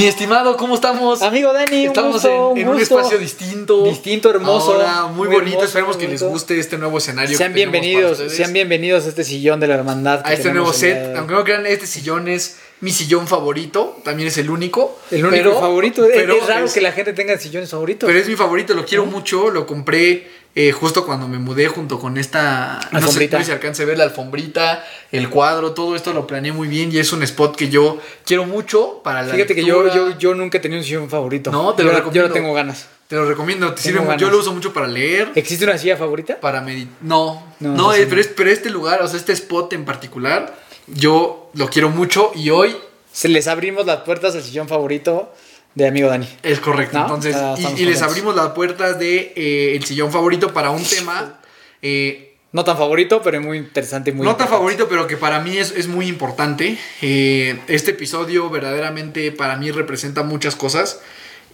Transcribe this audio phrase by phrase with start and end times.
[0.00, 1.20] Mi estimado, ¿cómo estamos?
[1.20, 3.84] Amigo Dani, un Estamos gusto, en, en un espacio distinto.
[3.84, 4.72] Distinto, hermoso.
[4.72, 5.48] Ahora, muy, Muy bonito.
[5.58, 7.36] hermoso, Esperemos que les guste este nuevo escenario.
[7.36, 10.22] Sean bienvenidos, sean bienvenidos a este sillón de la hermandad.
[10.24, 11.16] a este nuevo el set.
[11.18, 13.98] Aunque no crean, este sillón es mi sillón favorito.
[14.02, 14.98] También es el único.
[15.10, 16.06] El único Pero- favorito.
[16.10, 18.06] Pero es raro es- que la gente tenga sillones favoritos.
[18.06, 19.50] Pero es mi favorito, lo quiero mucho.
[19.50, 22.80] Lo compré eh, justo cuando me mudé junto con esta.
[22.92, 23.38] No sé, Alfombrita.
[23.38, 26.68] no sé si alcance a ver la alfombrita, el cuadro, todo esto lo planeé muy
[26.68, 30.18] bien y es un spot que yo quiero mucho para la Fíjate que yo, yo,
[30.18, 31.50] yo nunca he tenido un sillón favorito.
[31.52, 32.28] No, te yo, lo Yo recomiendo.
[32.28, 32.88] no tengo ganas.
[33.06, 35.32] Te lo recomiendo, te sirve yo lo uso mucho para leer.
[35.34, 36.38] ¿Existe una silla favorita?
[36.40, 36.94] para meditar.
[37.00, 40.54] No, No, no, eh, pero, es- pero este lugar, o sea, este spot en particular,
[40.86, 42.76] yo lo quiero mucho y hoy
[43.12, 45.32] Se les abrimos las puertas al sillón favorito
[45.74, 46.28] de amigo Dani.
[46.42, 46.98] es correcto.
[46.98, 47.04] ¿No?
[47.04, 51.40] Entonces, Ah, y, les abrimos las puertas de eh, el sillón favorito para un tema.
[51.82, 55.56] eh, No tan favorito, pero muy interesante muy no tan favorito, pero que para mí
[55.56, 56.76] es, es muy importante.
[57.02, 61.00] Eh, este episodio verdaderamente para mí representa muchas cosas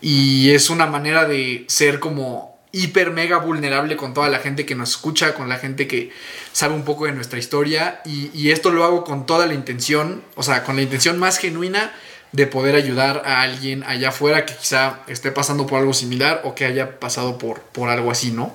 [0.01, 4.75] y es una manera de ser como hiper mega vulnerable con toda la gente que
[4.75, 6.11] nos escucha, con la gente que
[6.53, 10.23] sabe un poco de nuestra historia y, y esto lo hago con toda la intención,
[10.35, 11.95] o sea, con la intención más genuina
[12.37, 16.55] de poder ayudar a alguien allá afuera que quizá esté pasando por algo similar o
[16.55, 18.55] que haya pasado por, por algo así, ¿no?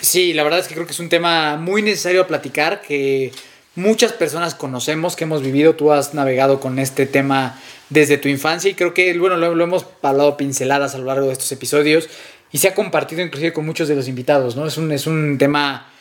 [0.00, 3.30] Sí, la verdad es que creo que es un tema muy necesario a platicar, que
[3.74, 7.60] muchas personas conocemos, que hemos vivido, tú has navegado con este tema
[7.90, 11.26] desde tu infancia y creo que, bueno, lo, lo hemos hablado pinceladas a lo largo
[11.26, 12.08] de estos episodios
[12.50, 14.66] y se ha compartido inclusive con muchos de los invitados, ¿no?
[14.66, 15.92] Es un, es un tema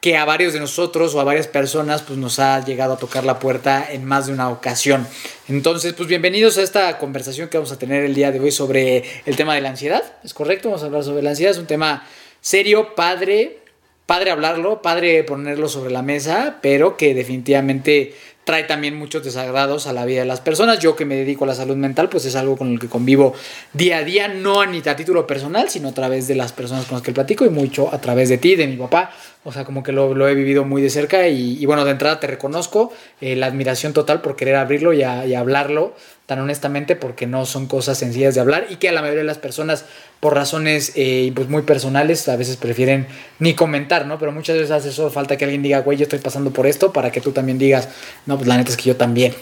[0.00, 3.24] que a varios de nosotros o a varias personas pues nos ha llegado a tocar
[3.24, 5.06] la puerta en más de una ocasión.
[5.48, 9.04] Entonces, pues bienvenidos a esta conversación que vamos a tener el día de hoy sobre
[9.26, 10.02] el tema de la ansiedad.
[10.24, 10.70] ¿Es correcto?
[10.70, 11.52] Vamos a hablar sobre la ansiedad.
[11.52, 12.04] Es un tema
[12.40, 13.60] serio, padre,
[14.06, 18.12] padre hablarlo, padre ponerlo sobre la mesa, pero que definitivamente
[18.46, 20.78] trae también muchos desagrados a la vida de las personas.
[20.78, 23.34] Yo que me dedico a la salud mental, pues es algo con el que convivo
[23.72, 26.94] día a día, no ni a título personal, sino a través de las personas con
[26.94, 29.10] las que platico y mucho a través de ti, de mi papá.
[29.42, 32.20] O sea, como que lo, lo he vivido muy de cerca y, bueno, de entrada
[32.20, 35.94] te reconozco eh, la admiración total por querer abrirlo y hablarlo
[36.26, 39.26] tan honestamente porque no son cosas sencillas de hablar y que a la mayoría de
[39.26, 39.84] las personas
[40.18, 43.06] por razones eh, pues muy personales a veces prefieren
[43.38, 44.18] ni comentar, ¿no?
[44.18, 46.92] Pero muchas veces hace solo falta que alguien diga, güey, yo estoy pasando por esto
[46.92, 47.88] para que tú también digas,
[48.26, 49.34] no, pues la neta es que yo también.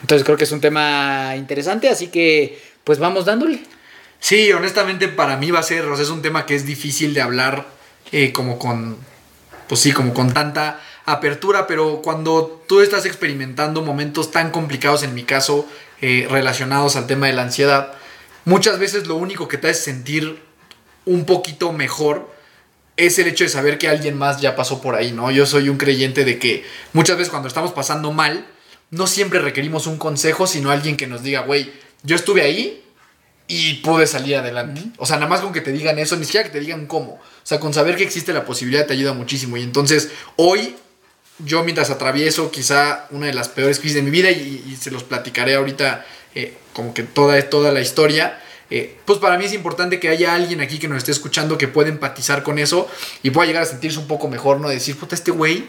[0.00, 3.62] Entonces creo que es un tema interesante, así que pues vamos dándole.
[4.18, 7.14] Sí, honestamente para mí va a ser, o sea, es un tema que es difícil
[7.14, 7.66] de hablar
[8.10, 8.96] eh, como con,
[9.68, 15.14] pues sí, como con tanta apertura, pero cuando tú estás experimentando momentos tan complicados, en
[15.14, 15.66] mi caso,
[16.02, 17.94] eh, relacionados al tema de la ansiedad,
[18.44, 20.42] muchas veces lo único que te hace sentir
[21.06, 22.30] un poquito mejor
[22.96, 25.30] es el hecho de saber que alguien más ya pasó por ahí, ¿no?
[25.30, 28.46] Yo soy un creyente de que muchas veces cuando estamos pasando mal,
[28.90, 32.84] no siempre requerimos un consejo, sino alguien que nos diga, güey, yo estuve ahí
[33.48, 34.82] y pude salir adelante.
[34.98, 37.12] O sea, nada más con que te digan eso, ni siquiera que te digan cómo.
[37.14, 39.56] O sea, con saber que existe la posibilidad te ayuda muchísimo.
[39.56, 40.76] Y entonces, hoy,
[41.44, 45.04] yo mientras atravieso quizá una de las peores crisis de mi vida, y, se los
[45.04, 46.04] platicaré ahorita
[46.34, 48.38] eh, como que toda, toda la historia,
[48.70, 51.68] eh, pues para mí es importante que haya alguien aquí que nos esté escuchando que
[51.68, 52.88] pueda empatizar con eso
[53.22, 54.68] y pueda llegar a sentirse un poco mejor, ¿no?
[54.68, 55.66] Decir, puta, este güey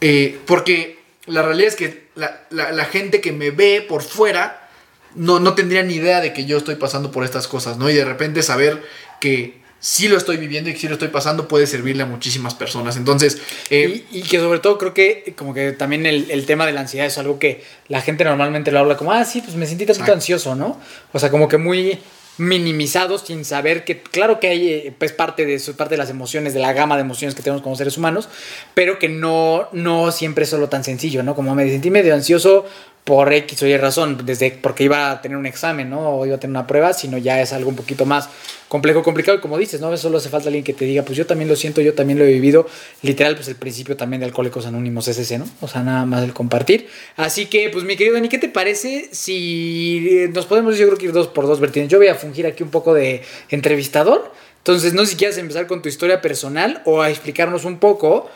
[0.00, 4.68] eh, porque la realidad es que la, la- la gente que me ve por fuera
[5.14, 7.88] no, no tendría ni idea de que yo estoy pasando por estas cosas, ¿no?
[7.88, 8.82] Y de repente saber
[9.20, 12.96] que sí lo estoy viviendo y sí lo estoy pasando puede servirle a muchísimas personas.
[12.96, 13.38] Entonces,
[13.70, 16.72] eh, Y, y que sobre todo creo que como que también el, el tema de
[16.72, 19.66] la ansiedad es algo que la gente normalmente lo habla como, ah, sí, pues me
[19.66, 20.80] sentí tantito ansioso, ¿no?
[21.12, 21.98] O sea, como que muy
[22.38, 26.10] minimizados sin saber que claro que hay eh, pues parte de eso parte de las
[26.10, 28.28] emociones de la gama de emociones que tenemos como seres humanos
[28.74, 32.66] pero que no no siempre es solo tan sencillo no como me sentí medio ansioso
[33.06, 36.16] por X o Y razón, desde porque iba a tener un examen, ¿no?
[36.16, 38.28] O iba a tener una prueba, sino ya es algo un poquito más
[38.66, 39.38] complejo, complicado.
[39.38, 39.96] Y como dices, ¿no?
[39.96, 42.24] Solo hace falta alguien que te diga, pues yo también lo siento, yo también lo
[42.24, 42.66] he vivido.
[43.02, 45.46] Literal, pues el principio también de Alcohólicos Anónimos es ese, ¿no?
[45.60, 46.88] O sea, nada más el compartir.
[47.14, 51.04] Así que, pues mi querido Dani, ¿qué te parece si nos podemos, yo creo que
[51.04, 51.92] ir dos por dos vertientes?
[51.92, 54.32] Yo voy a fungir aquí un poco de entrevistador.
[54.58, 58.28] Entonces, no sé si quieres empezar con tu historia personal o a explicarnos un poco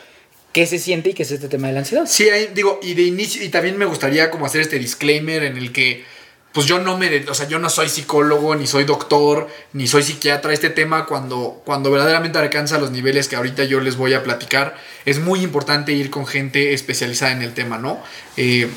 [0.51, 2.05] qué se siente y qué es este tema de la ansiedad.
[2.07, 5.71] Sí, digo, y de inicio, y también me gustaría como hacer este disclaimer en el
[5.71, 6.03] que,
[6.51, 10.03] pues yo no me, o sea, yo no soy psicólogo, ni soy doctor, ni soy
[10.03, 10.53] psiquiatra.
[10.53, 14.75] Este tema, cuando, cuando verdaderamente alcanza los niveles que ahorita yo les voy a platicar,
[15.05, 18.03] es muy importante ir con gente especializada en el tema, ¿no?
[18.35, 18.69] Eh,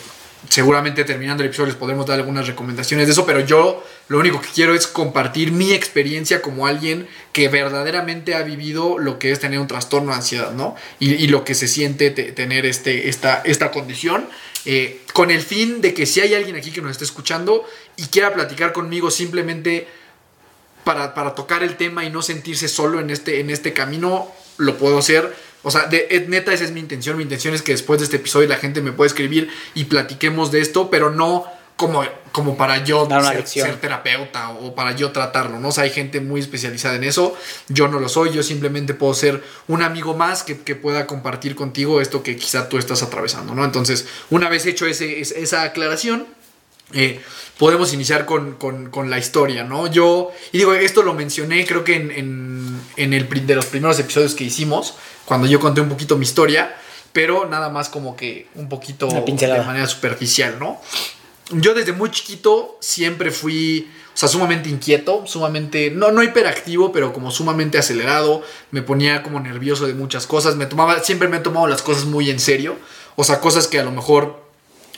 [0.48, 4.40] seguramente terminando el episodio les podremos dar algunas recomendaciones de eso, pero yo lo único
[4.40, 9.40] que quiero es compartir mi experiencia como alguien que verdaderamente ha vivido lo que es
[9.40, 10.76] tener un trastorno de ansiedad, ¿no?
[10.98, 14.28] Y, lo que se siente tener este, esta, esta condición,
[14.66, 17.64] eh, con el fin de que si hay alguien aquí que nos esté escuchando
[17.96, 19.88] y quiera platicar conmigo simplemente
[20.84, 24.76] para, para tocar el tema y no sentirse solo en este, en este camino, lo
[24.76, 27.16] puedo hacer o sea, de, neta, esa es mi intención.
[27.16, 30.52] Mi intención es que después de este episodio la gente me pueda escribir y platiquemos
[30.52, 31.46] de esto, pero no
[31.76, 33.08] como, como para yo
[33.44, 35.68] ser, terapeuta o para yo tratarlo, ¿no?
[35.68, 37.36] O sea, hay gente muy especializada en eso.
[37.68, 42.00] Yo no lo soy, yo simplemente puedo ser un amigo más que, pueda compartir contigo
[42.00, 43.64] esto que quizá tú estás atravesando, ¿no?
[43.64, 46.26] Entonces, una vez hecho ese, esa aclaración,
[46.92, 47.20] eh,
[47.58, 49.86] podemos iniciar con, la historia, ¿no?
[49.86, 54.44] Yo, y digo, esto lo mencioné creo que en, el, de los primeros episodios que
[54.44, 54.94] hicimos,
[55.24, 56.74] cuando yo conté un poquito mi historia,
[57.12, 60.80] pero nada más como que un poquito de manera superficial, ¿no?
[61.50, 67.12] Yo desde muy chiquito siempre fui, o sea, sumamente inquieto, sumamente, no, no hiperactivo, pero
[67.12, 71.40] como sumamente acelerado, me ponía como nervioso de muchas cosas, me tomaba, siempre me he
[71.40, 72.76] tomado las cosas muy en serio,
[73.14, 74.42] o sea, cosas que a lo mejor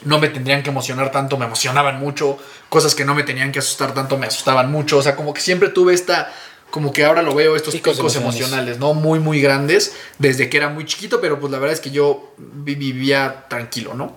[0.05, 2.39] no me tendrían que emocionar tanto, me emocionaban mucho,
[2.69, 5.41] cosas que no me tenían que asustar tanto, me asustaban mucho, o sea, como que
[5.41, 6.33] siempre tuve esta,
[6.71, 8.79] como que ahora lo veo, estos picos, emocionales.
[8.79, 8.95] ¿no?
[8.95, 12.33] Muy, muy grandes, desde que era muy chiquito, pero pues la verdad es que yo
[12.37, 14.13] vivía tranquilo, ¿no?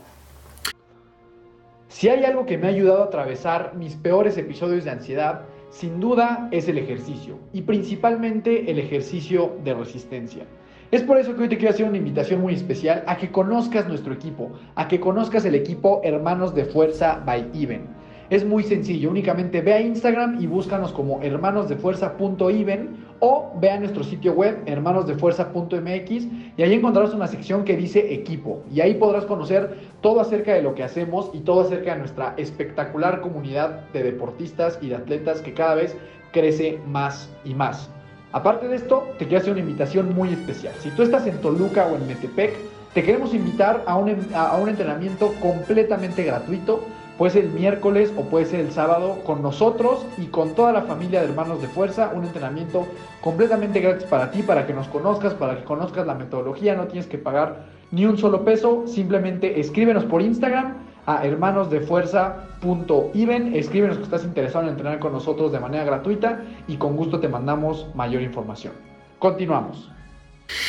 [1.88, 6.00] Si hay algo que me ha ayudado a atravesar mis peores episodios de ansiedad, sin
[6.00, 10.46] duda es el ejercicio, y principalmente el ejercicio de resistencia.
[10.92, 13.88] Es por eso que hoy te quiero hacer una invitación muy especial a que conozcas
[13.88, 17.99] nuestro equipo, a que conozcas el equipo Hermanos de Fuerza by Even.
[18.30, 24.04] Es muy sencillo, únicamente ve a Instagram y búscanos como hermanosdefuerza.even o ve a nuestro
[24.04, 29.76] sitio web hermanosdefuerza.mx y ahí encontrarás una sección que dice equipo y ahí podrás conocer
[30.02, 34.78] todo acerca de lo que hacemos y todo acerca de nuestra espectacular comunidad de deportistas
[34.80, 35.98] y de atletas que cada vez
[36.32, 37.90] crece más y más.
[38.32, 40.76] Aparte de esto, te quiero hacer una invitación muy especial.
[40.82, 42.54] Si tú estás en Toluca o en Metepec,
[42.94, 46.84] te queremos invitar a un, a un entrenamiento completamente gratuito.
[47.20, 50.84] Puede ser el miércoles o puede ser el sábado con nosotros y con toda la
[50.84, 52.14] familia de Hermanos de Fuerza.
[52.16, 52.88] Un entrenamiento
[53.20, 56.76] completamente gratis para ti, para que nos conozcas, para que conozcas la metodología.
[56.76, 58.86] No tienes que pagar ni un solo peso.
[58.88, 63.54] Simplemente escríbenos por Instagram a hermanosdefuerza.iven.
[63.54, 67.28] Escríbenos que estás interesado en entrenar con nosotros de manera gratuita y con gusto te
[67.28, 68.72] mandamos mayor información.
[69.20, 69.92] Continuamos.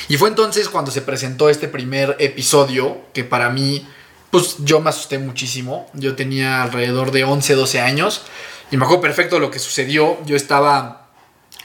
[0.09, 3.87] Y fue entonces cuando se presentó este primer episodio que para mí,
[4.31, 5.91] pues yo me asusté muchísimo.
[5.95, 8.23] Yo tenía alrededor de 11, 12 años
[8.71, 10.19] y me acuerdo perfecto lo que sucedió.
[10.25, 11.11] Yo estaba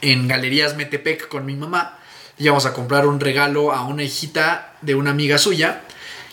[0.02, 2.00] en Galerías Metepec con mi mamá.
[2.38, 5.84] Íbamos a comprar un regalo a una hijita de una amiga suya.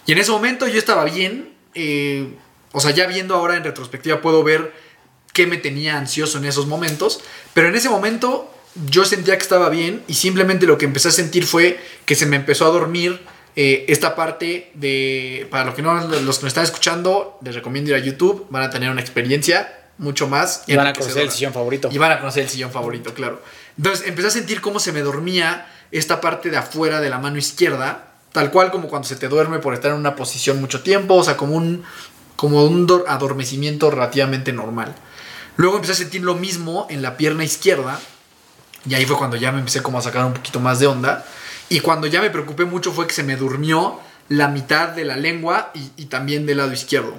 [0.06, 2.34] Y en ese momento yo estaba bien, eh,
[2.72, 4.72] o sea, ya viendo ahora en retrospectiva puedo ver
[5.32, 7.20] qué me tenía ansioso en esos momentos,
[7.54, 8.52] pero en ese momento
[8.90, 12.26] yo sentía que estaba bien y simplemente lo que empecé a sentir fue que se
[12.26, 13.20] me empezó a dormir
[13.56, 17.90] eh, esta parte de, para los que no los que me están escuchando, les recomiendo
[17.90, 20.64] ir a YouTube, van a tener una experiencia mucho más.
[20.66, 21.88] Y van a conocer el sillón favorito.
[21.92, 23.42] Y van a conocer el sillón favorito, claro.
[23.76, 27.38] Entonces empecé a sentir cómo se me dormía esta parte de afuera de la mano
[27.38, 31.16] izquierda Tal cual como cuando se te duerme por estar en una posición mucho tiempo,
[31.16, 31.84] o sea, como un,
[32.34, 34.94] como un adormecimiento relativamente normal.
[35.56, 38.00] Luego empecé a sentir lo mismo en la pierna izquierda,
[38.88, 41.26] y ahí fue cuando ya me empecé como a sacar un poquito más de onda.
[41.72, 43.98] Y cuando ya me preocupé mucho fue que se me durmió
[44.28, 47.18] la mitad de la lengua y, también del lado izquierdo.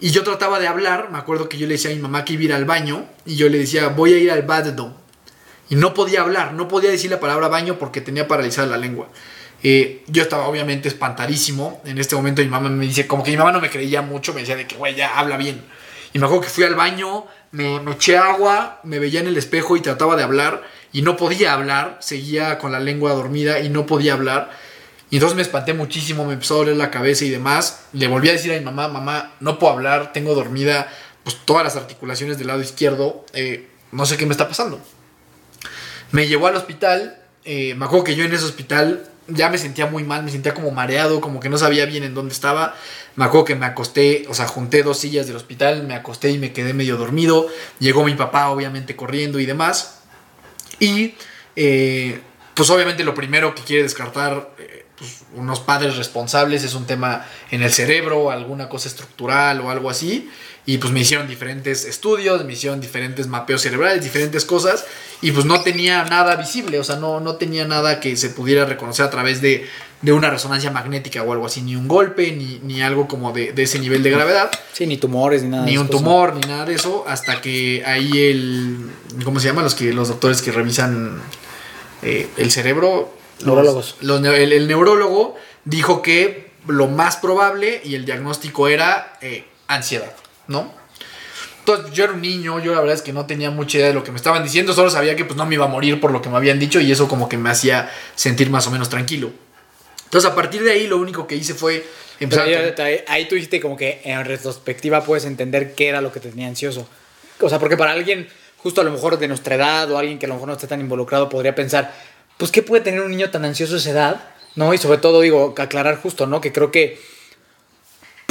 [0.00, 2.32] Y yo trataba de hablar, me acuerdo que yo le decía a mi mamá que
[2.32, 4.96] iba a ir al baño, y yo le decía, voy a ir al baño.
[5.68, 9.08] Y no podía hablar, no podía decir la palabra baño porque tenía paralizada la lengua.
[9.62, 11.82] Eh, yo estaba obviamente espantadísimo.
[11.84, 14.32] En este momento mi mamá me dice, como que mi mamá no me creía mucho,
[14.32, 15.62] me decía de que, güey, ya habla bien.
[16.14, 19.80] Y me acuerdo que fui al baño, me, agua, me veía en el espejo y
[19.80, 24.14] trataba de hablar y no podía hablar, seguía con la lengua dormida y no podía
[24.14, 24.50] hablar.
[25.08, 27.84] Y entonces me espanté muchísimo, me empezó a doler la cabeza y demás.
[27.92, 30.92] Le volví a decir a mi mamá, mamá, no puedo hablar, tengo dormida
[31.22, 34.80] pues todas las articulaciones del lado izquierdo, eh, no sé qué me está pasando.
[36.10, 39.86] Me llevó al hospital, eh, me acuerdo que yo en ese hospital ya me sentía
[39.86, 42.74] muy mal, me sentía como mareado, como que no sabía bien en dónde estaba.
[43.16, 46.38] Me acuerdo que me acosté, o sea, junté dos sillas del hospital, me acosté y
[46.38, 47.46] me quedé medio dormido.
[47.78, 50.00] Llegó mi papá, obviamente, corriendo y demás.
[50.80, 51.14] Y
[51.56, 52.20] eh,
[52.54, 57.26] pues obviamente lo primero que quiere descartar eh, pues, unos padres responsables es un tema
[57.50, 60.30] en el cerebro, alguna cosa estructural o algo así.
[60.66, 64.84] Y pues me hicieron diferentes estudios, me hicieron diferentes mapeos cerebrales, diferentes cosas.
[65.20, 68.64] Y pues no tenía nada visible, o sea, no, no tenía nada que se pudiera
[68.64, 69.66] reconocer a través de,
[70.00, 71.60] de una resonancia magnética o algo así.
[71.60, 74.50] Ni un golpe, ni, ni algo como de, de ese nivel de gravedad.
[74.72, 75.66] Sí, ni tumores, ni nada.
[75.66, 77.04] Ni de un tumor, ni nada de eso.
[77.06, 78.90] Hasta que ahí el...
[79.22, 79.62] ¿Cómo se llama?
[79.62, 81.20] Los, que, los doctores que revisan
[82.02, 83.14] eh, el cerebro.
[83.40, 83.96] los- Neurólogos.
[84.00, 90.12] los el, el neurólogo dijo que lo más probable y el diagnóstico era eh, ansiedad,
[90.48, 90.72] ¿no?
[91.60, 93.94] Entonces yo era un niño, yo la verdad es que no tenía mucha idea de
[93.94, 96.10] lo que me estaban diciendo, solo sabía que pues no me iba a morir por
[96.10, 98.90] lo que me habían dicho y eso como que me hacía sentir más o menos
[98.90, 99.30] tranquilo.
[100.04, 101.82] Entonces a partir de ahí lo único que hice fue
[102.18, 102.84] Pero empezar a...
[102.86, 106.20] ahí, ahí- ahí tú dijiste como que en retrospectiva puedes entender qué era lo que
[106.20, 106.86] te tenía ansioso.
[107.40, 110.26] O sea, porque para alguien justo a lo mejor de nuestra edad o alguien que
[110.26, 111.92] a lo mejor no esté tan involucrado podría pensar,
[112.36, 114.24] pues ¿qué puede tener un niño tan ansioso a esa edad?
[114.54, 114.72] ¿No?
[114.74, 116.40] Y sobre todo digo, aclarar justo, ¿no?
[116.42, 117.00] Que creo que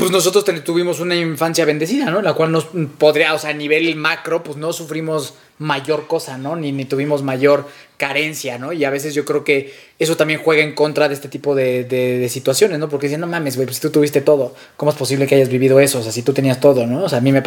[0.03, 2.22] pues nosotros tuvimos una infancia bendecida, ¿no?
[2.22, 2.67] La cual nos
[2.98, 6.57] podría, o sea, a nivel macro, pues no sufrimos mayor cosa, ¿no?
[6.57, 8.74] Ni, ni tuvimos mayor carencia, ¿no?
[8.74, 11.86] Y a veces yo creo que eso también juega en contra de este tipo de,
[11.86, 12.89] de- situaciones, ¿no?
[12.89, 15.79] Porque dicen, no mames, güey, pues tú tuviste todo, ¿cómo es posible que hayas vivido
[15.79, 16.00] eso?
[16.00, 17.05] O sea, si tú tenías todo, ¿no?
[17.05, 17.43] O sea, a mí me, ha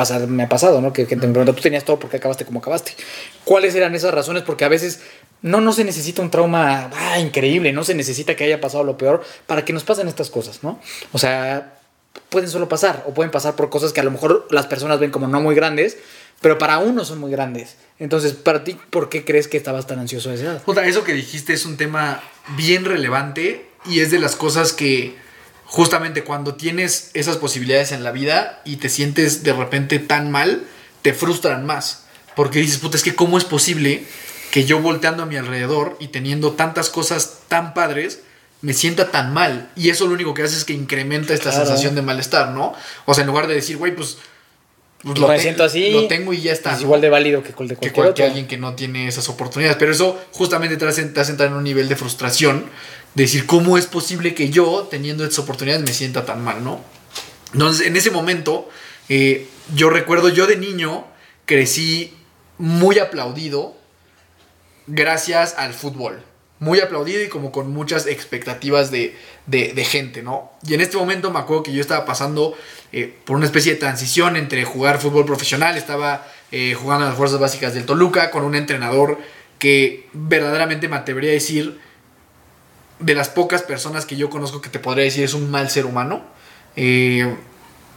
[0.49, 0.95] pasado, ¿no?
[0.95, 2.93] Que gente me pregunta, tú tenías todo porque acabaste como acabaste.
[3.45, 4.45] ¿Cuáles eran esas razones?
[4.45, 5.01] Porque a veces
[5.43, 8.97] no, no se necesita un trauma ah, increíble, no se necesita que haya pasado lo
[8.97, 10.81] peor para que nos pasen estas cosas, ¿no?
[11.13, 11.75] O sea,
[12.29, 15.11] pueden solo pasar o pueden pasar por cosas que a lo mejor las personas ven
[15.11, 15.97] como no muy grandes,
[16.41, 17.77] pero para uno son muy grandes.
[17.99, 20.63] Entonces, para ti, ¿por qué crees que estabas tan ansioso a esa edad?
[20.85, 22.23] Eso que dijiste es un tema
[22.57, 25.17] bien relevante y es de las cosas que
[25.65, 30.65] justamente cuando tienes esas posibilidades en la vida y te sientes de repente tan mal,
[31.03, 32.05] te frustran más.
[32.35, 34.05] Porque dices, puta, es que cómo es posible
[34.51, 38.21] que yo volteando a mi alrededor y teniendo tantas cosas tan padres,
[38.63, 39.71] me sienta tan mal.
[39.77, 41.67] Y eso lo único que hace es que incrementa esta Claro.
[41.67, 42.75] sensación de malestar, ¿no?
[43.05, 44.19] O sea, en lugar de decir, güey, pues...
[45.03, 46.75] pues me te- siento así, Lo tengo y ya está.
[46.75, 48.25] Es igual de válido que el de que cualquier, cualquier otro.
[48.27, 49.77] alguien que no tiene esas oportunidades.
[49.79, 52.65] Pero eso justamente te hace, te hace entrar en un nivel de frustración,
[53.15, 56.81] de decir, ¿cómo es posible que yo, teniendo estas oportunidades, me sienta tan mal, no?
[57.53, 58.69] Entonces, en ese momento,
[59.09, 61.07] eh, yo recuerdo, yo de niño
[61.47, 62.13] crecí
[62.59, 63.77] muy aplaudido
[64.87, 66.23] gracias al fútbol.
[66.59, 69.15] Muy aplaudido y como con muchas expectativas de,
[69.47, 70.53] de- de gente, ¿no?
[70.67, 72.57] Y en este momento me acuerdo que yo estaba pasando
[72.93, 77.19] eh, por una especie de transición entre jugar fútbol profesional, estaba eh, jugando en las
[77.19, 79.19] fuerzas básicas del Toluca con un entrenador
[79.59, 81.79] que verdaderamente me atrevería a decir
[83.01, 85.85] de las pocas personas que yo conozco que te podría decir es un mal ser
[85.85, 86.23] humano.
[86.77, 87.35] Eh,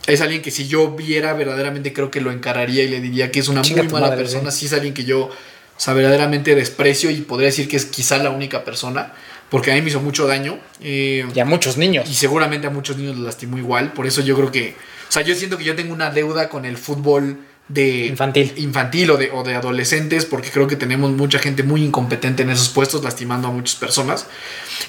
[0.08, 3.40] es alguien que si yo viera verdaderamente creo que lo encararía y le diría que
[3.40, 4.52] es una muy mala madre, persona.
[4.52, 5.30] Sí es alguien que yo,
[5.80, 9.14] o sea, verdaderamente desprecio y podría decir que es quizá la única persona,
[9.50, 10.60] porque a mí me hizo mucho daño.
[10.82, 12.08] eh, Y a muchos niños.
[12.10, 13.94] y seguramente a muchos niños los lastimó igual.
[13.94, 14.76] Por eso yo creo que.
[15.08, 18.08] O sea, yo siento que yo tengo una deuda con el fútbol de.
[18.08, 18.54] Infantil.
[18.58, 20.26] Infantil o de, o de adolescentes.
[20.26, 24.28] Porque creo que tenemos mucha gente muy incompetente en esos puestos, lastimando a muchas personas.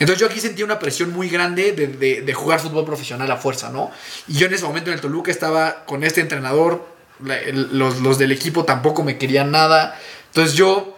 [0.01, 3.37] Entonces yo aquí sentí una presión muy grande de, de- de jugar fútbol profesional a
[3.37, 3.91] fuerza, ¿no?
[4.29, 6.85] Y yo en ese momento en el Toluca estaba con este entrenador.
[7.25, 9.99] la- el- los, los del equipo tampoco me querían nada.
[10.31, 10.97] Entonces yo.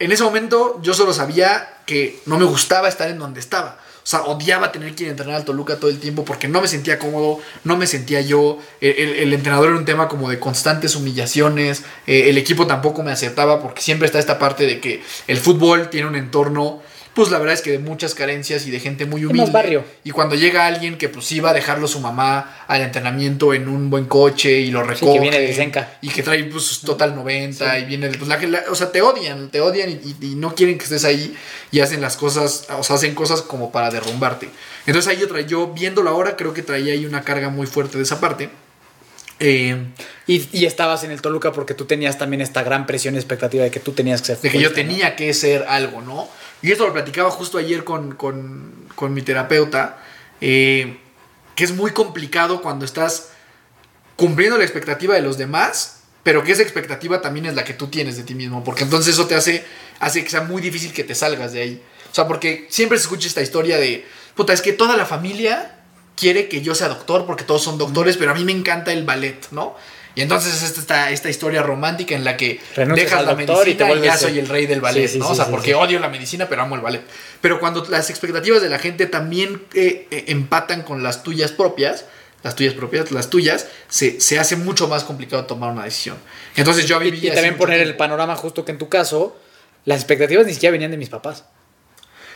[0.00, 3.78] En ese momento yo solo sabía que no me gustaba estar en donde estaba.
[4.02, 6.60] O sea, odiaba tener que ir a entrenar al Toluca todo el tiempo porque no
[6.60, 8.58] me sentía cómodo, no me sentía yo.
[8.80, 11.84] El, el- entrenador era un tema como de constantes humillaciones.
[12.06, 15.88] eh, el equipo tampoco me aceptaba porque siempre está esta parte de que el fútbol
[15.90, 16.82] tiene un entorno,
[17.14, 19.50] pues la verdad es que de muchas carencias y de gente muy más humilde.
[19.52, 19.84] barrio.
[20.02, 23.88] Y cuando llega alguien que pues iba a dejarlo su mamá al entrenamiento en un
[23.88, 25.12] buen coche y lo recoge.
[25.14, 25.96] que viene de Senca.
[26.02, 29.00] Y que trae pues total 90 y viene de- pues, la, la- o sea, te
[29.00, 31.36] odian, te odian y, y- y no quieren que estés ahí
[31.70, 34.48] y hacen las cosas, o sea, hacen cosas como para derrumbarte.
[34.86, 37.96] Entonces ahí yo, tra- yo viéndolo ahora creo que traía ahí una carga muy fuerte
[37.96, 38.50] de esa parte.
[39.40, 39.76] Eh,
[40.26, 43.62] Y, y estabas en el Toluca porque tú tenías también esta gran presión y expectativa
[43.64, 46.28] de que tú tenías que ser de que yo tenía que ser algo, ¿no?
[46.64, 49.98] Y eso lo platicaba justo ayer con, con- con mi terapeuta,
[50.40, 50.96] eh,
[51.54, 53.28] que es muy complicado cuando estás
[54.16, 57.88] cumpliendo la expectativa de los demás, pero que esa expectativa también es la que tú
[57.88, 59.62] tienes de ti mismo, porque entonces eso te hace,
[60.00, 61.82] hace que sea muy difícil que te salgas de ahí.
[62.10, 65.80] O sea, porque siempre se escucha esta historia de, puta, es que toda la familia
[66.16, 69.04] quiere que yo sea doctor porque todos son doctores, pero a mí me encanta el
[69.04, 69.76] ballet, ¿no?
[70.16, 73.74] Y entonces es esta, esta historia romántica en la que Renuncias dejas la doctor y
[73.74, 75.28] te medicina y, ya soy el rey del ballet, Sí, sí, ¿no?
[75.30, 77.02] o sea, porque odio la medicina, pero amo el ballet.
[77.40, 82.04] Pero cuando las expectativas de la gente también eh, eh, empatan con las tuyas propias,
[82.44, 86.16] las tuyas propias, las tuyas, se, se hace mucho más complicado tomar una decisión.
[86.56, 89.36] Entonces yo Y, y también poner el panorama justo que en tu caso,
[89.84, 91.44] las expectativas ni siquiera venían de mis papás.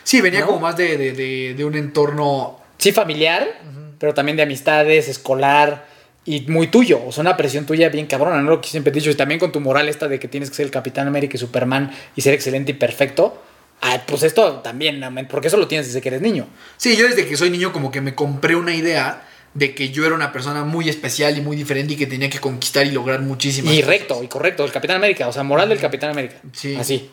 [0.02, 0.46] Sí, venía ¿No?
[0.46, 2.58] como más de, de- de- de un entorno.
[2.78, 3.60] Sí, familiar,
[3.98, 5.86] pero también de amistades, escolar
[6.28, 7.00] y muy tuyo.
[7.06, 8.50] O sea, una presión tuya bien cabrona, ¿no?
[8.50, 9.10] Lo que siempre he dicho.
[9.10, 11.38] Y también con tu moral esta de que tienes que ser el Capitán América y
[11.38, 13.42] Superman y ser excelente y perfecto.
[13.80, 16.46] Ah, pues esto también, porque eso lo tienes desde que eres niño.
[16.76, 20.04] Sí, yo desde que soy niño, como que me compré una idea de que yo
[20.04, 23.20] era una persona muy especial y muy diferente y que tenía que conquistar y lograr
[23.22, 23.88] muchísimas Y cosas.
[23.88, 26.36] recto, y correcto, el Capitán América, o sea, moral del Capitán América.
[26.52, 26.76] Sí.
[26.76, 27.08] Así.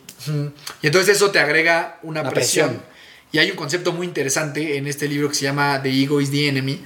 [0.81, 2.67] Y entonces eso te agrega una, Una presión.
[2.69, 2.85] presión.
[3.31, 6.31] Y hay un concepto muy interesante en este libro que se llama The Ego is
[6.31, 6.81] the Enemy,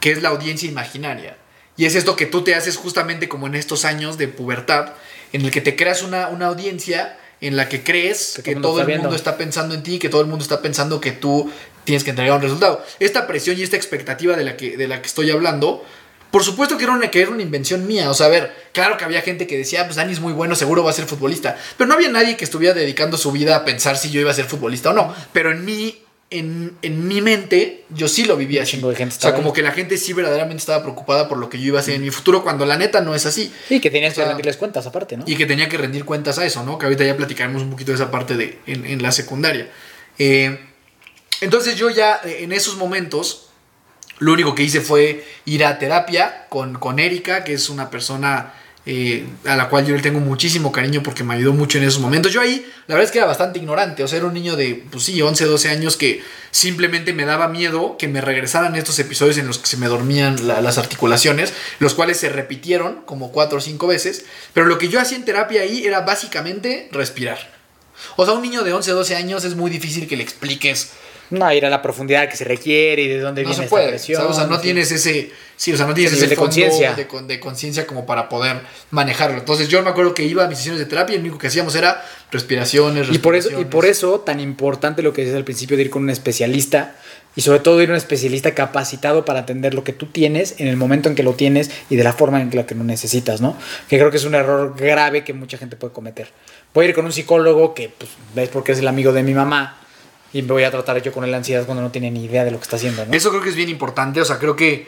[0.00, 1.36] que es la audiencia imaginaria.
[1.76, 4.92] Y es esto que tú te haces justamente como en estos años de pubertad,
[5.32, 8.80] en el que te creas una, una audiencia en la que crees Que que, todo
[8.80, 11.50] el mundo está mundo pensando en ti, que todo el mundo está pensando que tú
[11.84, 12.84] tienes que entregar un resultado.
[13.00, 15.84] Esta presión y esta expectativa de la que, de la que estoy hablando,
[16.30, 18.10] por supuesto que era, una, que era una invención mía.
[18.10, 20.32] O sea, a ver, claro que había gente que decía, "Ah, pues Dani es muy
[20.32, 21.56] bueno, seguro va a ser futbolista.
[21.76, 24.34] Pero no había nadie que estuviera dedicando su vida a pensar si yo iba a
[24.34, 25.14] ser futbolista o no.
[25.32, 28.72] Pero en mí, en, en mi mente, yo sí lo vivía así.
[28.72, 31.48] chingo de gente o sea, como que la gente sí verdaderamente estaba preocupada por lo
[31.48, 33.52] que yo iba a hacer en mi futuro, cuando la neta no es así.
[33.70, 35.24] Y que tenías O sea, que rendirles cuentas aparte, ¿no?
[35.26, 36.78] Y que tenía que rendir cuentas a eso, ¿no?
[36.78, 39.70] Que ahorita ya platicaremos un poquito de esa parte de, en, en la secundaria.
[40.18, 40.58] Eh,
[41.40, 43.50] entonces yo ya eh, en esos momentos,
[44.18, 48.54] lo único que hice fue ir a terapia con, con Erika, que es una persona
[48.86, 52.00] eh, a la cual yo le tengo muchísimo cariño porque me ayudó mucho en esos
[52.00, 52.32] momentos.
[52.32, 54.84] Yo ahí, la verdad es que era bastante ignorante, o sea, era un niño de,
[54.90, 59.38] pues sí, 11, 12 años que simplemente me daba miedo que me regresaran estos episodios
[59.38, 63.58] en los que se me dormían la- las articulaciones, los cuales se repitieron como cuatro
[63.58, 67.52] o cinco veces, pero lo que yo hacía en terapia ahí era básicamente respirar.
[68.16, 70.90] O sea, a un niño de 11, 12 años es muy difícil que le expliques
[71.30, 73.70] No ir a la profundidad que se requiere y de dónde no viene se esta
[73.70, 73.88] puede.
[73.88, 74.20] presión.
[74.22, 74.36] ¿sabes?
[74.36, 75.30] O sea, no tienes ese.
[75.56, 76.94] Sí, o sea, no tienes Ese ese fondo conciencia.
[76.94, 78.56] de con- de conciencia como para poder
[78.90, 79.38] manejarlo.
[79.38, 81.46] Entonces, yo me acuerdo que iba a mis sesiones de terapia y lo único que
[81.46, 83.66] hacíamos era respiraciones, Y por, eso, y respiraciones.
[83.72, 86.96] por eso tan importante lo que dices al principio de ir con un especialista
[87.36, 90.66] y sobre todo ir a un especialista capacitado para atender lo que tú tienes en
[90.68, 93.40] el momento en que lo tienes y de la forma en la que lo necesitas,
[93.40, 93.56] ¿no?
[93.88, 96.28] Que creo que es un error grave que mucha gente puede cometer.
[96.74, 99.34] Voy a ir con un psicólogo que, pues, ves porque es el amigo de mi
[99.34, 99.78] mamá
[100.34, 102.50] y me voy a tratar yo con la ansiedad cuando no tiene ni idea de
[102.50, 103.14] lo que está haciendo, ¿no?
[103.14, 104.20] Eso creo que es bien importante.
[104.20, 104.86] O sea, creo que.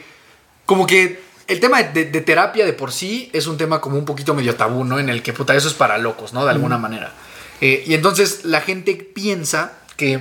[0.66, 1.24] Como que.
[1.46, 4.56] El tema de, de terapia de por sí es un tema como un poquito medio
[4.56, 4.98] tabú, ¿no?
[4.98, 6.44] En el que, puta, eso es para locos, ¿no?
[6.44, 7.12] De alguna manera.
[7.60, 10.18] Eh, y entonces la gente piensa que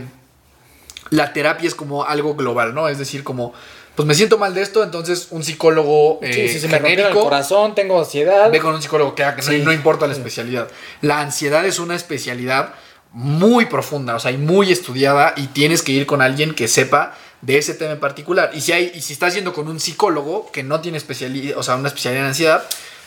[1.10, 2.88] la terapia es como algo global, ¿no?
[2.90, 3.54] Es decir, como,
[3.96, 7.08] pues me siento mal de esto, entonces un psicólogo Sí, eh, sí, se me rompió
[7.08, 8.52] el corazón, tengo ansiedad.
[8.52, 10.68] ve con un psicólogo que haga, que no- no, importa la especialidad.
[11.02, 12.74] La ansiedad es una especialidad
[13.16, 17.18] muy profunda, o sea, y muy estudiada y tienes que ir con alguien que sepa
[17.42, 18.52] de ese tema en particular.
[18.54, 21.64] Y si hay y si estás yendo con un psicólogo que no tiene especialidad, o
[21.64, 22.66] sea, una especialidad en ansiedad,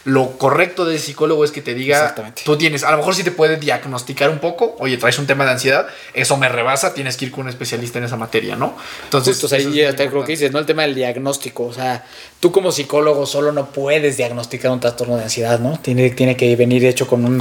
[0.08, 2.42] lo correcto del psicólogo es que te diga, Exactamente.
[2.44, 5.44] tú tienes, a lo mejor sí te puede diagnosticar un poco, oye, traes un tema
[5.44, 8.74] de ansiedad, eso me rebasa, tienes que ir con un especialista en esa materia, ¿no?
[9.04, 10.60] Entonces, Justo, o sea, muy hasta creo que dices, ¿no?
[10.60, 11.66] El tema del diagnóstico.
[11.66, 12.06] O sea,
[12.40, 15.78] tú como psicólogo solo no puedes diagnosticar un trastorno de ansiedad, ¿no?
[15.78, 17.38] Tiene, tiene que venir hecho con, un,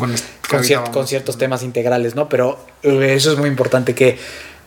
[0.91, 2.27] Con ciertos temas integrales, ¿no?
[2.27, 4.17] Pero eh, eso es muy importante que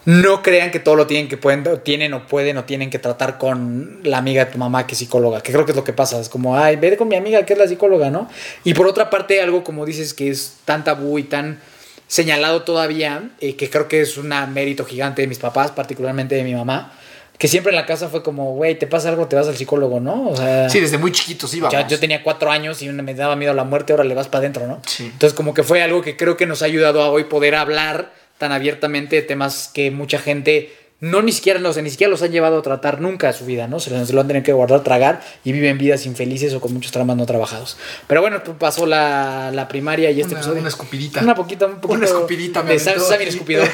[0.04, 3.38] no crean que todo lo tienen que pueden, tienen o pueden o tienen que tratar
[3.38, 5.92] con la amiga de tu mamá que es psicóloga, que creo que es lo que
[5.92, 8.28] pasa, es como, ay, ve con mi amiga que es la psicóloga, ¿no?
[8.64, 11.60] Y por otra parte, algo como dices que es tan tabú y tan
[12.06, 16.42] señalado todavía, eh, que creo que es un mérito gigante de mis papás, particularmente de
[16.44, 16.92] mi mamá,
[17.38, 20.00] que siempre en la casa fue como, güey, te pasa algo, te vas al psicólogo,
[20.00, 20.28] ¿no?
[20.28, 21.72] O sea, Sí, desde muy chiquitos íbamos.
[21.72, 24.28] ya, yo tenía cuatro años y me daba miedo a la muerte, ahora le vas
[24.28, 24.82] para adentro, ¿no?
[24.86, 25.04] Sí.
[25.04, 28.12] Entonces, como que fue algo que creo que nos ha ayudado a hoy poder hablar
[28.40, 32.31] tan abiertamente de temas que mucha gente no ni siquiera, no, ni siquiera los han
[32.33, 33.81] llevado a tratar nunca a su vida, ¿no?
[33.81, 36.74] Se, lo- se lo han tenido que guardar, tragar y viven vidas infelices o con
[36.74, 37.76] muchos traumas no trabajados.
[38.07, 40.61] Pero bueno, pues pasó la, la primaria y este Una- episodio.
[40.61, 41.20] una escupidita.
[41.22, 41.94] Una poquita, un poquito.
[41.94, 43.66] Una escupidita me de Sam- Sammy el escupidor.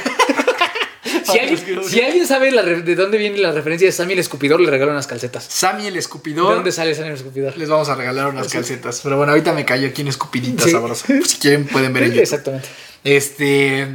[1.25, 4.61] si, alguien, si alguien sabe la de dónde viene la referencia de Sammy el escupidor,
[4.61, 5.45] le regalo unas calcetas.
[5.49, 6.55] Sammy el ¿De escupidor.
[6.55, 7.57] dónde sale Sammy el escupidor?
[7.57, 9.01] Les vamos a regalar unas calcetas.
[9.03, 10.71] Pero bueno, ahorita me cayó aquí una escupidita Sí.
[10.71, 11.07] sabrosa.
[11.25, 12.23] Si quieren, pueden ver en YouTube.
[12.23, 12.69] Exactamente.
[13.03, 13.87] Este.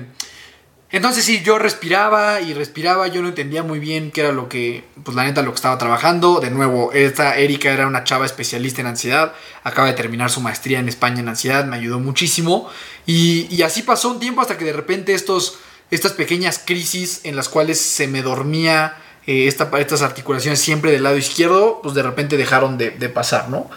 [0.92, 4.84] Entonces sí, yo respiraba y respiraba, yo no entendía muy bien qué era lo que,
[5.04, 6.42] pues la neta, lo que estaba trabajando.
[6.42, 10.80] De nuevo, esta Erika era una chava especialista en ansiedad, acaba de terminar su maestría
[10.80, 12.70] en España en ansiedad, me ayudó muchísimo.
[13.06, 15.60] Y, así pasó un tiempo hasta que de repente estos,
[15.92, 21.04] estas pequeñas crisis en las cuales se me dormía eh, esta, estas articulaciones siempre del
[21.04, 23.70] lado izquierdo, pues de repente dejaron de, de pasar, ¿no?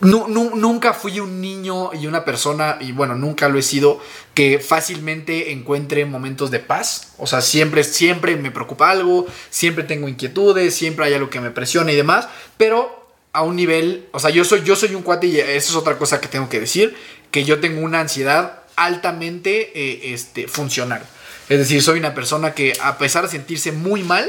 [0.00, 4.00] Nu- nu- nunca fui un niño y una persona, y bueno, nunca lo he sido,
[4.34, 7.14] que fácilmente encuentre momentos de paz.
[7.18, 11.50] O sea, siempre, siempre me preocupa algo, siempre tengo inquietudes, siempre hay algo que me
[11.50, 15.26] presiona y demás, pero a un nivel, o sea, yo soy, yo soy un cuate
[15.26, 16.96] y eso es otra cosa que tengo que decir,
[17.30, 21.02] que yo tengo una ansiedad altamente eh, este, funcional.
[21.48, 24.28] Es decir, soy una persona que a pesar de sentirse muy mal,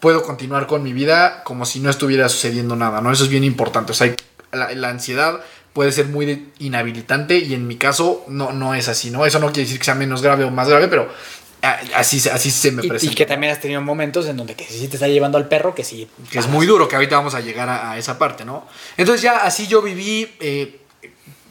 [0.00, 3.10] puedo continuar con mi vida como si no estuviera sucediendo nada, ¿no?
[3.10, 3.92] Eso es bien importante.
[3.92, 4.14] O sea,
[4.52, 5.40] la, la ansiedad
[5.72, 9.24] puede ser muy inhabilitante y en mi caso no, no es así, ¿no?
[9.26, 11.08] Eso no quiere decir que sea menos grave o más grave, pero
[11.94, 13.12] así, así se me y, presenta.
[13.12, 15.74] Y que también has tenido momentos en donde que sí te está llevando al perro,
[15.74, 16.08] que sí.
[16.30, 18.66] Que es muy duro, que ahorita vamos a llegar a, a esa parte, ¿no?
[18.96, 20.28] Entonces ya así yo viví...
[20.40, 20.80] Eh,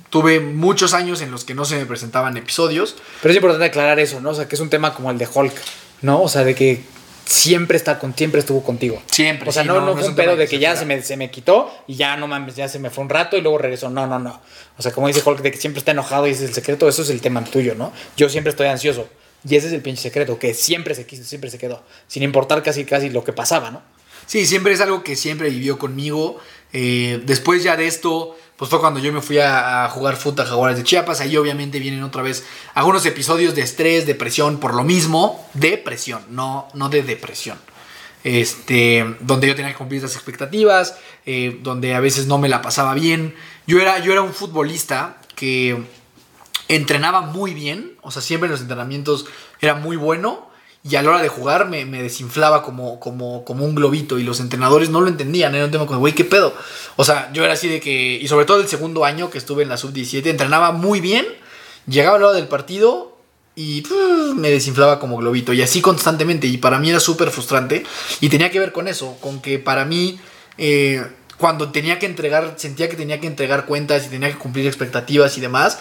[0.09, 2.95] tuve muchos años en los que no se me presentaban episodios.
[3.21, 4.29] Pero es importante aclarar eso, ¿no?
[4.29, 5.53] O sea, que es un tema como el de Hulk,
[6.01, 6.21] ¿no?
[6.21, 6.81] O sea, de que
[7.27, 9.01] siempre está con siempre estuvo contigo.
[9.11, 9.49] Siempre.
[9.49, 11.29] O sea, sí, no, no, fue un pedo de que ya se me, se me
[11.29, 13.89] quitó y ya no mames, ya se me fue un rato y luego regresó.
[13.89, 14.41] No, no, no.
[14.77, 16.87] O sea, como dice Hulk, de que siempre está enojado y ese es el secreto,
[16.87, 17.91] eso es el tema tuyo, ¿no?
[18.15, 19.07] Yo siempre estoy ansioso.
[19.47, 21.83] Y ese es el pinche secreto, que siempre se quiso, siempre se quedó.
[22.07, 23.81] Sin importar casi, casi lo que pasaba, ¿no?
[24.25, 26.39] Sí, siempre es algo que siempre vivió conmigo.
[26.73, 30.49] Eh, después ya de esto, pues fue cuando yo me fui a, jugar fútbol a
[30.49, 31.21] Jaguares de Chiapas.
[31.21, 32.43] Ahí obviamente vienen otra vez
[32.73, 37.59] algunos episodios de estrés, depresión, por lo mismo, depresión, no, no de depresión.
[38.23, 42.63] Este, donde yo tenía que cumplir las expectativas, eh, donde a veces no me la
[42.63, 43.35] pasaba bien.
[43.67, 45.83] Yo era, yo era un futbolista que
[46.67, 49.27] entrenaba muy bien, o sea, siempre en los entrenamientos
[49.61, 50.46] era muy bueno
[50.89, 54.23] y a la hora de jugar me, me desinflaba como, como, como un globito y
[54.23, 56.53] los entrenadores no lo entendían, era un tema como, güey, ¿qué pedo?
[56.95, 59.63] O sea, yo era así de que, y sobre todo el segundo año que estuve
[59.63, 61.25] en la sub-17, entrenaba muy bien,
[61.87, 63.17] llegaba a la hora del partido
[63.55, 67.83] y pff, me desinflaba como globito y así constantemente y para mí era súper frustrante
[68.21, 70.19] y tenía que ver con eso, con que para mí...
[70.57, 71.03] Eh,
[71.37, 75.37] cuando tenía que entregar, sentía que tenía que entregar cuentas y tenía que cumplir expectativas
[75.37, 75.77] y demás,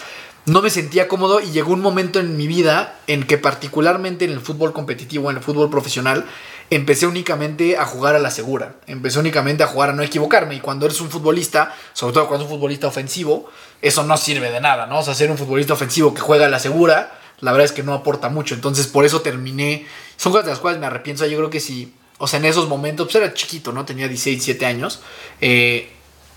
[0.46, 4.30] no me sentía cómodo y llegó un momento en mi vida en que particularmente en
[4.30, 6.24] el fútbol competitivo, en el fútbol profesional,
[6.70, 10.54] empecé únicamente a jugar a la segura, empecé únicamente a jugar a no equivocarme.
[10.54, 13.50] Y cuando eres un futbolista, sobre todo cuando eres un futbolista ofensivo,
[13.82, 15.00] eso no sirve de nada, ¿no?
[15.00, 17.82] O sea, ser un futbolista ofensivo que juega a la segura, la verdad es que
[17.82, 21.36] no aporta mucho, entonces por eso terminé, son cosas de las cuales me arrepiento, yo
[21.38, 23.84] creo que si, o sea, en esos momentos, pues era chiquito, ¿no?
[23.84, 25.00] Tenía 16, 17 años,
[25.40, 25.90] eh,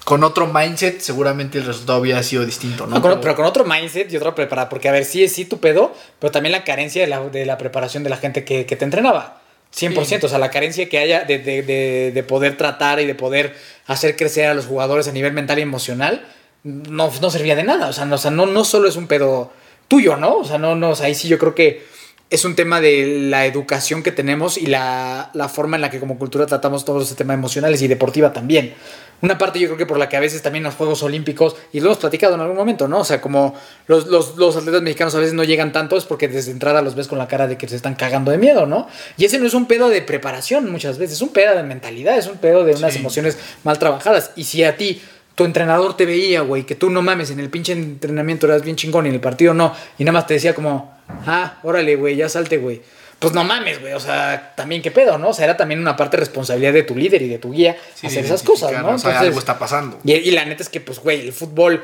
[0.10, 2.96] con otro mindset, seguramente el resultado hubiera sido distinto, ¿no?
[2.96, 4.68] No, con- pero con otro mindset y otra preparada.
[4.68, 7.46] Porque, a ver, sí es sí tu pedo, pero también la carencia de la, de
[7.46, 9.42] la preparación de la gente que, que te entrenaba.
[9.72, 10.06] 100%.
[10.06, 10.26] Sí.
[10.26, 13.56] O sea, la carencia que haya de, de- de- de poder tratar y de poder
[13.86, 16.26] hacer crecer a los jugadores a nivel mental y emocional
[16.64, 17.88] no, no servía de nada.
[17.88, 19.54] O sea, no, o sea, no, no solo es un pedo
[19.88, 20.38] tuyo, ¿no?
[20.38, 21.86] O sea, no, no, o sea, ahí sí yo creo que
[22.30, 26.00] es un tema de la educación que tenemos y la, la forma en la que
[26.00, 28.74] como cultura tratamos todos los temas emocionales y deportiva también.
[29.22, 31.82] Una parte yo creo que por la que a veces también los Juegos Olímpicos, y
[31.82, 33.00] lo hemos platicado en algún momento, ¿no?
[33.00, 33.54] O sea, como
[33.88, 36.96] los, los, los atletas mexicanos a veces no llegan tanto es porque desde entrada los
[36.96, 38.88] ves con la cara de que se están cagando de miedo, ¿no?
[39.18, 42.18] Y ese no es un pedo de preparación muchas veces, es un pedo de mentalidad,
[42.18, 43.00] es un pedo de unas Sí.
[43.00, 44.32] emociones mal trabajadas.
[44.38, 45.02] Y si a ti
[45.36, 48.78] tu entrenador te veía, güey, que tú no mames, en el pinche entrenamiento eras bien
[48.78, 52.16] chingón y en el partido no, y nada más te decía como, ah, órale, güey,
[52.16, 52.82] ya salte, güey.
[53.20, 55.30] Pues no mames, güey, o sea, también qué pedo, ¿no?
[55.30, 57.76] O sea, era también una parte de responsabilidad de tu líder y de tu guía
[57.94, 58.78] Sí, hacer esas cosas, ¿no?
[58.78, 60.00] O sea, Entonces, algo está pasando.
[60.06, 61.84] y, y la neta es que, pues, güey, el fútbol,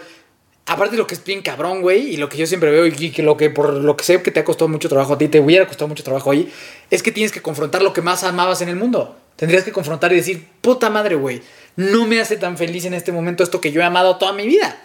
[0.66, 3.12] aparte de lo que es bien cabrón, güey, y lo que yo siempre veo y
[3.12, 5.28] que lo que por lo que sé que te ha costado mucho trabajo a ti,
[5.28, 6.50] te hubiera costado mucho trabajo ahí,
[6.90, 9.18] es que tienes que confrontar lo que más amabas en el mundo.
[9.36, 11.42] Tendrías que confrontar y decir, puta madre, güey,
[11.76, 14.48] no me hace tan feliz en este momento esto que yo he amado toda mi
[14.48, 14.82] vida.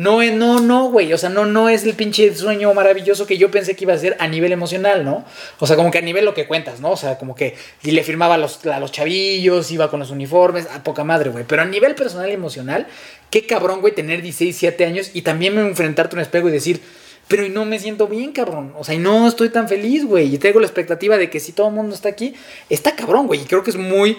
[0.00, 1.12] No, es- no, no, güey.
[1.12, 3.98] O sea, no, no es el pinche sueño maravilloso que yo pensé que iba a
[3.98, 5.26] ser a nivel emocional, ¿no?
[5.58, 6.92] O sea, como que a nivel lo que cuentas, ¿no?
[6.92, 11.04] O sea, como que le firmaba a los, chavillos, iba con los uniformes, a poca
[11.04, 11.44] madre, güey.
[11.46, 12.86] Pero a nivel personal y emocional,
[13.28, 16.80] qué cabrón, güey, tener 16, 7 años y también enfrentarte a un espejo y decir,
[17.28, 18.72] pero no me siento bien, cabrón.
[18.78, 20.34] O sea, y no estoy tan feliz, güey.
[20.34, 22.34] Y tengo la expectativa de que si todo el mundo está aquí,
[22.70, 23.42] está cabrón, güey.
[23.42, 24.16] Y creo que es muy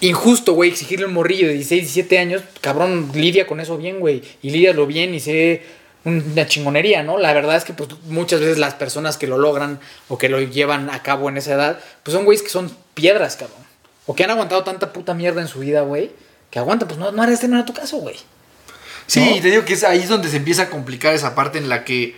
[0.00, 4.00] injusto, güey, exigirle a un morrillo de 16, 17 años, cabrón, lidia con eso bien,
[4.00, 5.62] güey, y lidiaslo bien y sé
[6.04, 7.18] una chingonería, ¿no?
[7.18, 10.40] La verdad es que pues, muchas veces las personas que lo logran o que lo
[10.40, 13.58] llevan a cabo en esa edad, pues son güeyes que son piedras, cabrón.
[14.06, 16.10] O que han aguantado tanta puta mierda en su vida, güey,
[16.50, 18.16] que aguantan, pues no, no era este no era tu caso, güey.
[19.06, 21.68] Sí, te digo que es ahí es donde se empieza a complicar esa parte en
[21.68, 22.14] la que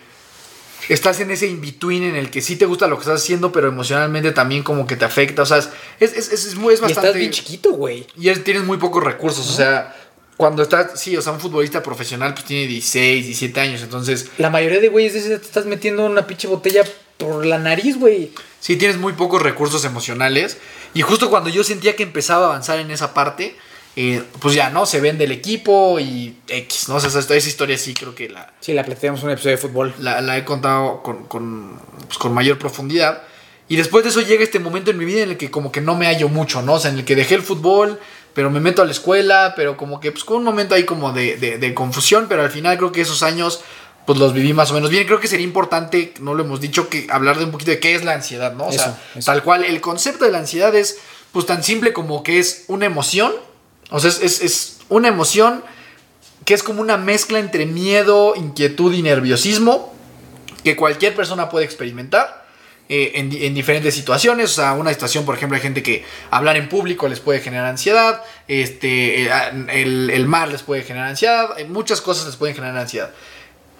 [0.89, 3.69] estás en ese in-between en el que sí te gusta lo que estás haciendo, pero
[3.69, 5.43] emocionalmente también como que te afecta.
[5.43, 5.69] O sea, es,
[6.01, 7.09] es, es, es muy- es Y bastante...
[7.09, 8.07] estás bien chiquito, güey.
[8.19, 9.95] Y es- tienes muy pocos recursos, o sea,
[10.37, 14.49] cuando estás, sí, o sea, un futbolista profesional pues tiene 16, 17 años, entonces La
[14.49, 16.83] mayoría de güeyes te estás metiendo una pinche botella
[17.19, 18.33] por la nariz, güey.
[18.61, 20.57] sí tienes muy pocos recursos emocionales.
[20.95, 23.55] Y justo cuando yo sentía que empezaba a avanzar en esa parte,
[23.97, 24.87] eh, pues ya, ¿no?
[24.87, 26.97] Se vende el equipo y X, ¿no?
[26.97, 29.57] O sea, esa, esa historia sí creo que la, Sí, la platicamos en un episodio
[29.57, 29.95] de fútbol.
[29.99, 33.23] la, la he contado con, con, pues, con mayor profundidad.
[33.69, 35.81] Y después de eso llega este momento en mi vida en el que como que
[35.81, 36.75] no me hallo mucho, ¿no?
[36.75, 38.01] O sea, en el que dejé el fútbol,
[38.35, 41.13] pero me meto a la escuela, pero como que pues con un momento ahí como
[41.13, 43.61] de, de- de confusión, pero al final creo que esos años
[44.07, 45.07] pues los viví más o menos bien.
[45.07, 47.95] Creo que sería importante, no lo hemos dicho, que hablar de un poquito de qué
[47.95, 48.65] es la ansiedad, ¿no?
[48.67, 49.27] O Eso, sea, eso.
[49.31, 50.99] tal cual, el concepto de la ansiedad es
[51.31, 53.33] pues tan simple como que es una emoción,
[53.91, 55.63] o sea, es, es- una emoción
[56.45, 59.95] que es como una mezcla entre miedo, inquietud y nerviosismo
[60.65, 62.45] que cualquier persona puede experimentar
[62.89, 64.51] eh, en, en diferentes situaciones.
[64.51, 67.67] O sea, una situación, por ejemplo, hay gente que hablar en público les puede generar
[67.67, 69.31] ansiedad, este, eh,
[69.73, 73.11] el, el mar les puede generar ansiedad, eh, muchas cosas les pueden generar ansiedad.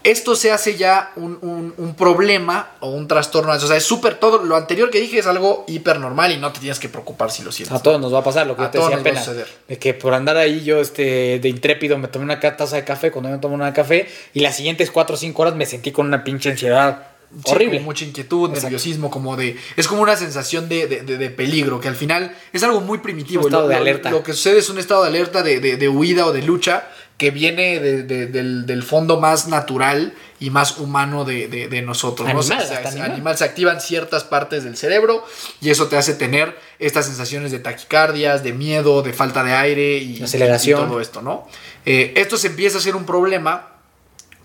[0.03, 3.53] Esto se hace ya un, un- un problema o un trastorno.
[3.53, 4.43] O sea, es súper todo.
[4.45, 7.43] Lo anterior que dije es algo hiper normal y no te tienes que preocupar si
[7.43, 7.77] lo sientes.
[7.77, 9.31] A todos nos va a pasar lo que A yo te todos decía apenas.
[9.69, 13.11] De que por andar ahí yo este, de intrépido me tomé una taza de café
[13.11, 15.67] cuando yo me tomo una de café y las siguientes 4 o 5 horas me
[15.67, 17.07] sentí con una pinche ansiedad
[17.45, 17.77] Sí, horrible.
[17.77, 18.63] como mucha inquietud, Exacto.
[18.65, 19.57] nerviosismo, como de.
[19.77, 22.99] Es como una sensación de, de- de- de peligro, que al final es algo muy
[22.99, 23.43] primitivo.
[23.43, 24.11] Un estado Lo- de lo- alerta.
[24.11, 26.89] Lo, que sucede es un estado de alerta, de, de- de huida o de lucha,
[27.21, 32.27] que viene de- de- del, del fondo más natural y más humano de, nosotros.
[32.33, 32.39] ¿no?
[32.41, 33.11] O sea, Animal, se- animal.
[33.13, 35.23] animal, activan ciertas partes del cerebro
[35.61, 39.99] y eso te hace tener estas sensaciones de taquicardias, de miedo, de falta de aire
[39.99, 40.81] y, Aceleración.
[40.81, 41.47] y todo esto, ¿no?
[41.85, 43.69] Eh, esto se empieza a ser un problema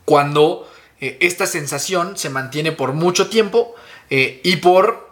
[0.04, 3.74] cuando eh, esta sensación se mantiene por mucho tiempo
[4.10, 5.05] eh, y por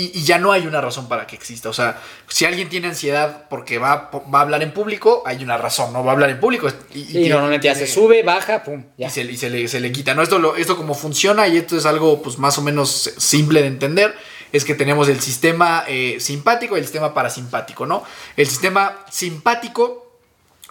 [0.00, 1.68] y, y ya no hay una razón para que exista.
[1.68, 5.56] O sea, si alguien tiene ansiedad porque va, va a hablar en público, hay una
[5.58, 6.04] razón, ¿no?
[6.04, 6.68] Va a hablar en público.
[6.94, 9.08] Y, y Y tiene- normalmente ya se sube, baja, pum, ya.
[9.08, 10.14] y se, y se le, se le quita.
[10.14, 10.22] ¿no?
[10.22, 13.66] Esto, lo, esto como funciona, y esto es algo pues, más o menos simple de
[13.68, 14.14] entender,
[14.52, 17.84] es que tenemos el sistema eh, simpático y el sistema parasimpático.
[17.84, 18.02] ¿no?
[18.36, 20.07] El sistema simpático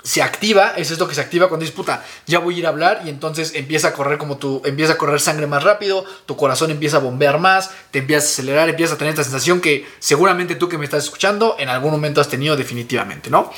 [0.08, 2.70] se activa, es esto que se activa cuando dices, puta, ya voy a ir a
[2.70, 6.38] hablar y entonces empieza a correr como tú, empieza a correr sangre más rápido, tu
[6.38, 9.86] corazón empieza a bombear más, te empiezas a acelerar, empiezas a tener esta sensación que
[10.00, 13.52] seguramente tú que me estás escuchando en algún momento has tenido definitivamente, ¿no?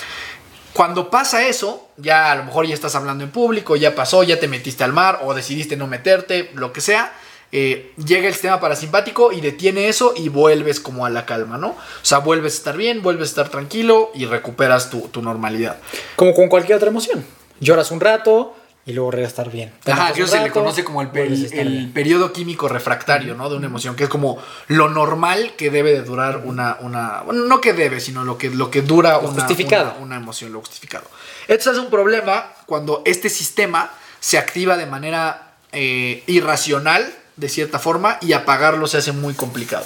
[0.74, 4.40] Cuando pasa eso, ya a lo mejor ya estás hablando en público, ya pasó, ya
[4.40, 7.14] te metiste al mar o decidiste no meterte, lo que sea,
[7.52, 11.70] eh, llega el sistema parasimpático y detiene eso y vuelves como a la calma, ¿no?
[11.70, 15.78] O sea, vuelves a estar bien, vuelves a estar tranquilo y recuperas tu, tu normalidad.
[16.16, 17.26] Como con cualquier otra emoción.
[17.60, 18.56] Lloras un rato
[18.90, 19.72] y luego regresas a estar bien.
[19.86, 23.50] Ajá, eso se le conoce como el, periodo químico refractario, ¿no?
[23.50, 27.46] De una emoción, que es como lo normal que debe de durar una, una bueno,
[27.46, 30.60] no que debe, sino lo que, lo que dura Lo una, una, una emoción, lo
[30.62, 31.06] justificado.
[31.48, 37.80] Esto es un problema cuando este sistema se activa de manera eh, irracional, de cierta
[37.80, 39.86] forma, y apagarlo se hace muy complicado.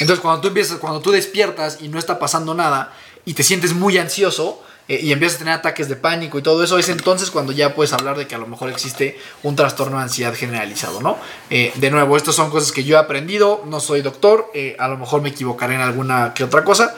[0.00, 2.92] Entonces, cuando tú empiezas, cuando tú despiertas y no está pasando nada,
[3.24, 6.62] y te sientes muy ansioso, eh, y empiezas a tener ataques de pánico y todo
[6.64, 9.96] eso, es entonces cuando ya puedes hablar de que a lo mejor existe un trastorno
[9.98, 11.18] de ansiedad generalizado, ¿no?
[11.50, 14.88] Eh, de nuevo, estas son cosas que yo he aprendido, no soy doctor, eh, a
[14.88, 16.94] lo mejor me equivocaré en alguna que otra cosa,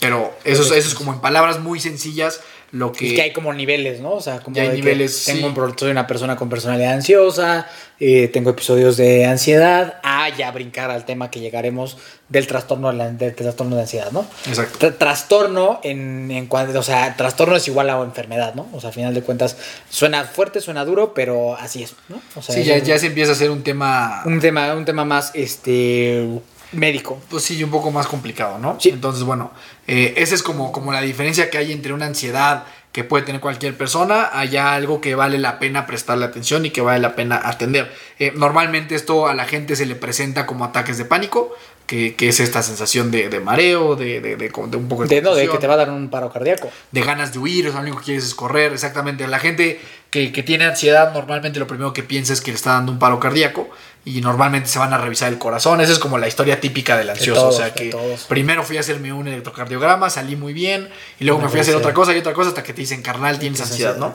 [0.00, 3.06] pero eso, es- eso es como en palabras muy sencillas lo que...
[3.06, 4.12] Y que hay como niveles, ¿no?
[4.12, 5.54] O sea, como hay de que niveles, tengo sí.
[5.60, 7.66] un soy una persona con personalidad ansiosa,
[7.98, 11.96] eh, tengo episodios de ansiedad, a ya brincar al tema que llegaremos
[12.28, 14.26] del trastorno, del trastorno de ansiedad, ¿no?
[14.46, 14.86] Exacto.
[14.86, 18.68] Tra- trastorno en, en o sea, trastorno es igual a enfermedad, ¿no?
[18.72, 19.56] O sea, a final de cuentas
[19.88, 22.20] suena fuerte, suena duro, pero así es, ¿no?
[22.36, 24.22] O sea, Sí, es ya, ya se empieza a hacer un tema...
[24.26, 26.26] un tema, un tema más este
[26.72, 27.20] médico.
[27.30, 28.78] pues sí, un poco más complicado, ¿no?
[28.80, 28.90] Sí.
[28.90, 29.52] Entonces, bueno,
[29.86, 33.40] eh, esa es como, como la diferencia que hay entre una ansiedad que puede tener
[33.40, 37.40] cualquier persona, allá algo que vale la pena prestarle atención y que vale la pena
[37.44, 37.92] atender.
[38.18, 41.54] Eh, normalmente esto a la gente se le presenta como ataques de pánico,
[41.86, 45.34] que, que es esta sensación de, de mareo, de, de, un poco de, De, no,
[45.34, 46.70] de que te va a dar un paro cardíaco.
[46.92, 49.26] de ganas de huir, o sea, lo único que quieres es correr, exactamente.
[49.26, 52.72] La gente que, que tiene ansiedad normalmente lo primero que piensa es que le está
[52.72, 53.70] dando un paro cardíaco
[54.04, 55.80] y normalmente se van a revisar el corazón.
[55.80, 57.40] Esa es como la historia típica del ansioso.
[57.40, 57.94] todos, o sea, que
[58.28, 60.88] primero fui a hacerme un electrocardiograma, salí muy bien
[61.20, 63.02] y luego me fui a hacer otra cosa y otra cosa hasta que te dicen,
[63.02, 64.14] carnal, tienes ansiedad, ¿no?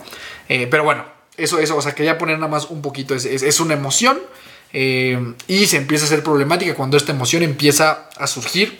[0.49, 1.05] Eh, pero bueno,
[1.37, 4.19] eso, eso, o sea, quería poner nada más un poquito, es, es, es una emoción
[4.73, 8.79] eh, y se empieza a ser problemática cuando esta emoción empieza a surgir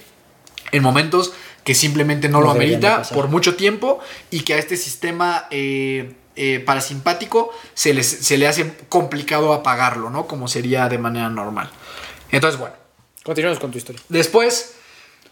[0.71, 3.99] en momentos que simplemente no, No lo amerita por mucho tiempo
[4.31, 10.09] y que a este sistema eh, eh, parasimpático se, les- se le hace complicado apagarlo,
[10.09, 10.27] ¿no?
[10.27, 11.69] Como sería de manera normal.
[12.31, 12.75] Entonces, bueno,
[13.23, 14.01] Continuamos con tu historia.
[14.09, 14.73] después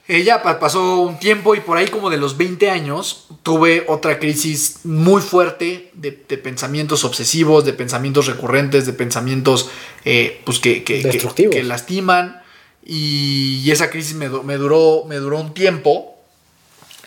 [0.07, 3.85] eh, ya pa- pasó un tiempo y por ahí como de los 20 años tuve
[3.87, 9.69] otra crisis muy fuerte de, de pensamientos obsesivos, de pensamientos recurrentes, de pensamientos
[10.05, 11.55] eh, pues que, que- que- Destructivos.
[11.55, 12.41] que lastiman
[12.83, 16.17] y, y esa crisis me, me duró, me duró un tiempo.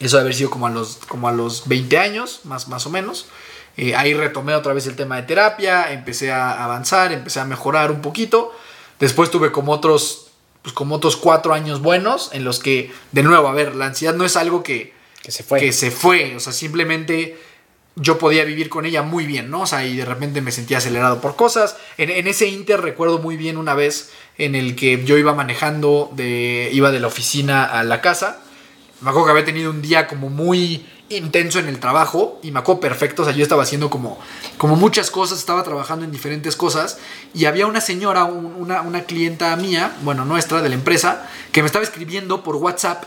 [0.00, 2.90] Eso de haber sido como a los, como a los 20 años, más, más o
[2.90, 3.26] menos.
[3.76, 7.90] Eh, ahí retomé otra vez el tema de terapia, empecé a avanzar, empecé a mejorar
[7.90, 8.52] un poquito.
[9.00, 10.28] Después tuve como otros,
[10.62, 14.14] pues como otros cuatro años buenos en los que, de nuevo, a ver, la ansiedad
[14.14, 15.60] no es algo que, Que se fue.
[15.60, 17.36] que se fue, o sea, simplemente
[17.96, 19.62] yo podía vivir con ella muy bien, ¿no?
[19.62, 21.76] O sea, y de repente me sentía acelerado por cosas.
[21.96, 26.10] En, en, ese inter recuerdo muy bien una vez en el que yo iba manejando,
[26.14, 28.40] de, iba de la oficina a la casa.
[29.00, 32.60] Me acuerdo que había tenido un día como muy intenso en el trabajo y me
[32.60, 34.18] acuerdo perfecto, o sea, yo estaba haciendo como,
[34.56, 36.98] como muchas cosas, estaba trabajando en diferentes cosas
[37.34, 41.62] y había una señora, un, una, una clienta mía, bueno, nuestra, de la empresa, que
[41.62, 43.04] me estaba escribiendo por WhatsApp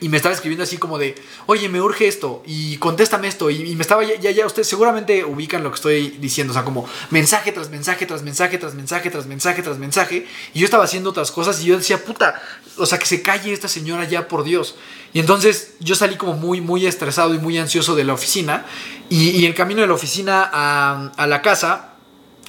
[0.00, 1.16] y me estaba escribiendo así como de,
[1.46, 3.50] oye, me urge esto y contéstame esto.
[3.50, 6.88] Y, me estaba, ya, ya, ustedes seguramente ubican lo que estoy diciendo, o sea, como
[7.10, 10.26] mensaje tras mensaje, tras mensaje, tras mensaje, tras mensaje, tras mensaje.
[10.54, 12.40] Y yo estaba haciendo otras cosas y yo decía, puta,
[12.76, 14.76] o sea, que se calle esta señora ya, por Dios.
[15.12, 18.66] Y entonces yo salí como muy, muy estresado y muy ansioso de la oficina.
[19.08, 21.94] Y, y el camino de la oficina a, a la casa,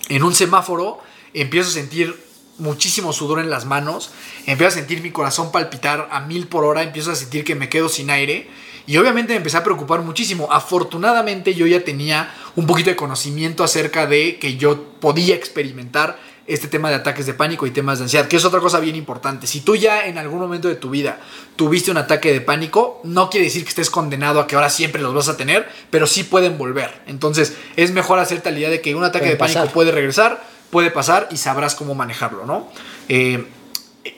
[0.10, 1.00] en un semáforo,
[1.34, 4.12] empiezo a sentir muchísimo sudor en las manos,
[4.46, 7.70] empiezo a sentir mi corazón palpitar a mil por hora, empiezo a sentir que me
[7.70, 8.50] quedo sin aire
[8.86, 10.48] y obviamente me empecé a preocupar muchísimo.
[10.52, 16.20] Afortunadamente yo ya tenía un poquito de conocimiento acerca de que yo podía experimentar
[16.50, 18.96] este tema de ataques de pánico y temas de ansiedad, que es otra cosa bien
[18.96, 19.48] importante.
[19.48, 21.20] Si tú ya en algún momento de tu vida
[21.56, 25.02] tuviste un ataque de pánico, no quiere decir que estés condenado a que ahora siempre
[25.02, 27.02] los vas a tener, pero sí pueden volver.
[27.08, 30.44] Entonces es mejor hacerte la idea de que un ataque Puede de pánico puede regresar,
[30.72, 32.70] puede pasar y sabrás cómo manejarlo, ¿no?
[33.08, 33.46] Eh,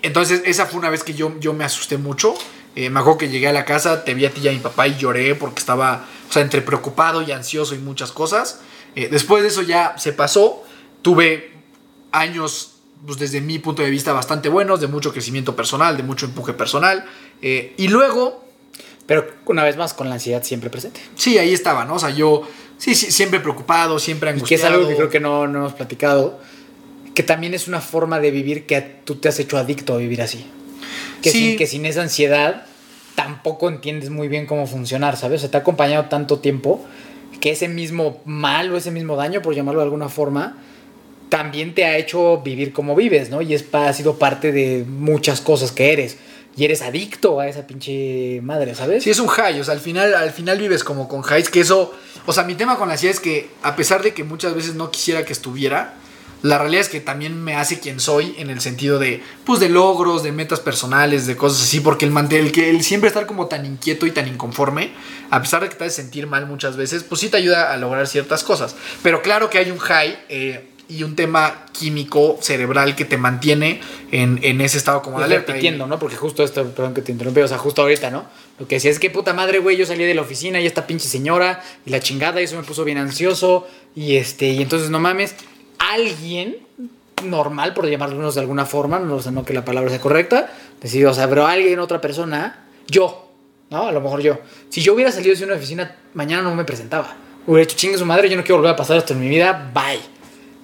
[0.02, 2.34] entonces, esa fue una vez que yo, yo me asusté mucho.
[2.76, 4.60] Eh, me acuerdo que llegué a la casa, te vi a ti y a mi
[4.60, 8.62] papá y lloré porque estaba, o sea, entre preocupado y ansioso y muchas cosas.
[8.96, 10.64] Eh, después de eso ya se pasó.
[11.02, 11.52] Tuve
[12.12, 12.74] años,
[13.06, 16.54] pues desde mi punto de vista, bastante buenos, de mucho crecimiento personal, de mucho empuje
[16.54, 17.06] personal.
[17.42, 18.46] Eh, y luego,
[19.08, 21.02] Pero una vez más, con la ansiedad siempre presente.
[21.16, 21.96] sí, ahí estaba, ¿no?
[21.96, 22.48] O sea, yo,
[22.78, 24.66] sí, sí, siempre preocupado, siempre Y que angustiado.
[24.68, 26.40] es algo que creo que no, no hemos platicado.
[27.16, 30.22] Que también es una forma de vivir que tú te has hecho adicto a vivir
[30.22, 30.46] así.
[31.22, 31.40] Que, Sí.
[31.40, 32.66] sin, que sin esa ansiedad
[33.16, 35.40] tampoco entiendes muy bien cómo funcionar, ¿sabes?
[35.40, 36.86] O sea, te ha acompañado tanto tiempo
[37.42, 40.58] que ese mismo mal o ese mismo daño, por llamarlo de alguna forma,
[41.32, 43.42] también te ha hecho vivir como vives, ¿no?
[43.42, 46.18] Y es, ha sido parte de muchas cosas que eres.
[46.58, 49.06] Y eres adicto a esa pinche madre, ¿sabes?
[49.06, 51.62] Sí, es un high, o sea, al final, al final vives como con highs, que
[51.62, 51.94] eso,
[52.26, 54.76] o sea, mi tema con la ansiedad es que a pesar de que muchas veces
[54.76, 55.94] no quisiera que estuviera,
[56.42, 59.70] la realidad es que también me hace quien soy en el sentido de, pues, de
[59.70, 63.26] logros, de metas personales, de cosas así, porque el mantel, el que el siempre estar
[63.26, 64.92] como tan inquieto y tan inconforme,
[65.30, 67.78] a pesar de que te hace sentir mal muchas veces, pues sí te ayuda a
[67.78, 68.76] lograr ciertas cosas.
[69.02, 73.80] Pero claro que hay un high eh, y un tema químico cerebral que te mantiene
[74.12, 75.54] en, en ese estado como de alerta.
[75.54, 75.98] repitiendo, ¿no?
[75.98, 78.26] Porque justo esto, perdón que te interrumpí, o sea, justo ahorita, ¿no?
[78.60, 80.86] Lo que decía es que puta madre, güey, yo salí de la oficina y esta
[80.88, 84.90] pinche señora y la chingada y eso me puso bien ansioso y este, y entonces
[84.90, 85.36] no mames,
[85.80, 86.58] alguien
[87.24, 90.52] normal, por llamarlo de alguna forma, no sé, no que la palabra sea correcta,
[90.82, 93.32] decir, o sea, pero alguien, otra persona, yo,
[93.70, 93.88] ¿no?
[93.88, 94.40] A lo mejor yo.
[94.70, 97.16] Si yo hubiera salido de una oficina, mañana no me presentaba.
[97.48, 99.72] Hubiera dicho, chingue su madre, yo no quiero volver a pasar esto en mi vida,
[99.74, 100.21] bye.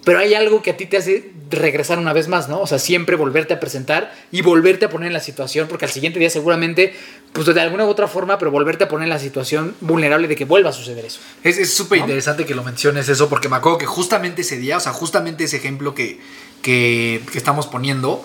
[0.08, 2.62] Pero hay algo que a ti te hace regresar una vez más, ¿no?
[2.62, 5.92] O sea, siempre volverte a presentar y volverte a poner en la situación, porque al
[5.92, 6.96] siguiente día seguramente,
[7.34, 10.38] pues de alguna u otra forma, pero volverte a poner en la situación vulnerable de
[10.38, 11.20] que vuelva a suceder eso.
[11.44, 12.06] Es es súper ¿No?
[12.06, 15.44] interesante que lo menciones eso, porque me acuerdo que justamente ese día, o sea, justamente
[15.44, 16.22] ese ejemplo que,
[16.62, 18.24] que, que estamos poniendo,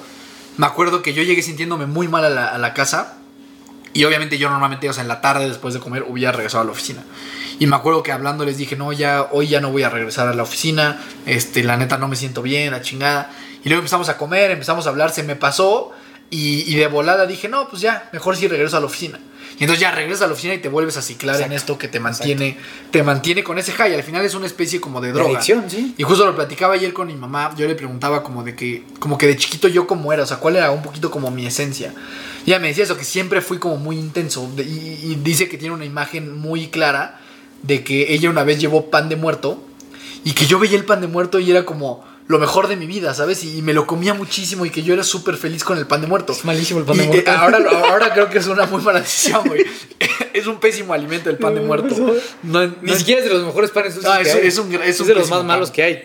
[0.59, 3.19] me acuerdo que yo llegué sintiéndome muy mal a la, a la casa.
[3.93, 6.65] Y obviamente yo normalmente, o sea, en la tarde después de comer hubiera regresado a
[6.65, 7.03] la oficina.
[7.59, 10.29] Y me acuerdo que hablando les dije, no, ya, hoy ya no voy a regresar
[10.29, 11.01] a la oficina.
[11.27, 13.31] Este, la neta no me siento bien, la chingada.
[13.65, 15.93] Y luego empezamos a comer, empezamos a hablar, se me pasó.
[16.31, 19.21] Y, y de volada dije, no, pues ya, mejor si regreso a la oficina.
[19.59, 21.87] Y entonces ya regresas a la oficina y te vuelves a ciclar en esto que
[21.87, 22.57] te mantiene,
[22.91, 23.95] te mantiene con ese high.
[23.95, 25.29] Al final es una especie como de De droga.
[25.31, 25.95] adicción, sí.
[25.99, 29.19] Y justo lo platicaba ayer con mi mamá, yo le preguntaba como de que, como
[29.19, 31.93] que de chiquito yo cómo era, o sea, cuál era un poquito como mi esencia.
[32.47, 34.51] Y ella me decía eso, que siempre fui como muy intenso.
[34.57, 37.21] y, y dice que tiene una imagen muy clara
[37.63, 39.63] de que ella una vez llevó pan de muerto
[40.25, 42.87] y que yo veía el pan de muerto y era como lo mejor de mi
[42.87, 43.43] vida, ¿sabes?
[43.45, 46.01] Y, y me lo comía muchísimo y que yo era súper feliz con el pan
[46.01, 46.33] de muerto.
[46.33, 47.31] Es malísimo el pan de muerto.
[47.31, 47.59] eh, ahora,
[47.91, 49.65] ahora creo que es una muy mala decisión, güey.
[50.33, 51.95] es un pésimo alimento el pan de muerto.
[52.45, 54.47] No, Ni siquiera es de los mejores panes dulces No, que es- hay.
[54.47, 55.75] es un gra- es un de los más malos pan.
[55.75, 56.05] que hay.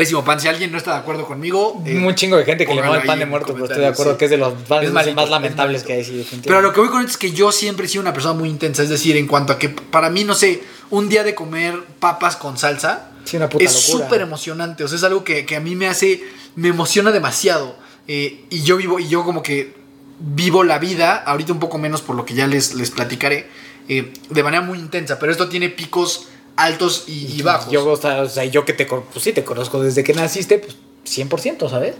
[0.00, 0.40] Pésimo pan.
[0.40, 1.82] Si alguien no está de acuerdo conmigo.
[1.84, 3.88] eh, Un chingo de gente que le mama el pan de muerto, pero estoy de
[3.88, 4.18] acuerdo sí.
[4.18, 6.26] que es de los panes Es dulces malito, más es lamentables que hay, sí.
[6.42, 8.48] Pero lo que voy con esto es que yo siempre he sido una persona muy
[8.48, 8.82] intensa.
[8.82, 12.36] Es decir, en cuanto a que para mí, no sé, un día de comer papas
[12.36, 14.84] con salsa Sí, una puta es súper emocionante.
[14.84, 16.24] O sea, es algo que, que a mí me hace,
[16.56, 17.76] me emociona demasiado.
[18.08, 19.74] Eh, y yo vivo, y yo como que
[20.18, 23.46] vivo la vida, ahorita un poco menos por lo que ya les, les platicaré,
[23.88, 25.18] eh, de manera muy intensa.
[25.18, 26.28] Pero esto tiene picos
[26.64, 27.72] altos y, y bajos.
[27.72, 31.68] Yo, o sea, yo que te, pues sí, te conozco desde que naciste, pues 100%,
[31.68, 31.94] ¿sabes?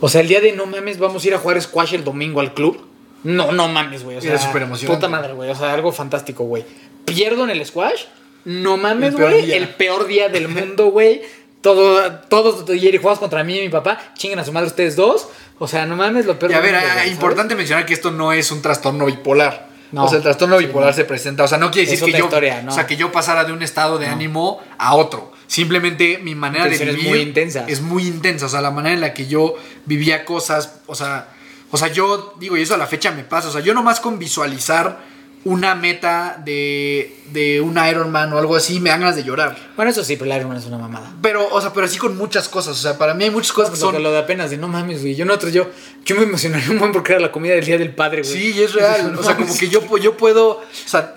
[0.00, 2.40] O sea, el día de no mames, vamos a ir a jugar squash el domingo
[2.40, 2.86] al club.
[3.22, 4.16] No, no mames, güey.
[4.16, 4.96] O sea, Era súper emocionante.
[4.96, 5.50] Puta madre, güey.
[5.50, 6.64] O sea, algo fantástico, güey.
[7.04, 8.04] Pierdo en el squash.
[8.44, 11.22] no mames, güey, el peor día del mundo, güey.
[11.60, 15.28] Todo, todos, y jugamos contra mí y mi papá, chinguen a su madre ustedes dos.
[15.58, 17.92] O sea, no mames, lo peor Y a del ver, mundo, ah, importante mencionar que
[17.92, 19.68] esto no es un trastorno bipolar.
[19.92, 20.04] No.
[20.04, 20.96] o sea, el trastorno Sí, bipolar no.
[20.96, 21.44] se presenta.
[21.44, 22.70] O sea, no quiere decir que yo, historia, no.
[22.70, 25.32] o sea, que yo pasara de un estado de ánimo a otro.
[25.46, 27.64] Simplemente mi manera de Intención es vivir muy intensa.
[27.66, 28.46] Es muy intensa.
[28.46, 29.54] O sea, la manera en la que yo
[29.86, 30.80] vivía cosas.
[30.86, 31.28] O sea,
[31.72, 33.48] o sea, yo digo, y eso a la fecha me pasa.
[33.48, 35.00] O sea, yo nomás con visualizar
[35.44, 39.56] una meta de, de un Iron Man o algo así, me dan ganas de llorar.
[39.74, 41.12] Bueno, eso sí, pero el Iron Man es una mamada.
[41.22, 42.76] Pero, o sea, pero así con muchas cosas.
[42.76, 44.02] O sea, para mí hay muchas cosas que son.
[44.02, 45.14] lo de apenas de no mames, güey.
[45.14, 45.68] Yo no otro, yo,
[46.04, 48.32] yo me emocionaría un buen porque era la comida del día del padre, güey.
[48.32, 49.14] Sí, es real.
[49.18, 51.16] O sea, como que yo, yo puedo, o sea,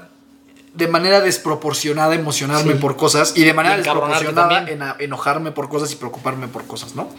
[0.73, 2.79] de manera desproporcionada emocionarme Sí.
[2.79, 6.95] por cosas y de manera Y desproporcionada ena- enojarme por cosas y preocuparme por cosas,
[6.95, 7.09] ¿no?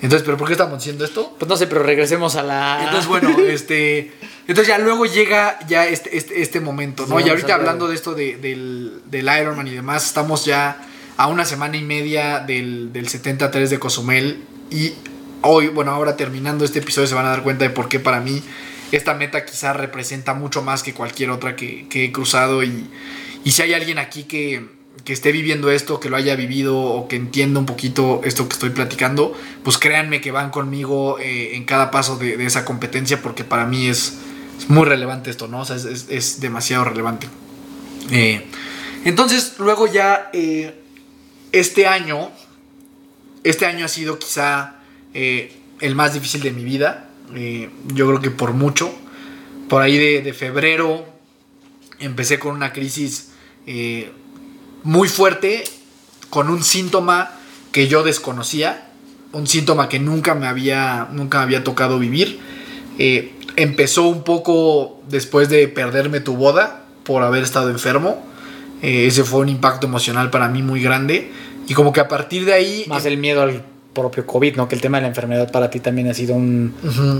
[0.00, 1.34] Entonces, ¿pero por qué estamos diciendo esto?
[1.38, 2.78] Pues no sé, pero regresemos a la.
[2.84, 4.12] Entonces, bueno, este.
[4.48, 7.16] Entonces ya luego llega ya este, este, este momento, Sí, ¿no?
[7.20, 10.80] y vamos ahorita hablando de esto de- del, del Iron Man y demás, estamos ya
[11.16, 14.42] a una semana y media del, del 73 de Cozumel.
[14.70, 14.94] Y
[15.42, 18.20] hoy, bueno, ahora terminando este episodio se van a dar cuenta de por qué para
[18.20, 18.42] mí
[18.90, 22.62] esta meta quizá representa mucho más que cualquier otra que, que he cruzado.
[22.64, 22.88] Y,
[23.44, 24.64] y si hay alguien aquí que,
[25.04, 28.54] que esté viviendo esto, que lo haya vivido o que entienda un poquito esto que
[28.54, 33.20] estoy platicando, pues créanme que van conmigo eh, en cada paso de, de esa competencia
[33.20, 34.14] porque para mí es,
[34.58, 35.60] es muy relevante esto, ¿no?
[35.60, 37.28] O sea, es, es- es demasiado relevante.
[38.10, 38.44] Eh,
[39.04, 40.74] entonces, luego ya eh,
[41.52, 42.30] este año,
[43.44, 44.76] este año ha sido quizá
[45.14, 47.08] eh, el más difícil de mi vida.
[47.94, 48.92] yo creo que por mucho.
[49.68, 51.04] Por ahí de, febrero
[52.00, 53.32] empecé con una crisis
[54.82, 55.64] muy fuerte,
[56.30, 57.32] con un síntoma
[57.70, 58.88] que yo desconocía,
[59.32, 62.40] un síntoma que nunca me había, nunca me había tocado vivir.
[62.98, 68.24] Eh, empezó un poco después de perderme tu boda por haber estado enfermo.
[68.82, 71.32] Eh, ese fue un impacto emocional para mí muy grande.
[71.66, 72.84] Y como que a partir de ahí...
[72.88, 74.68] Más el miedo al propio COVID, ¿no?
[74.68, 76.72] Que el tema de la enfermedad para ti también ha sido un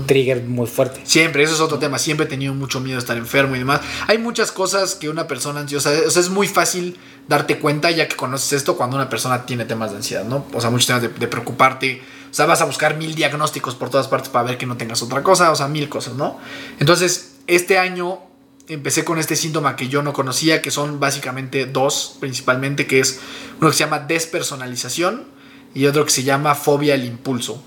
[0.07, 1.01] trigger muy fuerte.
[1.03, 1.99] Siempre, eso es otro tema.
[1.99, 3.81] Siempre he tenido mucho miedo de estar enfermo y demás.
[4.07, 5.91] Hay muchas cosas que una persona ansiosa.
[6.07, 6.95] O sea, es muy fácil
[7.27, 10.45] darte cuenta ya que conoces esto cuando una persona tiene temas de ansiedad, ¿no?
[10.53, 12.01] O sea, muchos temas de, de preocuparte.
[12.29, 15.01] O sea, vas a buscar mil diagnósticos por todas partes para ver que no tengas
[15.01, 15.51] otra cosa.
[15.51, 16.37] O sea, mil cosas, ¿no?
[16.79, 18.19] Entonces, este año
[18.67, 23.19] empecé con este síntoma que yo no conocía, que son básicamente dos, principalmente, que es
[23.59, 25.25] uno que se llama despersonalización
[25.73, 27.63] y otro que se llama fobia al impulso.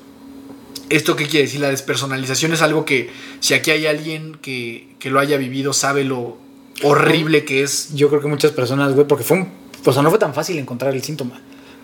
[0.88, 1.60] ¿Esto qué quiere decir?
[1.60, 3.10] La despersonalización es algo que
[3.40, 6.36] si aquí hay alguien que, que lo haya vivido, sabe lo
[6.82, 7.94] horrible que es.
[7.94, 9.48] Yo creo que muchas personas, güey, porque fue un.
[9.84, 11.40] O sea, no fue tan fácil encontrar el síntoma.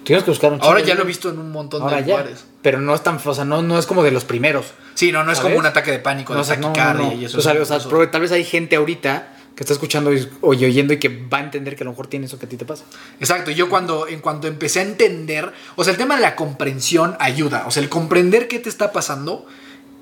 [0.09, 2.17] Tuvimos que buscar un Ahora ya lo he visto en un montón Ahora de ya.
[2.17, 2.45] lugares.
[2.63, 3.21] Pero no es tan.
[3.23, 4.73] O sea, no, no es como de los primeros.
[4.95, 5.53] Sí, no, no es ¿Sabes?
[5.53, 7.37] como un ataque de pánico, No, de no, no, taquicardia y eso.
[7.37, 7.91] O sea, es o sea, eso.
[7.91, 11.39] pero tal vez hay gente ahorita que está escuchando y, o oyendo y que va
[11.39, 12.85] a entender que a lo mejor tiene eso que a ti te pasa.
[13.21, 17.15] Exacto, yo cuando en cuanto empecé a entender, o sea, el tema de la comprensión
[17.21, 19.47] ayuda, o sea, el comprender qué te está pasando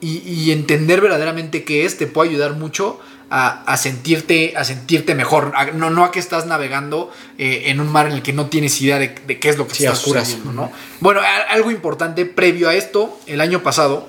[0.00, 3.00] y, y entender verdaderamente qué es te puede ayudar mucho
[3.30, 7.80] a, a sentirte a sentirte mejor, A- no, no a que estás navegando eh, en
[7.80, 9.84] un mar en el que no tienes idea de, de qué es lo que Sí,
[9.84, 10.70] está sucediendo, ¿no?
[11.00, 14.08] Bueno, a- algo importante previo a esto, el año pasado,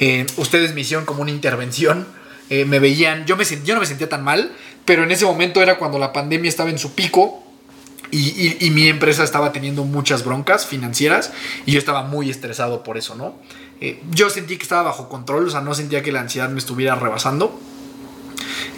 [0.00, 2.06] eh, ustedes me hicieron como una intervención.
[2.50, 4.52] eh, me veían, yo, me yo no me sentía tan mal,
[4.84, 7.42] pero en ese momento era cuando la pandemia estaba en su pico
[8.10, 11.32] y, y- y mi empresa estaba teniendo muchas broncas financieras
[11.64, 13.34] y yo estaba muy estresado por eso, ¿no?
[14.12, 16.94] Yo sentí que estaba bajo control, o sea, no sentía que la ansiedad me estuviera
[16.94, 17.58] rebasando.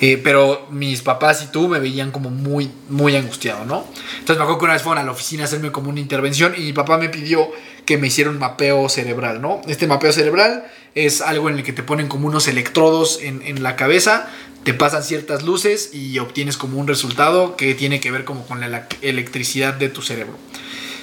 [0.00, 3.86] Eh, pero mis papás y tú me veían como muy, muy angustiado, ¿no?
[4.18, 6.54] Entonces me acuerdo que una vez fueron a la oficina a hacerme como una intervención
[6.56, 7.50] y mi papá me pidió
[7.84, 9.62] que me hiciera un mapeo cerebral, ¿no?
[9.66, 10.64] Este mapeo cerebral
[10.94, 14.28] es algo en el que te ponen como unos electrodos en, en la cabeza,
[14.64, 18.60] te pasan ciertas luces y obtienes como un resultado que tiene que ver como con
[18.60, 20.36] la elec- electricidad de tu cerebro.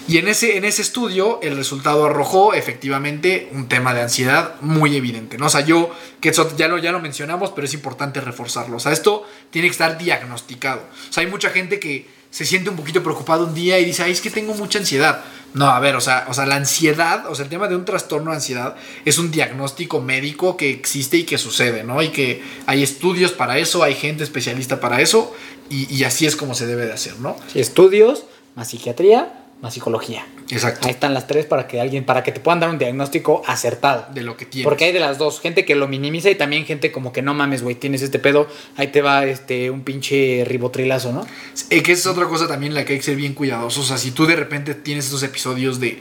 [0.08, 4.96] Y en ese, en ese estudio el resultado arrojó efectivamente un tema de ansiedad muy
[4.98, 5.38] evidente.
[5.38, 5.46] ¿no?
[5.46, 8.78] O sea, yo, que eso ya lo, ya lo mencionamos, pero es importante reforzarlo.
[8.78, 10.82] O sea, esto tiene que estar diagnosticado.
[11.10, 14.04] O sea, hay mucha gente que se siente un poquito preocupado un día y dice,
[14.04, 15.24] ay, es que tengo mucha ansiedad.
[15.54, 17.86] No, a ver, o sea, o sea, la ansiedad, o sea, el tema de un
[17.86, 18.76] trastorno de ansiedad
[19.06, 22.02] es un diagnóstico médico que existe y que sucede, ¿no?
[22.02, 25.32] Y que hay estudios para eso, hay gente especialista para eso,
[25.70, 27.38] y, y así es como se debe de hacer, ¿no?
[27.54, 28.24] Estudios,
[28.56, 30.28] más psiquiatría, más psicología.
[30.50, 30.86] Exacto.
[30.86, 34.06] Ahí están las tres para que alguien, para que te puedan dar un diagnóstico acertado.
[34.14, 34.66] De lo que tienes.
[34.66, 37.34] Porque hay de las dos, gente que lo minimiza y también gente como que no
[37.34, 41.26] mames, güey, tienes este pedo, ahí te va este un pinche ribotrilazo, ¿no?
[41.70, 43.86] Eh, que esa es otra cosa también la que hay que ser bien cuidadosos.
[43.86, 46.00] O sea, si tú de repente tienes estos episodios de,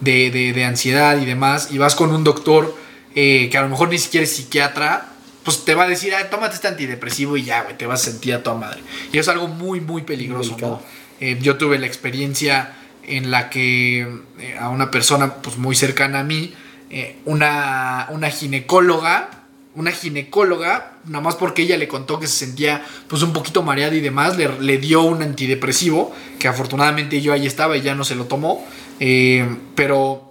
[0.00, 2.76] de, de- de ansiedad y demás, y vas con un doctor
[3.14, 5.06] eh, que a lo mejor ni siquiera es psiquiatra,
[5.44, 8.10] pues te va a decir, ah, tómate este antidepresivo y ya, güey, te vas a
[8.10, 8.80] sentir a toda madre.
[9.12, 10.56] Y es algo muy, muy peligroso.
[10.60, 10.82] ¿no?
[11.20, 12.74] Eh, yo tuve la experiencia
[13.06, 14.00] en la que
[14.40, 16.52] eh, a una persona pues, muy cercana a mí,
[16.90, 19.30] eh, una, una ginecóloga,
[19.74, 23.94] una ginecóloga, nada más porque ella le contó que se sentía pues un poquito mareada
[23.94, 28.04] y demás, le, le dio un antidepresivo, que afortunadamente yo ahí estaba y ya no
[28.04, 28.64] se lo tomó,
[29.00, 30.22] eh, pero...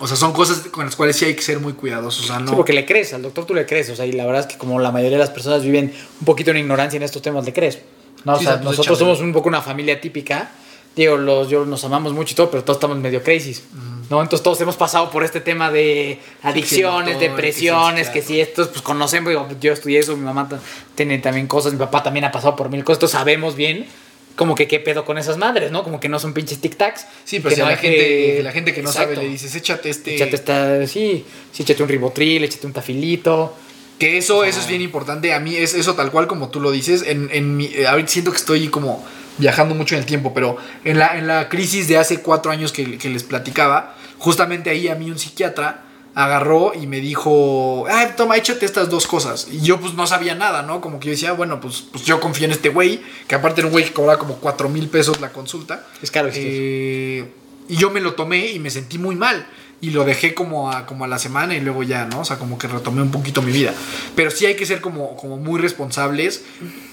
[0.00, 2.24] O sea, son cosas con las cuales sí hay que ser muy cuidadosos.
[2.24, 2.48] O sea, no.
[2.50, 4.46] Sí, porque le crees, al doctor tú le crees, o sea, y la verdad es
[4.48, 7.44] que como la mayoría de las personas viven un poquito en ignorancia en estos temas,
[7.44, 7.78] le crees.
[8.24, 10.50] No, o Sí, sea, se- pues, nosotros somos un poco una familia típica.
[10.98, 13.56] Digo, los, yo nos amamos mucho y todo, pero todos estamos medio crazy.
[14.10, 14.20] ¿no?
[14.20, 18.82] Entonces todos hemos pasado por este tema de adicciones, depresiones, que que si estos, pues
[18.82, 20.48] conocemos, digo, yo estudié eso, mi mamá
[20.96, 23.86] tiene también cosas, mi papá también ha pasado por mil cosas, entonces sabemos bien
[24.34, 25.84] como que qué pedo con esas madres, ¿no?
[25.84, 27.06] Como que no son pinches tic-tacs.
[27.24, 29.54] Sí, pero que si no a la gente, la gente que no sabe le dices,
[29.54, 30.16] échate este.
[30.16, 33.54] Échate esta, sí, sí, échate un ribotril, échate un tafilito.
[34.00, 35.32] Que eso, eso es bien importante.
[35.32, 37.04] A mí es eso tal cual como tú lo dices.
[37.06, 39.04] En, en mi, eh, ahorita siento que estoy como
[39.38, 42.72] viajando mucho en el tiempo, pero en la, en la crisis de hace cuatro años
[42.72, 45.84] que, que les platicaba, justamente ahí a mí un psiquiatra
[46.14, 49.46] agarró y me dijo, ah, toma, échate estas dos cosas.
[49.52, 50.80] Y yo pues no sabía nada, ¿no?
[50.80, 53.68] Como que yo decía, bueno, pues, pues yo confío en este güey, que aparte era
[53.68, 55.86] un güey que cobraba como cuatro mil pesos la consulta.
[56.02, 57.30] Es caro, Eh,
[57.68, 59.46] y yo me lo tomé y me sentí muy mal.
[59.80, 62.22] Y lo dejé como a, como a la semana y luego ya, ¿no?
[62.22, 63.72] O sea, como que retomé un poquito mi vida.
[64.16, 66.42] Pero sí hay que ser como, como muy responsables.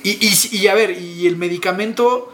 [0.04, 2.32] Y, y, y a ver, y el medicamento,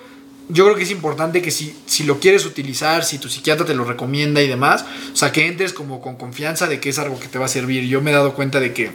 [0.49, 3.73] yo creo que es importante que si, si lo quieres utilizar, si tu psiquiatra te
[3.73, 4.83] lo recomienda y demás,
[5.13, 7.49] o sea, que entres como con confianza de que es algo que te va a
[7.49, 7.85] servir.
[7.87, 8.91] Yo me he dado cuenta de que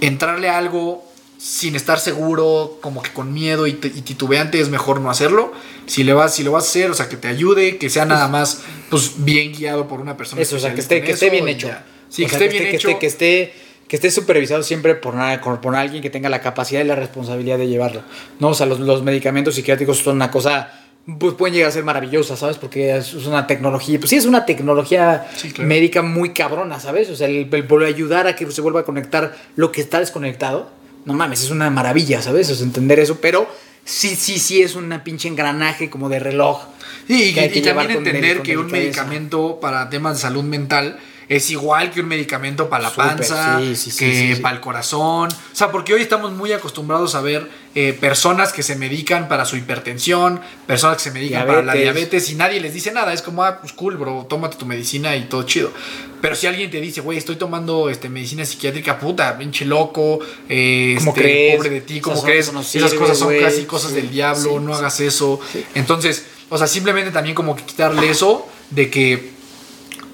[0.00, 1.08] entrarle a algo
[1.38, 5.52] sin estar seguro, como que con miedo y, te- y titubeante, es mejor no hacerlo.
[5.86, 8.04] Si, le vas, si lo vas a hacer, o sea, que te ayude, que sea
[8.04, 8.60] nada más
[8.90, 10.40] pues bien guiado por una persona.
[10.42, 11.66] Eso, o sea, que esté, que esté bien hecho.
[11.68, 11.84] ya.
[12.08, 12.88] Sí, O que sea, esté bien hecho.
[12.90, 13.54] esté, que esté,
[13.92, 15.14] que esté supervisado siempre por,
[15.60, 18.00] por, alguien que tenga la capacidad y la responsabilidad de llevarlo.
[18.40, 20.72] No, o sea, los, los medicamentos psiquiátricos son una cosa,
[21.18, 22.56] pues pueden llegar a ser maravillosas, ¿sabes?
[22.56, 25.68] Porque es una tecnología, pues sí, es una tecnología Sí, claro.
[25.68, 27.10] médica muy cabrona, ¿sabes?
[27.10, 30.70] O sea, el, poder ayudar a que se vuelva a conectar lo que está desconectado,
[31.04, 32.48] no mames, es una maravilla, ¿sabes?
[32.48, 33.46] O sea, entender eso, pero
[33.84, 36.62] sí, sí, sí es una pinche engranaje como de reloj.
[37.06, 40.44] Sí, y, que que y también entender con que un medicamento para temas de salud
[40.44, 40.98] mental
[41.28, 45.28] es igual que un medicamento para la panza, sí, sí, que sí, para el corazón.
[45.30, 49.44] O sea, porque hoy estamos muy acostumbrados a ver eh, personas que se medican para
[49.44, 52.30] su hipertensión, personas que se medican para la Diabetes.
[52.30, 53.12] y nadie les dice nada.
[53.12, 55.72] Es como, ah, pues cool, bro, tómate tu medicina y todo chido.
[56.20, 60.94] Pero si alguien te dice, güey, estoy tomando este, medicina psiquiátrica, puta, pinche loco, eh,
[60.98, 61.56] ¿Cómo este, crees?
[61.56, 62.52] pobre de ti, ¿cómo crees?
[62.52, 65.40] no Esas sirve, cosas son casi cosas del diablo, no hagas eso.
[65.74, 69.32] Entonces, o sea, simplemente también como que quitarle eso de que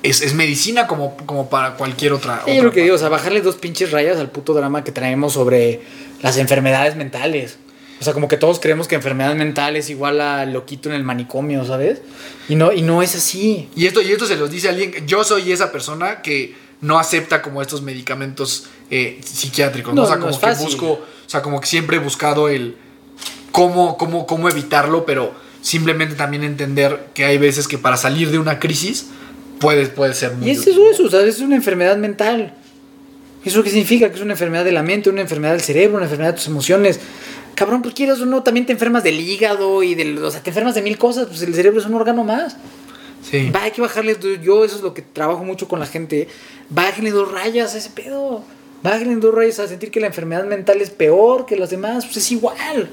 [0.02, 2.36] es, es medicina como, como para cualquier otra.
[2.36, 4.84] Sí, otra yo lo que digo, o sea, bajarle dos pinches rayas al puto drama
[4.84, 5.80] que traemos sobre
[6.22, 7.58] las enfermedades mentales.
[8.00, 11.02] O sea, como que todos creemos que enfermedad mental es igual a loquito en el
[11.02, 12.00] manicomio, ¿sabes?
[12.48, 13.68] Y no, y no es así.
[13.74, 15.06] Y esto, y esto se los dice alguien.
[15.06, 19.94] Yo soy esa persona que no acepta como estos medicamentos eh, psiquiátricos.
[19.94, 20.02] ¿no?
[20.02, 20.66] No, O sea, no como es que fácil.
[20.66, 20.92] busco.
[20.92, 22.76] O sea, como que siempre he buscado el
[23.50, 28.38] cómo, cómo, cómo evitarlo, pero simplemente también entender que hay veces que para salir de
[28.38, 29.08] una crisis
[29.60, 30.72] puede, puede ser muy Y es útil.
[30.72, 32.54] eso, eso, o sea, es una enfermedad mental.
[33.44, 34.08] ¿Eso qué significa?
[34.10, 36.48] Que es una enfermedad de la mente, una enfermedad del cerebro, una enfermedad de tus
[36.48, 37.00] emociones.
[37.54, 40.22] Cabrón, pues quieras o no, también te enfermas del hígado y del.
[40.22, 42.56] O sea, te enfermas de mil cosas, pues el cerebro es un órgano más.
[43.28, 43.50] Sí.
[43.50, 44.16] Va, hay que bajarle.
[44.42, 46.28] Yo, eso es lo que trabajo mucho con la gente.
[46.68, 48.44] Bájenle dos rayas a ese pedo.
[48.82, 52.04] Bájenle dos rayas a sentir que la enfermedad mental es peor que las demás.
[52.04, 52.88] Pues es igual.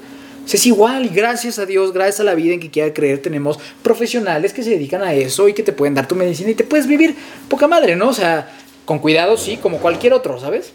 [0.46, 1.06] Pues es igual.
[1.06, 4.62] Y gracias a Dios, gracias a la vida en que quiera creer, tenemos profesionales que
[4.62, 7.16] se dedican a eso y que te pueden dar tu medicina y te puedes vivir
[7.48, 8.08] poca madre, ¿no?
[8.10, 10.72] O sea, con cuidado, sí, como cualquier otro, ¿sabes?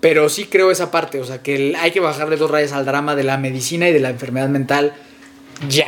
[0.00, 1.20] Pero sí creo esa parte.
[1.20, 4.00] O sea, que hay que bajarle dos rayas al drama de la medicina y de
[4.00, 4.94] la enfermedad mental
[5.68, 5.86] ya.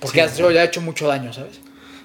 [0.00, 0.26] Porque Sí.
[0.34, 1.60] eso ya ha hecho mucho daño, ¿sabes?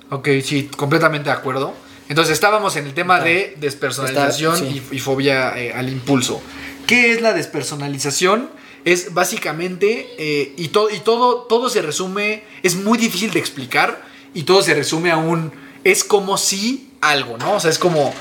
[0.10, 1.74] Ok, sí, completamente de acuerdo.
[2.10, 4.82] Entonces estábamos en el tema de despersonalización Está, sí.
[4.92, 6.42] y, y fobia eh, al impulso.
[6.88, 8.50] ¿Qué es la despersonalización?
[8.86, 14.06] Es básicamente, eh, y, to- y todo, todo se resume, es muy difícil de explicar,
[14.34, 15.52] y todo se resume a un,
[15.84, 17.54] es como si algo, ¿no?
[17.56, 18.14] O sea, es como,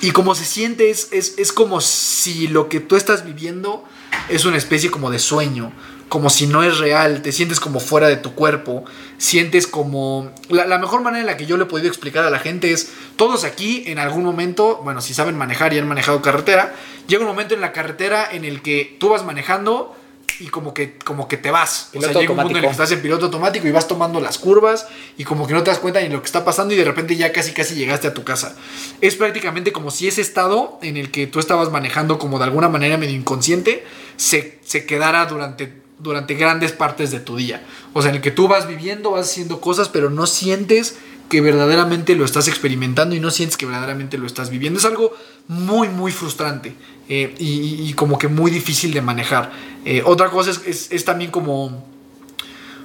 [0.00, 3.84] y como se siente es, es, es como si lo que tú estás viviendo
[4.28, 5.72] es una especie como de sueño,
[6.12, 8.84] como si no es real, te sientes como fuera de tu cuerpo,
[9.16, 10.30] sientes como...
[10.50, 12.70] La, la mejor manera en la que yo le he podido explicar a la gente
[12.70, 16.74] es, todos aquí en algún momento, bueno, si saben manejar y han manejado carretera,
[17.06, 19.96] llega un momento en la carretera en el que tú vas manejando
[20.38, 21.88] y como que, como que te vas.
[21.94, 24.20] o sea, llega un punto en el que estás en piloto automático y vas tomando
[24.20, 26.76] las curvas y como que no te das cuenta ni lo que está pasando y
[26.76, 28.54] de repente ya casi casi llegaste a tu casa.
[29.00, 32.68] Es prácticamente como si ese estado en el que tú estabas manejando como de alguna
[32.68, 33.86] manera medio inconsciente
[34.16, 37.64] se, se quedara durante durante grandes partes de tu día.
[37.92, 40.96] O sea, en el que tú vas viviendo, vas haciendo cosas, pero no sientes
[41.28, 44.78] que verdaderamente lo estás experimentando y no sientes que verdaderamente lo estás viviendo.
[44.78, 45.14] Es algo
[45.48, 46.74] muy, muy frustrante
[47.08, 49.50] eh, y, como que muy difícil de manejar.
[49.84, 51.86] Eh, otra cosa es, es, es, también como,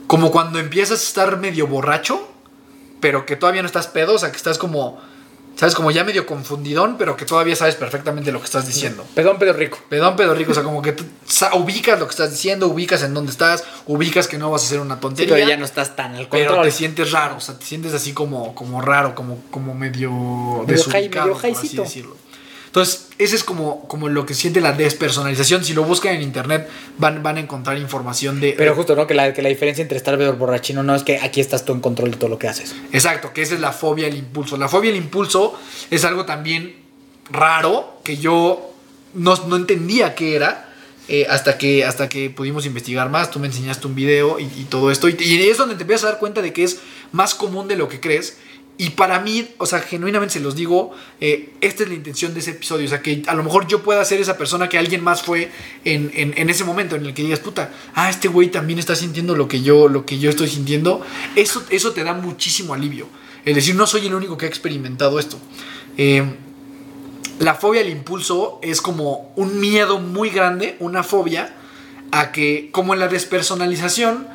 [0.08, 2.26] como cuando empiezas a estar medio borracho,
[3.00, 5.00] pero que todavía no estás pedo, o sea, que estás como
[5.58, 9.06] sabes, como ya medio confundidón, pero que todavía sabes perfectamente lo que estás diciendo.
[9.16, 9.80] Pedón, pedo rico.
[9.90, 10.96] Pedón, pedo rico, o sea, como que
[11.56, 14.80] ubicas lo que estás diciendo, ubicas en dónde estás, ubicas que no vas a hacer
[14.80, 15.34] una tontería.
[15.34, 16.48] pero ya no estás tan al control.
[16.48, 20.12] Pero te sientes raro, o sea, te sientes así como, como raro, como, como medio,
[20.12, 22.16] medio desubicado, medio por así decirlo.
[22.68, 25.64] Entonces, ese es como, como lo que siente la despersonalización.
[25.64, 28.54] Si lo buscan en internet, van, van a encontrar información de.
[28.56, 29.08] Pero justo, ¿no?
[29.08, 31.80] Que la, que la diferencia entre estar borrachino no es que aquí estás tú en
[31.80, 32.76] control de todo lo que haces.
[32.92, 34.58] Exacto, que esa es la fobia al impulso.
[34.58, 35.60] La fobia al impulso
[35.90, 36.76] es algo también
[37.32, 38.74] raro que yo
[39.16, 40.64] no, no entendía qué era.
[41.10, 44.66] Eh, hasta, que, hasta que pudimos investigar más, tú me enseñaste un video y, y
[44.70, 45.08] todo esto.
[45.08, 46.80] Y, y es donde te empiezas a dar cuenta de que es
[47.14, 48.36] más común de lo que crees
[48.80, 52.42] y para mí, o sea, genuinamente se los digo, eh, esta es la intención de
[52.42, 52.86] ese episodio.
[52.86, 55.50] O sea, que a lo mejor yo pueda ser esa persona que alguien más fue
[55.84, 59.36] en, en, ese momento en el que digas, puta, ah, este güey también está sintiendo
[59.36, 61.02] lo que yo, lo que yo estoy sintiendo.
[61.36, 63.08] Eso, eso te da muchísimo alivio.
[63.46, 65.40] Es decir, no soy el único que ha experimentado esto.
[65.98, 66.24] Eh,
[67.40, 71.56] la fobia al impulso es como un miedo muy grande, una fobia,
[72.12, 74.28] a que, como en la despersonalización,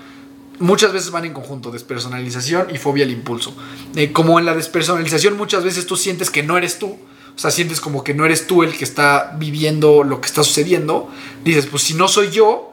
[0.58, 3.54] muchas veces van en conjunto, despersonalización y fobia al impulso.
[3.96, 6.98] Eh, como en la despersonalización muchas veces tú sientes que no eres tú,
[7.34, 10.44] o sea, sientes como que no eres tú el que está viviendo lo que está
[10.44, 11.10] sucediendo,
[11.44, 12.72] dices, pues si no soy yo,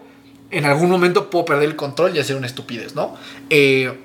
[0.51, 3.15] en algún momento puedo perder el control y hacer una estupidez, ¿no?
[3.49, 3.97] Eh,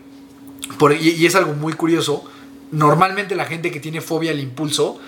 [1.01, 2.25] y, y es algo muy curioso,
[2.71, 5.01] normalmente la gente que tiene fobia al impulso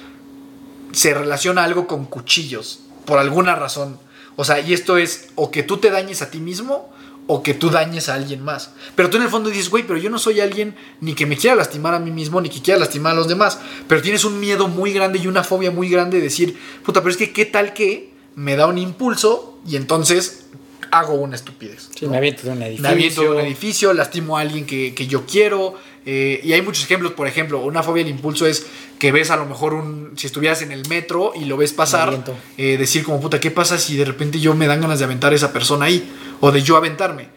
[0.93, 3.99] se relaciona algo con cuchillos, por alguna razón.
[4.37, 6.91] O sea, y esto es o que tú te dañes a ti mismo,
[7.27, 8.70] o que tú dañes a alguien más.
[8.95, 11.37] Pero tú en el fondo dices, güey, pero yo no soy alguien ni que me
[11.37, 13.59] quiera lastimar a mí mismo, ni que quiera lastimar a los demás.
[13.89, 17.11] Pero tienes un miedo muy grande y una fobia muy grande de decir, puta, pero
[17.11, 20.47] es que qué tal que me da un impulso y entonces
[20.91, 21.89] hago una estupidez.
[21.95, 22.12] Sí, ¿no?
[22.12, 22.82] me aviento de un edificio.
[22.82, 25.74] Me aviento de un edificio, lastimo a alguien que, que yo quiero.
[26.05, 28.66] Eh, y hay muchos ejemplos, por ejemplo, una fobia al impulso es
[28.99, 32.24] que ves a lo mejor un, si estuvieras en el metro y lo ves pasar,
[32.57, 35.32] eh, decir como puta, ¿qué pasa si de repente yo me dan ganas de aventar
[35.32, 36.09] a esa persona ahí?
[36.41, 37.28] O de yo aventarme.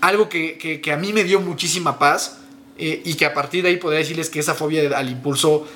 [0.00, 2.38] Algo que, que, que a mí me dio muchísima paz
[2.78, 5.66] eh, y que a partir de ahí podría decirles que esa fobia al impulso,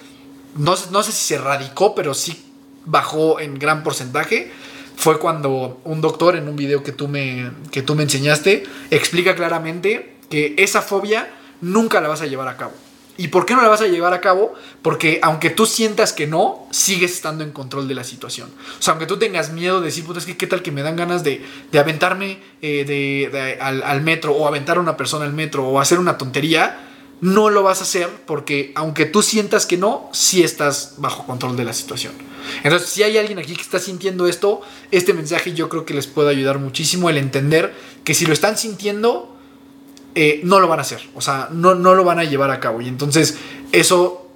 [0.56, 2.44] no, no sé si se radicó, pero sí
[2.84, 4.52] bajó en gran porcentaje
[4.98, 9.36] fue cuando un doctor en un video que tú me, que tú me enseñaste explica
[9.36, 11.30] claramente que esa fobia
[11.60, 12.72] nunca la vas a llevar a cabo.
[13.16, 14.54] ¿Y por qué no la vas a llevar a cabo?
[14.82, 18.50] Porque aunque tú sientas que no, sigues estando en control de la situación.
[18.76, 20.82] O sea, aunque tú tengas miedo de decir, puta, es que qué tal que me
[20.82, 25.32] dan ganas de, de aventarme eh, de, al, metro o aventar a una persona al
[25.32, 26.87] metro o hacer una tontería,
[27.20, 31.56] no lo vas a hacer porque aunque tú sientas que no, sí estás bajo control
[31.56, 32.12] de la situación.
[32.62, 34.60] Entonces, si hay alguien aquí que está sintiendo esto,
[34.90, 38.56] este mensaje yo creo que les puede ayudar muchísimo el entender que si lo están
[38.56, 39.36] sintiendo,
[40.14, 41.00] eh, no lo van a hacer.
[41.14, 42.80] O sea, no, no lo van a llevar a cabo.
[42.80, 43.36] Y entonces
[43.72, 44.26] eso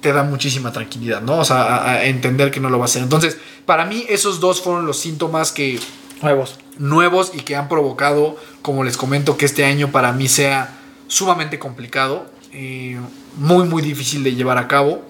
[0.00, 1.38] te da muchísima tranquilidad, ¿no?
[1.38, 3.02] O sea, a, a entender que no lo va a hacer.
[3.02, 3.36] Entonces,
[3.66, 5.80] para mí esos dos fueron los síntomas que...
[6.22, 6.58] Nuevos.
[6.78, 10.77] Nuevos y que han provocado, como les comento, que este año para mí sea
[11.08, 12.98] sumamente complicado, eh,
[13.36, 15.02] muy muy difícil de llevar a cabo,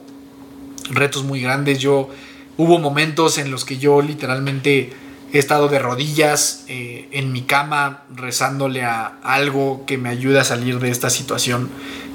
[0.90, 1.78] retos muy grandes.
[1.80, 2.08] Yo
[2.56, 4.92] hubo momentos en los que yo literalmente
[5.32, 10.44] he estado de rodillas eh, en mi cama rezándole a algo que me ayude a
[10.44, 11.68] salir de esta situación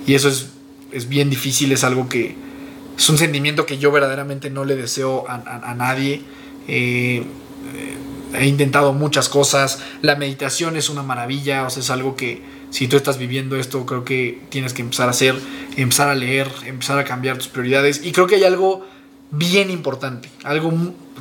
[0.08, 0.48] y eso es,
[0.92, 2.36] es bien difícil, es algo que
[2.98, 6.22] es un sentimiento que yo verdaderamente no le deseo a, a, nadie.
[6.68, 7.24] Eh,
[8.34, 12.42] he intentado muchas cosas, la meditación es una maravilla, o sea, es algo que
[12.74, 15.36] si tú estás viviendo esto, creo que tienes que empezar a hacer,
[15.78, 18.04] empezar a leer, empezar a cambiar tus prioridades.
[18.04, 18.84] Y creo que hay algo
[19.30, 20.74] bien importante, algo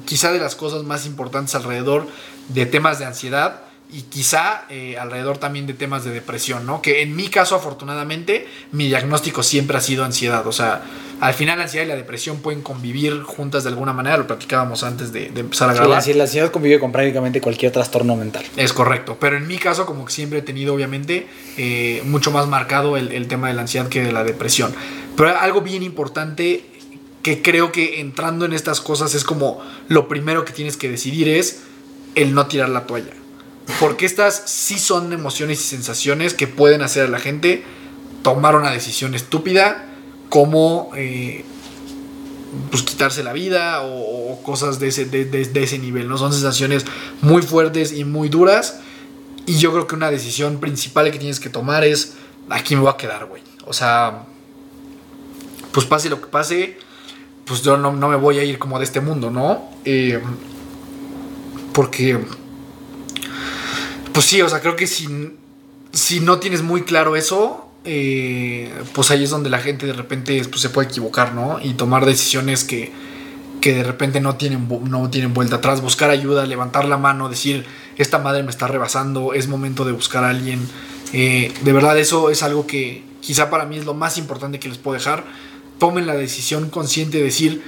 [0.06, 2.08] quizá de las cosas más importantes alrededor
[2.48, 6.80] de temas de ansiedad y quizá eh, alrededor también de temas de depresión, ¿no?
[6.80, 10.46] Que en mi caso, afortunadamente, mi diagnóstico siempre ha sido ansiedad.
[10.46, 10.82] O sea,
[11.22, 14.82] al final la ansiedad y la depresión pueden convivir juntas de alguna manera, lo platicábamos
[14.82, 16.02] antes de, de empezar a grabar.
[16.02, 18.44] Sí, la, ansiedad convive con prácticamente cualquier trastorno mental.
[18.56, 22.48] Es correcto, pero en mi caso, como que siempre he tenido, obviamente, eh, mucho más
[22.48, 24.74] marcado el, el tema de la ansiedad que de la depresión.
[25.16, 26.64] Pero algo bien importante
[27.22, 31.28] que creo que entrando en estas cosas es como lo primero que tienes que decidir
[31.28, 31.62] es
[32.16, 33.12] el no tirar la toalla
[33.78, 37.62] porque estas sí son emociones y sensaciones que pueden hacer a la gente
[38.22, 39.91] tomar una decisión estúpida
[40.32, 41.44] como eh,
[42.70, 46.08] pues quitarse la vida o, cosas de ese, de ese, nivel.
[46.08, 46.16] ¿no?
[46.16, 46.86] Son sensaciones
[47.20, 48.80] muy fuertes y muy duras
[49.44, 52.14] y yo creo que una decisión principal que tienes que tomar es,
[52.48, 53.42] aquí me voy a quedar, güey.
[53.66, 54.24] O sea,
[55.70, 56.78] pues pase lo que pase,
[57.44, 59.68] pues yo no, no me voy a ir como de este mundo, ¿no?
[59.84, 60.18] Eh,
[61.74, 62.18] porque,
[64.14, 65.36] pues sí, o sea, creo que si,
[65.92, 70.40] si no tienes muy claro eso, eh, pues ahí es donde la gente de repente
[70.48, 71.58] pues, se puede equivocar, ¿no?
[71.60, 72.92] Y tomar decisiones que,
[73.60, 77.64] que de repente no tienen, no tienen vuelta atrás, buscar ayuda, levantar la mano, decir,
[77.96, 80.60] esta madre me está rebasando, es momento de buscar a alguien.
[81.12, 84.68] Eh, de verdad eso es algo que quizá para mí es lo más importante que
[84.68, 85.24] les puedo dejar.
[85.78, 87.62] Tomen la decisión consciente de decir,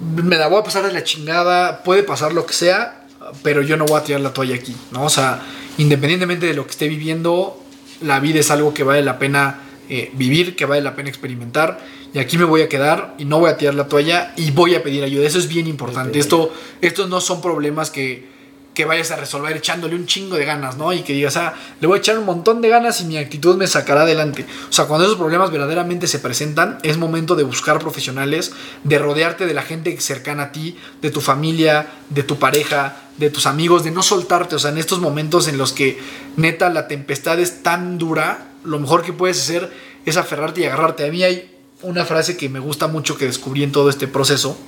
[0.00, 3.06] me la voy a pasar de la chingada, puede pasar lo que sea,
[3.42, 5.04] pero yo no voy a tirar la toalla aquí, ¿no?
[5.04, 5.42] O sea,
[5.78, 7.62] independientemente de lo que esté viviendo,
[8.00, 11.80] la vida es algo que vale la pena eh, vivir, que vale la pena experimentar.
[12.12, 14.74] Y aquí me voy a quedar y no voy a tirar la toalla y voy
[14.74, 15.26] a pedir ayuda.
[15.26, 16.18] Eso es bien importante.
[16.18, 18.35] Esto, estos no son problemas que,
[18.76, 20.92] que vayas a resolver echándole un chingo de ganas, ¿no?
[20.92, 23.56] Y que digas, ah, le voy a echar un montón de ganas y mi actitud
[23.56, 24.44] me sacará adelante.
[24.68, 28.52] O sea, cuando esos problemas verdaderamente se presentan, es momento de buscar profesionales,
[28.84, 33.30] de rodearte de la gente cercana a ti, de tu familia, de tu pareja, de
[33.30, 34.56] tus amigos, de no soltarte.
[34.56, 35.98] O sea, en estos momentos en los que
[36.36, 39.72] neta la tempestad es tan dura, lo mejor que puedes hacer
[40.04, 41.06] es aferrarte y agarrarte.
[41.06, 41.50] A mí hay
[41.80, 44.58] una frase que me gusta mucho que descubrí en todo este proceso.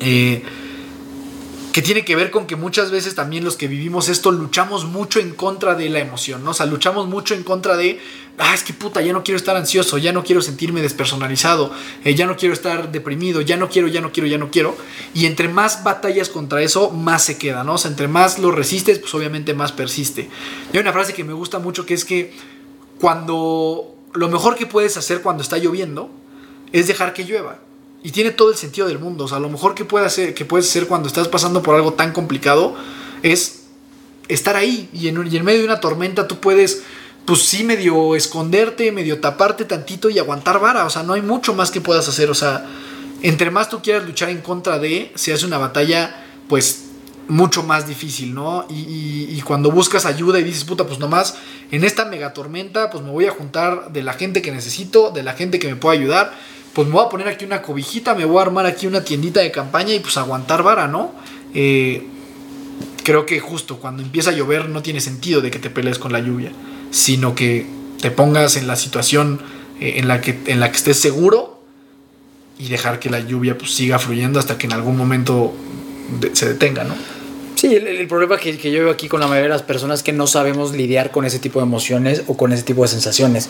[0.00, 0.42] Eh,
[1.76, 5.20] que tiene que ver con que muchas veces también los que vivimos esto luchamos mucho
[5.20, 6.52] en contra de la emoción, ¿no?
[6.52, 8.00] O sea, luchamos mucho en contra de,
[8.38, 11.70] ah, es que puta, ya no quiero estar ansioso, ya no quiero sentirme despersonalizado,
[12.02, 14.74] eh, ya no quiero estar deprimido, ya no quiero, ya no quiero, ya no quiero.
[15.12, 17.74] Y entre más batallas contra eso, más se queda, ¿no?
[17.74, 20.30] O sea, entre más lo resistes, pues obviamente más persiste.
[20.72, 22.32] Y hay una frase que me gusta mucho que es que
[22.98, 26.08] cuando lo mejor que puedes hacer cuando está lloviendo
[26.72, 27.65] es dejar que llueva.
[28.06, 29.24] Y tiene todo el sentido del mundo.
[29.24, 29.84] O sea, lo mejor que,
[30.32, 32.76] que puedes hacer cuando estás pasando por algo tan complicado
[33.24, 33.64] es
[34.28, 34.88] estar ahí.
[34.92, 36.84] Y en, y en medio de una tormenta tú puedes,
[37.24, 40.84] pues sí, medio esconderte, medio taparte tantito y aguantar vara.
[40.84, 42.30] O sea, no hay mucho más que puedas hacer.
[42.30, 42.64] O sea,
[43.22, 46.84] entre más tú quieras luchar en contra de, se hace una batalla, pues
[47.26, 48.66] mucho más difícil, ¿no?
[48.70, 51.34] Y, y, cuando buscas ayuda y dices, puta, pues nomás
[51.72, 55.24] en esta mega tormenta, pues me voy a juntar de la gente que necesito, de
[55.24, 58.26] la gente que me pueda ayudar pues me voy a poner aquí una cobijita, me
[58.26, 61.14] voy a armar aquí una tiendita de campaña y pues aguantar vara, ¿no?
[61.54, 62.06] Eh,
[63.02, 66.12] creo que justo cuando empieza a llover no tiene sentido de que te pelees con
[66.12, 66.52] la lluvia,
[66.90, 67.64] sino que
[68.02, 69.40] te pongas en la situación
[69.80, 71.62] eh, en, la que, en la que estés seguro
[72.58, 75.54] y dejar que la lluvia pues siga fluyendo hasta que en algún momento
[76.34, 76.94] se detenga, ¿no?
[77.56, 80.02] Sí, el, problema que, que, yo veo aquí con la mayoría de las personas es
[80.02, 83.48] que no sabemos lidiar con ese tipo de emociones o con ese tipo de sensaciones.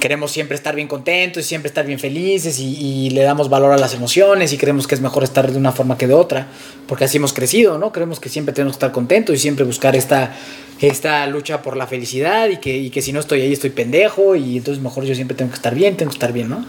[0.00, 3.76] Queremos siempre estar bien contentos y siempre estar bien felices y, le damos valor a
[3.76, 6.46] las emociones y creemos que es mejor estar de una forma que de otra,
[6.88, 7.92] porque así hemos crecido, ¿no?
[7.92, 10.34] Creemos que siempre tenemos que estar contentos y siempre buscar esta,
[10.80, 14.34] esta lucha por la felicidad y que, y que si no estoy ahí estoy pendejo
[14.34, 16.64] y entonces mejor yo siempre tengo que estar bien, tengo que estar bien, ¿no?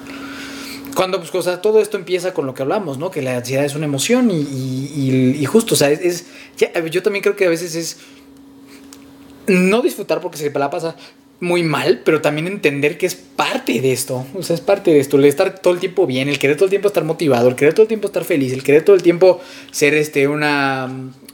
[0.94, 3.12] Cuando pues, o sea, todo esto empieza con lo que hablamos, ¿no?
[3.12, 6.26] Que la ansiedad es una emoción y, y, y justo, o sea, es, es
[6.58, 7.98] ya, yo también creo que a veces es
[9.48, 10.96] no disfrutar porque se la pasa
[11.40, 15.00] muy mal, pero también entender que es parte de esto, o sea, es parte de
[15.00, 17.56] esto, el estar todo el tiempo bien, el querer todo el tiempo estar motivado, el
[17.56, 19.42] querer todo el tiempo estar feliz, el querer todo el tiempo
[19.72, 20.90] ser este una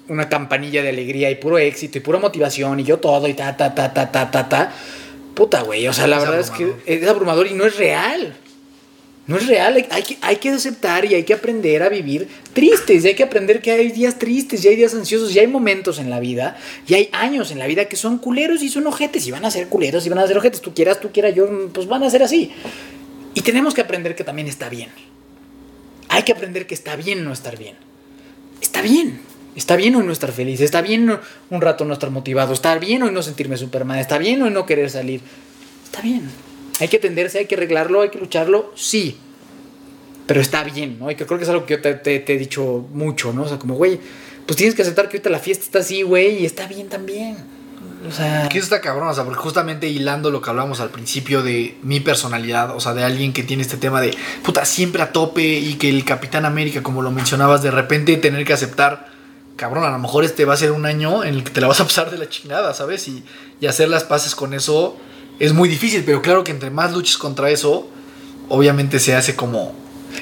[0.07, 3.55] una campanilla de alegría y puro éxito y pura motivación y yo todo y ta
[3.55, 4.74] ta ta ta ta ta ta.
[5.36, 6.80] Puta, güey, o sea, la es verdad abrumador.
[6.80, 8.36] es que es abrumador y no es real.
[9.30, 13.06] No es real, hay que, hay que aceptar y hay que aprender a vivir tristes,
[13.06, 16.00] y hay que aprender que hay días tristes, y hay días ansiosos, y hay momentos
[16.00, 16.58] en la vida,
[16.88, 19.52] y hay años en la vida que son culeros y son ojetes, y van a
[19.52, 22.10] ser culeros y van a ser ojetes, tú quieras, tú quieras, yo, pues van a
[22.10, 22.52] ser así.
[23.36, 24.90] Y tenemos que aprender que también está bien.
[26.08, 27.76] Hay que aprender que está bien no estar bien.
[28.62, 29.20] Está bien.
[29.56, 31.20] Está bien hoy no estar feliz, está bien
[31.52, 34.66] un rato no estar motivado, está bien hoy no sentirme Superman, está bien hoy no
[34.66, 35.22] querer salir.
[35.86, 36.49] Está bien.
[36.80, 39.18] Hay que atenderse, hay que arreglarlo, hay que lucharlo, sí.
[40.26, 41.10] Pero está bien, ¿no?
[41.10, 43.44] Y creo que es algo que yo te, he dicho mucho, ¿no?
[43.44, 44.00] O sea, como, güey,
[44.46, 47.38] pues tienes que aceptar que ahorita la fiesta está así, güey, y está bien también.
[48.08, 48.48] O sea.
[48.48, 52.00] Que está cabrón, o sea, porque justamente hilando lo que hablamos al principio de mi
[52.00, 55.76] personalidad, o sea, de alguien que tiene este tema de puta siempre a tope y
[55.76, 59.08] que el Capitán América, como lo mencionabas, de repente tener que aceptar,
[59.56, 61.68] cabrón, a lo mejor este va a ser un año en el que te la
[61.68, 63.08] vas a pasar de la chingada, ¿sabes?
[63.08, 64.98] Y hacer las paces con eso
[65.40, 67.88] es muy difícil, pero claro que entre más luches contra eso,
[68.50, 69.74] obviamente se hace como...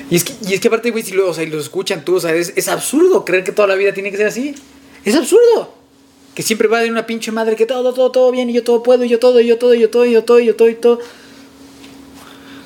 [0.10, 2.16] Y es que, y es que aparte, güey, si lo, o sea, lo escuchan tú,
[2.16, 4.54] o sea, es, es, absurdo creer que toda la vida tiene que ser así.
[5.06, 5.74] Es absurdo.
[6.36, 8.84] Que siempre va de una pinche madre que todo, todo, todo bien, y yo todo
[8.84, 10.56] puedo, y yo todo, y yo todo, y yo todo, y yo todo, y yo
[10.56, 11.00] todo, y todo.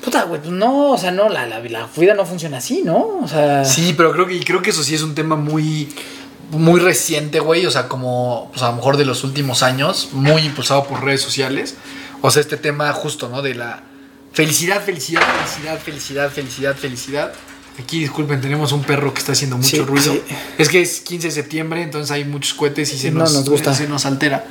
[0.04, 3.20] Puta, güey, pues no, o sea, no, la, la, la vida no funciona así, ¿no?
[3.22, 3.64] O sea...
[3.64, 5.88] Sí, pero creo que, creo que eso sí es un tema muy
[6.50, 10.42] muy reciente, güey, o sea, como pues a lo mejor de los últimos años, muy
[10.42, 11.76] impulsado por redes sociales.
[12.22, 13.42] O sea, este tema justo, ¿no?
[13.42, 13.82] De la
[14.32, 17.32] felicidad, felicidad, felicidad, felicidad, felicidad, felicidad.
[17.78, 20.12] Aquí, disculpen, tenemos un perro que está haciendo mucho Sí, ruido.
[20.12, 20.22] sí.
[20.58, 23.48] Es que es 15 de septiembre, entonces hay muchos cohetes y se No nos, nos
[23.48, 23.74] gusta.
[23.74, 24.44] se nos altera.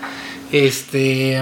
[0.52, 1.42] Este.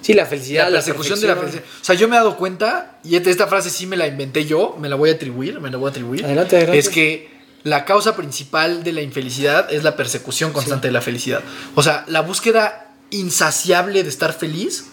[0.00, 1.62] Sí, la felicidad, La la, persecución de la felicidad.
[1.80, 4.46] O sea, yo me he dado cuenta, y esta- esta frase sí me la inventé
[4.46, 6.24] yo, me la voy a atribuir, me la voy a atribuir.
[6.24, 6.78] Adelante, adelante.
[6.78, 7.28] Es que
[7.64, 11.40] la causa principal de la infelicidad es la persecución constante de la felicidad.
[11.74, 14.86] O sea, la búsqueda insaciable de estar feliz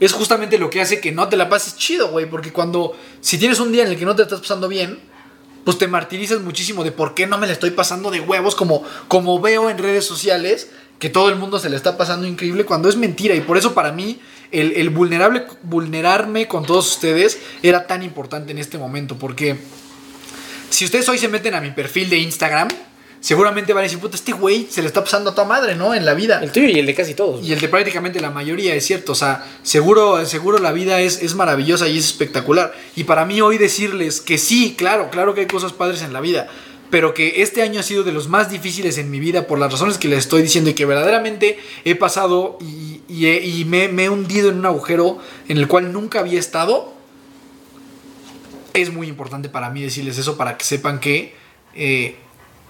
[0.00, 2.26] es justamente lo que hace que no te la pases chido, güey.
[2.26, 4.98] Porque cuando, si tienes un día en el que no te estás pasando bien,
[5.64, 8.84] pues te martirizas muchísimo de por qué no me la estoy pasando de huevos, como,
[9.08, 12.88] como veo en redes sociales que todo el mundo se le está pasando increíble cuando
[12.88, 13.34] es mentira.
[13.34, 14.20] Y por eso para mí
[14.50, 19.16] el, el vulnerable, vulnerarme con todos ustedes era tan importante en este momento.
[19.16, 19.58] Porque
[20.70, 22.68] si ustedes hoy se meten a mi perfil de Instagram,
[23.20, 25.94] seguramente van a decir, puta, este güey se le está pasando a toda madre, ¿no?
[25.94, 26.40] En la vida.
[26.42, 27.44] El tuyo y el de casi todos.
[27.46, 29.12] Y el de prácticamente la mayoría, es cierto.
[29.12, 32.72] O sea, seguro, seguro la vida es, es maravillosa y es espectacular.
[32.96, 36.20] Y para mí hoy decirles que sí, claro, claro que hay cosas padres en la
[36.20, 36.48] vida.
[36.90, 39.70] Pero que este año ha sido de los más difíciles en mi vida por las
[39.70, 43.88] razones que les estoy diciendo y que verdaderamente he pasado y, y he- y me,
[43.88, 46.94] me he hundido en un agujero en el cual nunca había estado.
[48.74, 51.34] Es muy importante para mí decirles eso para que sepan que
[51.74, 52.16] eh,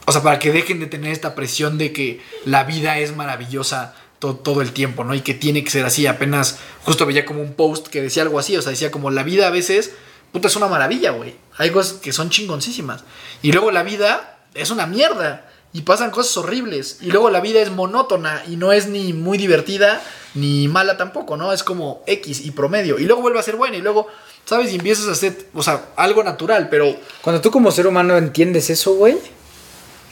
[0.08, 3.94] o sea, para que dejen de tener esta presión de que la vida es maravillosa
[4.18, 5.14] to- todo el tiempo, ¿no?
[5.14, 6.06] Y que tiene que ser así.
[6.06, 9.22] Apenas justo veía como un post que decía algo así, o sea, decía como la
[9.22, 9.92] vida a veces,
[10.32, 11.36] puta, es una maravilla, güey.
[11.58, 13.04] Hay cosas que son chingoncísimas.
[13.42, 15.44] Y luego la vida es una mierda.
[15.70, 16.96] Y pasan cosas horribles.
[17.02, 20.02] Y luego la vida es monótona y no es ni muy divertida
[20.34, 21.52] ni mala tampoco, ¿no?
[21.52, 22.98] Es como X y promedio.
[22.98, 24.06] Y luego vuelve a ser buena y luego,
[24.46, 24.72] ¿sabes?
[24.72, 28.70] Y empiezas a hacer, o sea, algo natural, pero Cuando tú como ser humano entiendes
[28.70, 29.18] eso, güey,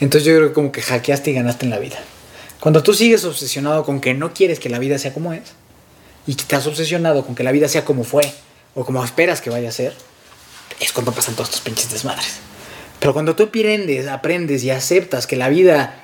[0.01, 1.99] entonces yo creo que como que hackeaste y ganaste en la vida.
[2.61, 5.43] Cuando tú sigues obsesionado con que no quieres que la vida sea como es,
[6.27, 8.33] y que estás obsesionado con que la vida sea como fue,
[8.75, 9.95] o como esperas que vaya a ser,
[10.81, 12.39] es cuando pasan todos estos pinches desmadres.
[12.99, 16.03] Pero cuando tú aprendes, aprendes y aceptas que la vida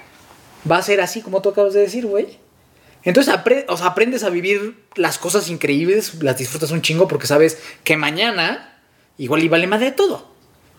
[0.71, 2.39] va a ser así como tú acabas de decir, güey.
[3.03, 7.27] Entonces apre- o sea, aprendes a vivir las cosas increíbles, las disfrutas un chingo porque
[7.27, 8.79] sabes que mañana
[9.19, 10.29] igual y vale madre todo.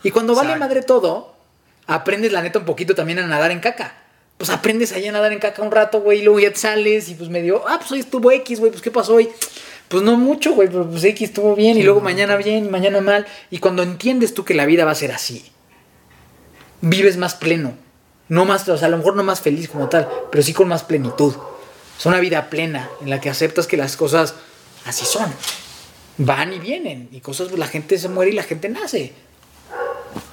[0.03, 0.65] Y cuando vale Exacto.
[0.67, 1.32] madre todo,
[1.87, 3.95] aprendes la neta un poquito también a nadar en caca.
[4.37, 7.09] Pues aprendes ahí a nadar en caca un rato, güey, y luego ya te sales
[7.09, 9.29] y pues medio, ah, pues hoy estuvo X, güey, pues ¿qué pasó hoy?
[9.87, 12.99] Pues no mucho, güey, pero pues X estuvo bien y luego mañana bien y mañana
[12.99, 13.27] mal.
[13.51, 15.45] Y cuando entiendes tú que la vida va a ser así,
[16.81, 17.73] vives más pleno.
[18.29, 20.67] No más, o sea, a lo mejor no más feliz como tal, pero sí con
[20.67, 21.35] más plenitud.
[21.97, 24.33] Es una vida plena en la que aceptas que las cosas
[24.85, 25.31] así son.
[26.17, 27.09] Van y vienen.
[27.11, 29.13] Y cosas, la gente se muere y la gente nace.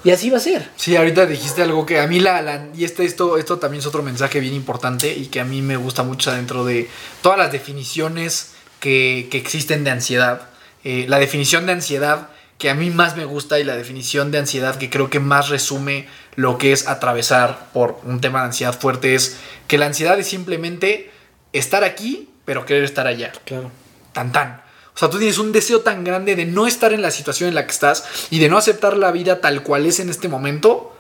[0.04, 0.68] Y así va a ser.
[0.76, 3.86] Sí, ahorita dijiste algo que a mí la, la- y este, esto, esto también es
[3.86, 6.88] otro mensaje bien importante y que a mí me gusta mucho dentro de
[7.22, 10.48] todas las definiciones que, que existen de ansiedad.
[10.84, 14.38] Eh, la definición de ansiedad que a mí más me gusta y la definición de
[14.38, 16.06] ansiedad que creo que más resume
[16.36, 20.26] lo que es atravesar por un tema de ansiedad fuerte es que la ansiedad es
[20.28, 21.10] simplemente
[21.52, 23.70] estar aquí pero querer estar allá Claro.
[24.12, 24.62] tan tan.
[24.94, 27.54] O sea, tú tienes un deseo tan grande de no estar en la situación en
[27.54, 30.94] la que estás y de no aceptar la vida tal cual es en este momento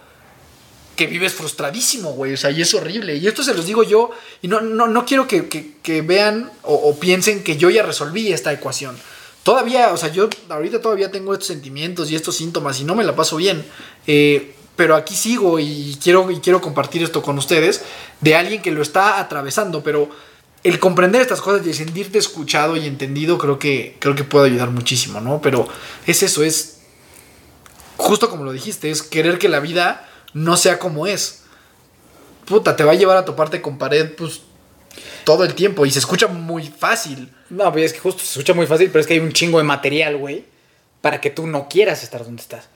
[0.96, 2.34] que vives frustradísimo, güey.
[2.34, 3.16] O sea, y es horrible.
[3.16, 4.10] Y esto se los digo yo
[4.42, 8.52] y no, no, no quiero que, vean o, o piensen que yo ya resolví esta
[8.52, 8.96] ecuación.
[9.42, 13.04] Todavía, o sea, yo ahorita todavía tengo estos sentimientos y estos síntomas y no me
[13.04, 13.64] la paso bien.
[14.06, 17.82] Eh, pero aquí sigo y quiero, y quiero compartir esto con ustedes
[18.20, 20.08] de alguien que lo está atravesando, pero
[20.62, 24.70] el comprender estas cosas y sentirte escuchado y entendido creo que, creo que puede ayudar
[24.70, 25.40] muchísimo, ¿no?
[25.40, 25.66] Pero
[26.06, 26.80] es eso, es
[27.96, 31.44] justo como lo dijiste, es querer que la vida no sea como es.
[32.46, 34.42] Puta, te va a llevar a toparte con pared, pues,
[35.24, 37.32] todo el tiempo y se escucha muy fácil.
[37.48, 39.58] No, pues es que justo se escucha muy fácil, pero es que hay un chingo
[39.58, 40.44] de material, güey,
[41.00, 42.68] para que tú no quieras estar donde estás.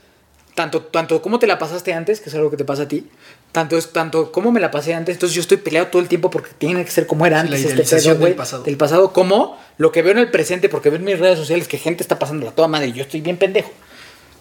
[0.55, 3.09] Tanto, tanto cómo te la pasaste antes, que es algo que te pasa a ti,
[3.50, 6.30] tanto es tanto cómo me la pasé antes, entonces yo estoy peleado todo el tiempo
[6.30, 8.62] porque tiene que ser como era Sí, la antes, este pedo, del pasado.
[8.62, 11.66] del pasado, como lo que veo en el presente, porque veo en mis redes sociales
[11.66, 13.70] que gente está pasando la toda madre y yo estoy bien pendejo.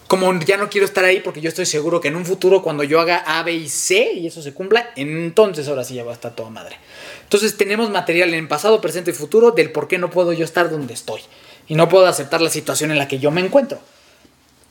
[0.06, 2.84] Como ya no quiero estar ahí porque yo estoy seguro que en un futuro cuando
[2.84, 6.10] yo haga A, B y C y eso se cumpla, entonces ahora sí ya va
[6.10, 6.76] a estar toda madre.
[7.22, 10.70] Entonces tenemos material en pasado, presente y futuro del por qué no puedo yo estar
[10.70, 11.22] donde estoy.
[11.66, 13.80] Y no puedo aceptar la situación en la que yo me encuentro.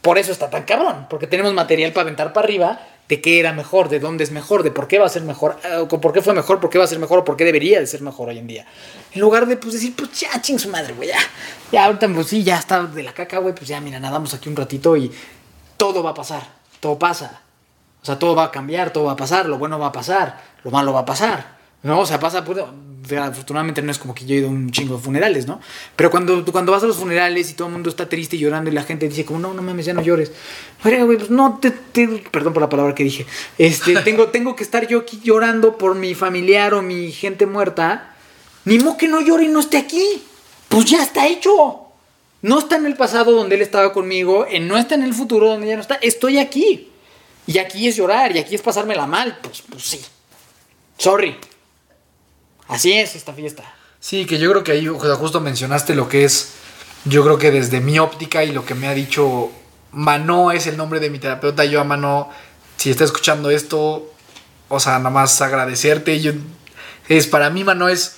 [0.03, 3.53] Por eso está tan cabrón, porque tenemos material para aventar para arriba de qué era
[3.53, 6.11] mejor, de dónde es mejor, de por qué va a ser mejor, eh, o por
[6.11, 8.01] qué fue mejor, por qué va a ser mejor, o por qué debería de ser
[8.01, 8.65] mejor hoy en día.
[9.13, 11.19] En lugar de pues decir, pues ya, ching su madre, güey, ya.
[11.71, 14.49] Ya ahorita, pues sí, ya está de la caca, güey, pues ya, mira, nadamos aquí
[14.49, 15.09] un ratito y
[15.77, 16.43] todo va a pasar,
[16.81, 17.39] todo pasa.
[18.01, 20.37] O sea, todo va a cambiar, todo va a pasar, lo bueno va a pasar,
[20.65, 21.62] lo malo va a pasar.
[21.83, 21.99] ¿No?
[21.99, 22.59] O sea, pasa, pues,
[23.19, 25.59] afortunadamente no es como que yo he ido a un chingo de funerales, ¿no?
[25.95, 28.69] Pero cuando, cuando vas a los funerales y todo el mundo está triste y llorando
[28.69, 30.31] y la gente dice como, no, no mames, ya no llores.
[30.83, 33.25] Oiga, güey, pues no, te, perdón por la palabra que dije.
[33.57, 38.15] Este, tengo, tengo que estar yo aquí llorando por mi familiar o mi gente muerta.
[38.65, 40.23] Ni modo que no llore y no esté aquí.
[40.69, 41.81] Pues ya está hecho.
[42.41, 45.67] No está en el pasado donde él estaba conmigo, no está en el futuro donde
[45.67, 45.95] ya no está.
[45.95, 46.89] Estoy aquí.
[47.45, 49.37] Y aquí es llorar y aquí es pasármela mal.
[49.41, 50.01] Pues, pues sí.
[50.97, 51.37] Sorry.
[52.67, 53.63] Así es esta fiesta.
[53.99, 56.53] Sí, que yo creo que ahí justo mencionaste lo que es,
[57.05, 59.51] yo creo que desde mi óptica y lo que me ha dicho
[59.91, 61.65] Mano es el nombre de mi terapeuta.
[61.65, 62.29] Yo a Mano,
[62.77, 64.11] si está escuchando esto,
[64.69, 66.19] o sea, nada más agradecerte.
[66.19, 66.33] Yo,
[67.07, 68.17] es, para mí Mano es,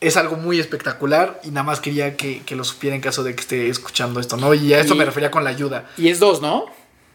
[0.00, 3.40] es algo muy espectacular y nada más quería que, lo supiera en caso de que
[3.40, 4.52] esté escuchando esto, ¿no?
[4.54, 5.90] Y a esto me refería con la ayuda.
[5.96, 6.66] Y es dos, ¿no?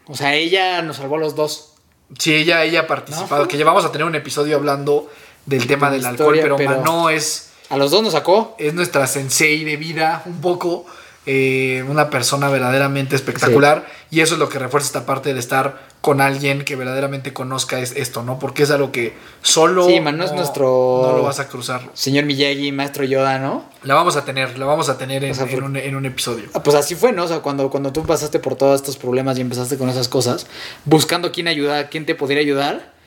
[0.06, 1.74] O sea, ella nos salvó a los dos.
[2.18, 5.08] Sí, ella, ella ha participado, que ya vamos a tener un episodio hablando
[5.46, 7.50] del tema del alcohol, pero, Mano es...
[7.68, 8.56] A los dos nos sacó.
[8.58, 10.86] Es nuestra sensei de vida, un poco.
[11.26, 13.86] Eh, una persona verdaderamente espectacular.
[14.10, 17.78] Y eso es lo que refuerza esta parte de estar con alguien que verdaderamente conozca
[17.78, 18.38] esto, ¿no?
[18.38, 19.84] Porque es algo que solo.
[19.86, 21.02] Sí, Mano es nuestro.
[21.06, 21.82] No lo vas a cruzar.
[21.92, 23.66] Señor Miyagi, maestro Yoda, ¿no?
[23.84, 26.46] La vamos a tener, la vamos a tener en, un, episodio.
[26.54, 27.24] Ah, pues así fue, ¿no?
[27.24, 30.46] O sea, cuando, cuando tú pasaste por todos estos problemas y empezaste con esas cosas,
[30.86, 32.98] buscando quién ayuda, quién te podría ayudar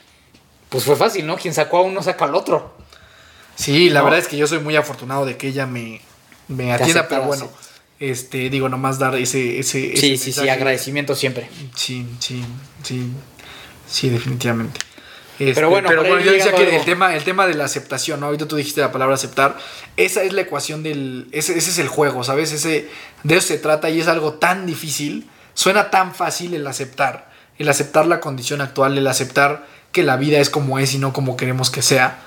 [0.73, 1.37] pues fue fácil, ¿no?
[1.37, 2.73] Quien sacó a uno saca al otro.
[3.53, 6.01] Sí, la verdad es que yo soy muy afortunado de que ella me,
[6.47, 7.47] me atienda, pero bueno,
[7.99, 9.59] este, digo, nomás dar ese...
[9.59, 11.47] ese, sí, sí, sí, agradecimiento siempre.
[11.75, 12.43] Sí, sí,
[12.81, 13.07] sí,
[13.87, 14.79] sí, definitivamente.
[15.37, 18.25] Este, pero bueno, pero yo decía que el tema, el tema de la aceptación, ¿no?
[18.25, 19.55] Ahorita tú dijiste la palabra aceptar.
[19.95, 21.27] Esa es la ecuación del.
[21.31, 22.51] Ese, ese, es el juego, ¿sabes?
[22.51, 22.89] Ese,
[23.21, 25.29] de eso se trata y es algo tan difícil.
[25.53, 27.31] Suena tan fácil el aceptar.
[27.59, 31.13] El aceptar la condición actual, el aceptar que la vida es como es y no
[31.13, 32.19] como queremos que sea.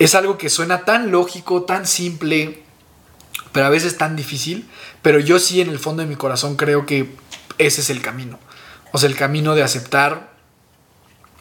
[0.00, 2.62] Es algo que suena tan lógico, tan simple,
[3.52, 4.68] pero a veces tan difícil.
[5.02, 7.14] Pero yo sí en el fondo de mi corazón creo que
[7.58, 8.40] ese es el camino.
[8.92, 10.30] O sea, el camino de aceptar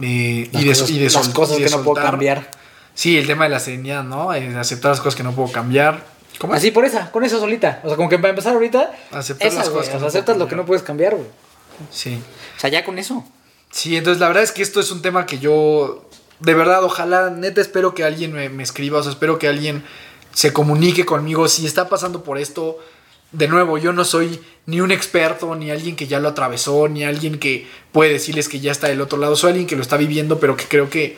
[0.02, 2.52] eh, y, de, cosas, y, de, las cosas que no puedo cambiar.
[2.94, 4.34] Sí, el tema de la serenidad, ¿no?
[4.34, 6.06] Eh, aceptar las cosas que no puedo cambiar.
[6.38, 7.80] ¿Cómo Así por esa, con esa solita.
[7.84, 9.96] O sea, como que para empezar ahorita, aceptar las cosas.
[9.96, 11.28] o sea, aceptas lo que no puedes cambiar, güey.
[11.92, 12.22] Sí.
[12.58, 13.26] O sea, ya con eso.
[13.72, 16.10] Sí, entonces la verdad es que esto es un tema que yo,
[16.40, 19.84] de verdad, ojalá, neta, espero que alguien me, escriba, o sea, espero que alguien
[20.34, 22.80] se comunique conmigo si está pasando por esto.
[23.32, 27.04] De nuevo, yo no soy ni un experto, ni alguien que ya lo atravesó, ni
[27.04, 29.36] alguien que puede decirles que ya está del otro lado.
[29.36, 31.16] Soy alguien que lo está viviendo, pero que creo que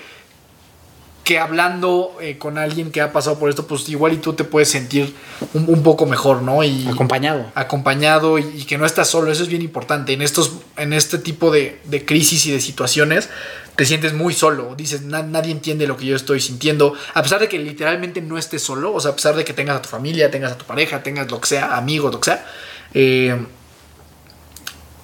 [1.32, 4.44] que hablando eh, con alguien que ha pasado por esto, pues igual y tú te
[4.44, 5.16] puedes sentir
[5.54, 6.62] un, poco mejor, ¿no?
[6.62, 7.50] Y, acompañado.
[7.56, 10.12] Acompañado y, que no estás solo, eso es bien importante.
[10.12, 13.30] En, estos, en este tipo de, crisis y de situaciones,
[13.78, 14.76] te sientes muy solo.
[14.76, 16.96] Dices, nadie entiende lo que yo estoy sintiendo.
[17.14, 19.78] A pesar de que literalmente no estés solo, o sea, a pesar de que tengas
[19.78, 22.46] a tu familia, tengas a tu pareja, tengas lo que sea, amigos, lo que sea.
[22.94, 23.40] Eh,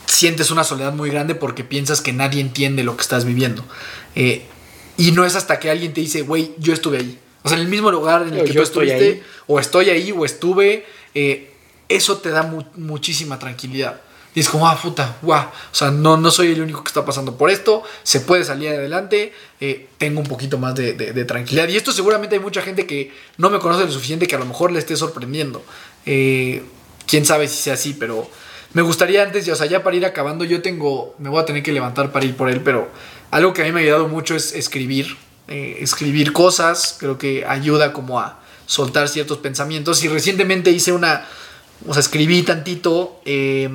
[0.08, 3.64] sientes una soledad muy grande porque piensas que nadie entiende lo que estás viviendo.
[4.14, 4.46] Eh,
[4.98, 7.20] y no es hasta que alguien te dice, güey, yo estuve ahí.
[7.44, 10.26] O sea, en el mismo lugar en el que tú estuviste, o estoy ahí, o
[10.26, 11.52] estuve, eh,
[11.88, 12.44] eso te da
[12.76, 14.02] muchísima tranquilidad.
[14.36, 15.48] Y es como, ah, puta, guau.
[15.48, 17.82] O sea, no, no soy el único que está pasando por esto.
[18.04, 19.34] Se puede salir adelante.
[19.60, 20.94] Eh, tengo un poquito más de,
[21.26, 21.68] tranquilidad.
[21.70, 24.46] Y esto seguramente hay mucha gente que no me conoce lo suficiente que a lo
[24.46, 25.64] mejor le esté sorprendiendo.
[26.06, 26.62] Eh,
[27.08, 28.30] quién sabe si sea así, pero
[28.74, 31.64] me gustaría antes, o sea, ya para ir acabando, yo tengo, me voy a tener
[31.64, 32.90] que levantar para ir por él, pero
[33.32, 35.18] algo que a mí me ha ayudado mucho es escribir,
[35.48, 40.04] eh, escribir cosas, creo que ayuda como a soltar ciertos pensamientos.
[40.04, 41.26] Y recientemente hice una,
[41.88, 43.70] o sea, escribí tantito eh,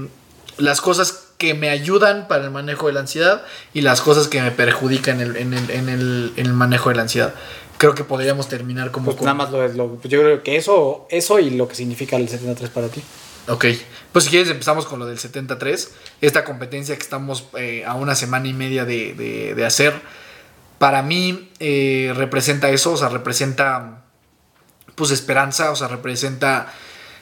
[0.59, 3.42] las cosas que me ayudan para el manejo de la ansiedad
[3.74, 7.34] y las cosas que me perjudican en el, manejo de la ansiedad.
[7.78, 9.07] Creo que podríamos terminar como...
[9.07, 12.28] Pues nada más lo, lo, yo creo que eso, eso y lo que significa el
[12.28, 13.03] 73 para ti.
[13.49, 13.66] Ok,
[14.12, 18.14] pues si quieres empezamos con lo del 73, esta competencia que estamos eh, a una
[18.14, 20.01] semana y media de, hacer,
[20.78, 24.05] para mí eh, representa eso, o sea, representa
[24.95, 26.72] pues esperanza, o sea, representa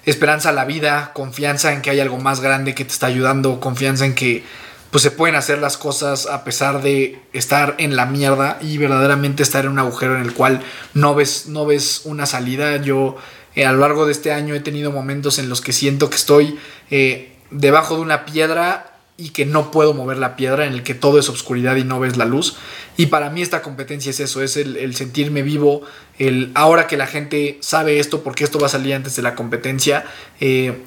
[0.04, 3.60] esperanza a la vida, confianza en que hay algo más grande que te está ayudando,
[3.60, 4.44] confianza en que
[4.90, 9.42] pues se pueden hacer las cosas a pesar de estar en la mierda y verdaderamente
[9.42, 10.62] estar en un agujero en el cual
[10.94, 12.76] no ves, no ves una salida.
[12.78, 13.16] Yo
[13.54, 16.16] eh, a lo largo de este año he tenido momentos en los que siento que
[16.16, 16.58] estoy
[16.90, 18.86] eh, debajo de una piedra
[19.16, 22.00] y que no puedo mover la piedra, en el que todo es oscuridad y no
[22.00, 22.56] ves la luz.
[22.96, 25.82] Y para mí esta competencia es eso, es el, sentirme vivo,
[26.18, 29.34] el ahora que la gente sabe esto, porque esto va a salir antes de la
[29.34, 30.06] competencia,
[30.40, 30.78] eh,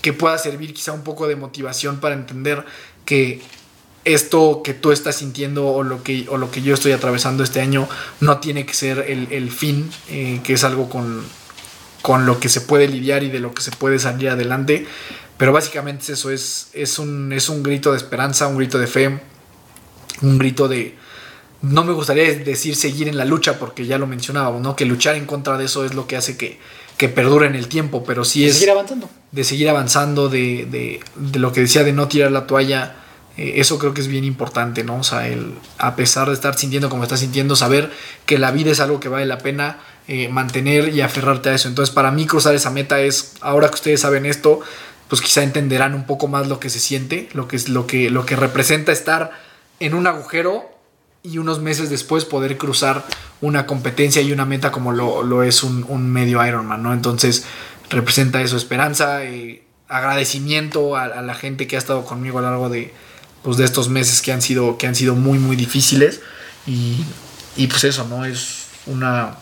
[0.00, 2.64] que pueda servir quizá un poco de motivación para entender
[3.04, 3.40] que
[4.04, 7.60] esto que tú estás sintiendo o lo que, o lo que yo estoy atravesando este
[7.60, 7.88] año
[8.20, 11.24] no tiene que ser el, fin, eh, que es algo con,
[12.02, 14.86] con lo que se puede lidiar y de lo que se puede salir adelante.
[15.38, 19.20] Pero básicamente eso, es, es, un, es un grito de esperanza, un grito de fe,
[20.20, 20.96] un grito de...
[21.62, 24.76] No me gustaría decir seguir en la lucha porque ya lo mencionábamos, ¿no?
[24.76, 26.58] Que luchar en contra de eso es lo que hace que,
[26.96, 28.54] que perdure en el tiempo, pero sí es...
[28.54, 29.10] De seguir avanzando.
[29.30, 32.96] De seguir avanzando, de, de, de lo que decía de no tirar la toalla.
[33.36, 34.98] Eh, eso creo que es bien importante, ¿no?
[34.98, 37.90] O sea, el, a pesar de estar sintiendo como estás sintiendo, saber
[38.26, 39.78] que la vida es algo que vale la pena
[40.08, 41.68] eh, mantener y aferrarte a eso.
[41.68, 44.60] Entonces, para mí cruzar esa meta es, ahora que ustedes saben esto,
[45.08, 48.10] pues quizá entenderán un poco más lo que se siente, lo que, es, lo que,
[48.10, 49.30] lo que representa estar
[49.78, 50.70] en un agujero
[51.22, 53.04] y unos meses después poder cruzar
[53.40, 56.92] una competencia y una meta como lo, es un, medio Ironman, ¿no?
[56.92, 57.44] Entonces
[57.90, 62.68] representa eso, esperanza, eh, agradecimiento a, la gente que ha estado conmigo a lo largo
[62.70, 62.92] de,
[63.42, 66.20] pues, de estos meses que han, sido, que han sido muy, muy difíciles.
[66.66, 67.04] Y,
[67.56, 68.24] y pues eso, ¿no?
[68.24, 69.36] Es una,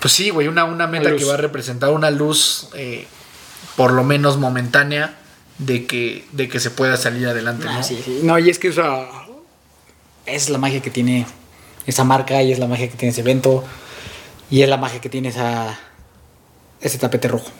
[0.00, 3.06] pues sí, güey, una, una meta que va a representar una luz, eh,
[3.76, 5.16] por lo menos momentánea,
[5.58, 7.72] de que, de que se pueda salir adelante, ¿no?
[7.72, 7.82] Ah,
[8.22, 8.68] no, y es que
[10.26, 11.26] es la magia que tiene
[11.86, 13.64] esa marca y es la magia que tiene ese evento
[14.50, 15.78] y es la magia que tiene esa,
[16.80, 17.50] ese tapete rojo.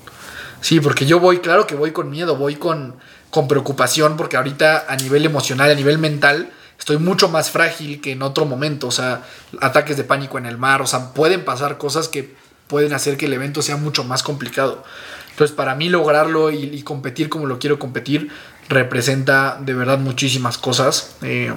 [0.61, 2.97] Sí, porque yo voy, claro que voy con miedo, voy con,
[3.31, 8.13] con preocupación, porque ahorita a nivel emocional, a nivel mental, estoy mucho más frágil que
[8.13, 9.27] en otro momento, o sea,
[9.61, 12.35] ataques de pánico en el mar, o sea, pueden pasar cosas que
[12.69, 14.85] pueden hacer que el evento sea mucho más complicado.
[15.31, 18.31] Entonces, para mí lograrlo y, competir como lo quiero competir
[18.69, 21.15] representa de verdad muchísimas cosas.
[21.23, 21.53] Eh,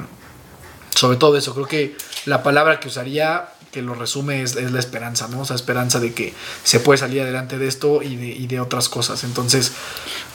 [0.95, 1.95] sobre todo eso, creo que
[2.25, 5.41] la palabra que usaría, que lo resume, es, la esperanza, ¿no?
[5.41, 8.59] O sea, esperanza de que se puede salir adelante de esto y de, y de
[8.59, 9.23] otras cosas.
[9.23, 9.73] Entonces,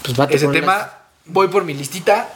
[0.02, 0.90] pues ese tema
[1.26, 2.32] voy por mi listita.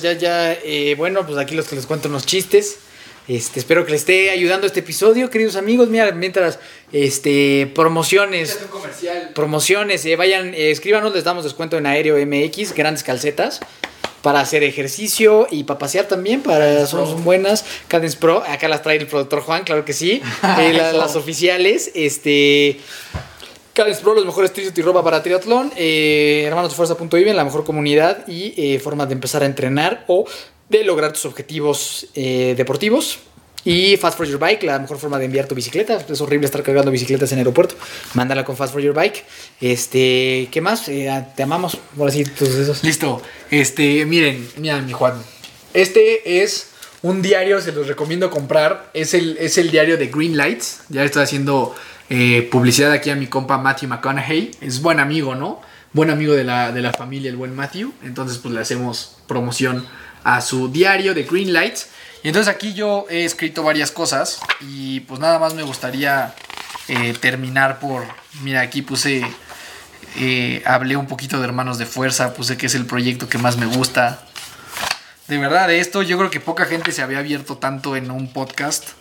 [0.00, 2.78] Ya, ya, ya, eh, bueno, pues aquí los que les cuento unos chistes.
[3.26, 5.90] Este, espero que les esté ayudando este episodio, queridos amigos.
[5.90, 6.58] Mira, mientras
[6.92, 8.58] este, promociones,
[9.34, 13.60] promociones, eh, vayan, eh, escríbanos, les damos descuento en Aéreo MX, grandes calcetas
[14.22, 17.66] para hacer ejercicio y para pasear también, para son, buenas.
[17.86, 20.22] Cadence Pro, acá las trae el productor Juan, claro que sí.
[20.42, 22.80] las oficiales, este
[23.78, 25.70] Cadence Pro, los mejores t y ropa para triatlón.
[25.76, 30.24] Eh, hermanosdefuerza.vive, la mejor comunidad y eh, formas de empezar a entrenar o
[30.68, 33.20] de lograr tus objetivos eh, deportivos.
[33.64, 36.04] Y Fast for Your Bike, la mejor forma de enviar tu bicicleta.
[36.08, 37.76] Es horrible estar cargando bicicletas en el aeropuerto.
[38.14, 39.24] Mándala con Fast for Your Bike.
[39.60, 40.88] Este, ¿qué más?
[40.88, 41.78] Eh, te amamos.
[41.96, 42.82] Ahora sí, tus esos.
[42.82, 43.22] Listo.
[43.48, 45.22] Este, miren, mira, mi Juan.
[45.72, 46.70] Este es
[47.02, 48.90] un diario, se los recomiendo comprar.
[48.92, 50.80] Es el, es el diario de Green Lights.
[50.88, 51.76] Ya estoy haciendo
[52.10, 54.52] eh, publicidad aquí a mi compa Matthew McConaughey.
[54.60, 55.60] Es buen amigo, ¿no?
[55.92, 57.92] Buen amigo de la, de la familia, el buen Matthew.
[58.02, 59.86] Entonces, pues le hacemos promoción
[60.24, 61.88] a su diario de Green Lights.
[62.22, 64.40] Y entonces aquí yo he escrito varias cosas.
[64.60, 66.34] Y pues nada más me gustaría
[66.88, 68.04] eh, terminar por.
[68.42, 69.26] Mira, aquí puse.
[70.16, 72.34] Eh, hablé un poquito de Hermanos de Fuerza.
[72.34, 74.24] Puse que es el proyecto que más me gusta.
[75.28, 78.32] De verdad, de esto yo creo que poca gente se había abierto tanto en un
[78.32, 78.97] podcast.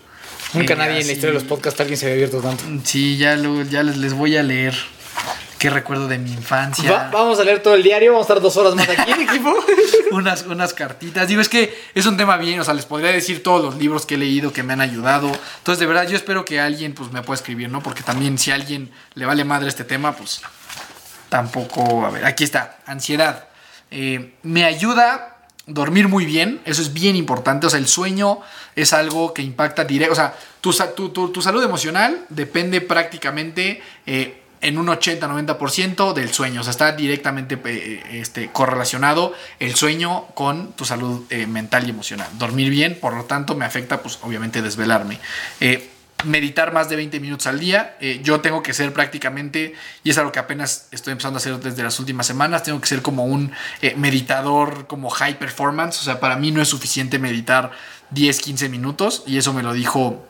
[0.53, 2.63] Nunca nadie en la historia de los podcasts alguien se había abierto tanto.
[2.83, 3.35] Sí, ya,
[3.69, 4.75] ya les, les voy a leer
[5.57, 7.09] qué recuerdo de mi infancia.
[7.11, 9.53] vamos a leer todo el diario, vamos a estar dos horas más aquí en equipo.
[10.11, 11.27] unas, unas cartitas.
[11.27, 14.05] Digo, es que es un tema bien, o sea, les podría decir todos los libros
[14.05, 15.31] que he leído que me han ayudado.
[15.57, 17.81] Entonces, de verdad, yo espero que alguien pues me pueda escribir, ¿no?
[17.81, 20.41] Porque también si a alguien le vale madre este tema, pues
[21.29, 22.05] tampoco...
[22.05, 23.47] A ver, aquí está, ansiedad.
[23.89, 25.36] Eh, me ayuda
[25.67, 28.39] dormir muy bien, eso es bien importante, o sea, el sueño
[28.75, 34.77] es algo que impacta directo, o sea, tu, tu, salud emocional depende prácticamente eh, en
[34.77, 40.85] un 80-90% del sueño, o sea, está directamente eh, este, correlacionado el sueño con tu
[40.85, 42.27] salud eh, mental y emocional.
[42.39, 45.19] Dormir bien, por lo tanto, me afecta, pues, obviamente, desvelarme
[46.25, 47.95] meditar más de 20 minutos al día.
[47.99, 51.59] Eh, yo tengo que ser prácticamente, y es algo que apenas estoy empezando a hacer
[51.59, 55.99] desde las últimas semanas, tengo que ser como un eh, meditador como high performance.
[56.01, 57.71] O sea, para mí no es suficiente meditar
[58.11, 60.25] 10, 15 minutos, y eso me lo dijo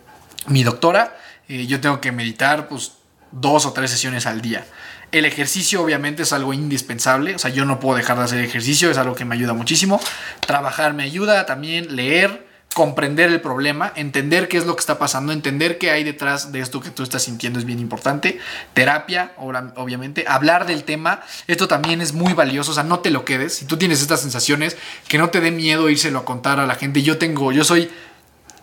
[0.47, 1.18] mi doctora.
[1.47, 2.93] Eh, yo tengo que meditar pues
[3.31, 4.65] dos o tres sesiones al día.
[5.14, 8.91] El ejercicio obviamente es algo indispensable, o sea, yo no puedo dejar de hacer ejercicio,
[8.91, 10.01] es algo que me ayuda muchísimo.
[10.45, 12.47] Trabajar me ayuda también, leer,
[12.78, 16.60] comprender el problema, entender qué es lo que está pasando, entender qué hay detrás de
[16.60, 18.38] esto que tú estás sintiendo es bien importante.
[18.76, 23.26] Terapia, obviamente, hablar del tema, esto también es muy valioso, o sea, no te lo
[23.26, 23.56] quedes.
[23.56, 24.78] Si tú tienes estas sensaciones,
[25.08, 27.02] que no te dé miedo írselo a contar a la gente.
[27.02, 27.90] Yo tengo, yo soy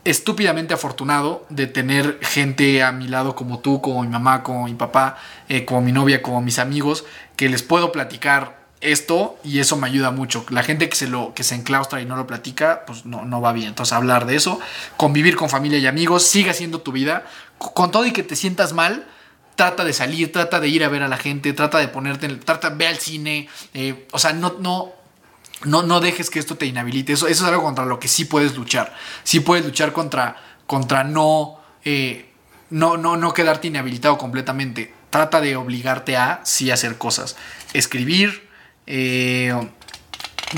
[0.05, 4.75] estúpidamente afortunado de tener gente a mi lado como tú, como mi mamá, como mi
[4.75, 5.17] papá,
[5.49, 7.05] eh, como mi novia, como mis amigos,
[7.35, 10.45] que les puedo platicar esto y eso me ayuda mucho.
[10.51, 13.41] La gente que se lo que se enclaustra y no lo platica, pues no, no
[13.41, 13.69] va bien.
[13.69, 14.61] Entonces hablar de eso,
[14.97, 17.25] convivir con familia y amigos, sigue haciendo tu vida,
[17.59, 19.07] con todo y que te sientas mal,
[19.57, 22.41] trata de salir, trata de ir a ver a la gente, trata de ponerte, en,
[22.41, 24.93] trata, ve al cine, eh, o sea, no, no,
[25.65, 27.13] no, no dejes que esto te inhabilite.
[27.13, 28.95] Eso, eso es algo contra lo que sí puedes luchar.
[29.23, 30.37] Sí puedes luchar contra,
[30.67, 32.31] contra no, eh,
[32.71, 34.93] no, no, no quedarte inhabilitado completamente.
[35.11, 37.37] Trata de obligarte a sí hacer cosas.
[37.73, 38.44] Escribir,
[38.87, 39.53] eh,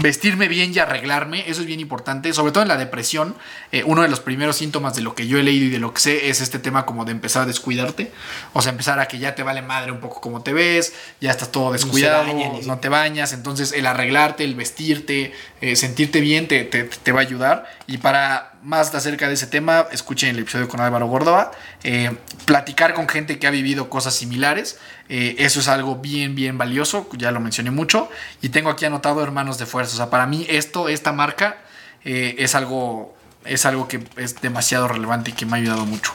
[0.02, 3.34] vestirme bien y arreglarme, eso es bien importante, sobre todo en la depresión,
[3.72, 5.94] eh, uno de los primeros síntomas de lo que yo he leído y de lo
[5.94, 8.12] que sé es este tema como de empezar a descuidarte,
[8.52, 11.30] o sea, empezar a que ya te vale madre un poco como te ves, ya
[11.30, 12.26] estás todo descuidado,
[12.66, 17.22] no, te bañas, entonces el arreglarte, el vestirte, eh, sentirte bien te, te, va a
[17.22, 17.66] ayudar.
[17.86, 21.52] Y para más acerca de ese tema, escuchen el episodio con Álvaro Gordoa,
[21.84, 24.78] eh, platicar con gente que ha vivido cosas similares,
[25.08, 28.10] eso es algo bien, bien valioso, ya lo mencioné mucho,
[28.42, 31.58] y tengo aquí anotado Hermanos de Fuerza, o sea, para mí esto, esta marca,
[32.04, 33.16] es algo
[33.48, 36.12] es algo que es demasiado relevante y que me ha ayudado mucho.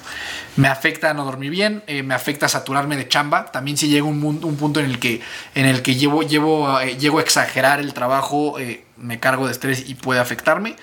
[0.55, 3.45] Me afecta no dormir bien, eh, me afecta a saturarme de chamba.
[3.45, 5.21] También si llega un, un, punto en el que,
[5.55, 9.53] en el que llevo, llevo, eh, llego a exagerar el trabajo, eh, me cargo de
[9.53, 10.75] estrés y puede afectarme.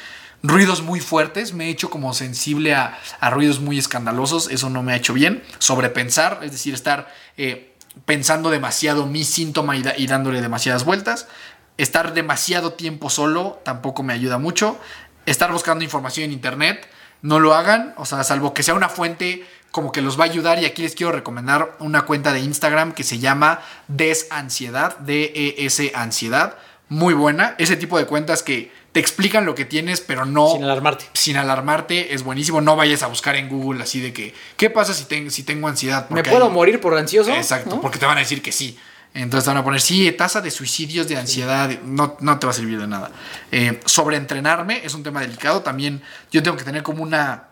[0.43, 2.99] Ruidos muy fuertes, me he hecho como sensible a,
[3.31, 5.43] ruidos muy escandalosos, eso no me ha hecho bien.
[5.59, 7.13] Sobrepensar, es decir, estar
[8.05, 11.27] pensando demasiado mi síntoma y, y dándole demasiadas vueltas.
[11.77, 14.79] Estar demasiado tiempo solo tampoco me ayuda mucho
[15.31, 16.89] estar buscando información en internet.
[17.21, 20.29] No lo hagan, o sea, salvo que sea una fuente como que los va a
[20.29, 20.61] ayudar.
[20.61, 26.57] Y aquí les quiero recomendar una cuenta de Instagram que se llama Desansiedad, D-E-S Ansiedad.
[26.89, 27.55] Muy buena.
[27.59, 30.53] Ese tipo de cuentas que te explican lo que tienes, pero no.
[30.53, 31.05] Sin alarmarte.
[31.13, 32.61] Sin alarmarte, es buenísimo.
[32.61, 36.09] No vayas a buscar en Google así de que, ¿qué pasa si, si tengo ansiedad?
[36.11, 37.33] ¿Me puedo morir por ansioso?
[37.33, 38.79] Exacto, porque te van a decir que sí.
[39.15, 42.53] Entonces te van a poner, sí, tasa de suicidios, de ansiedad, no, no te va
[42.53, 43.11] a servir de nada.
[43.51, 45.63] Eh, sobreentrenarme es un tema delicado.
[45.63, 47.49] También yo tengo que tener como una...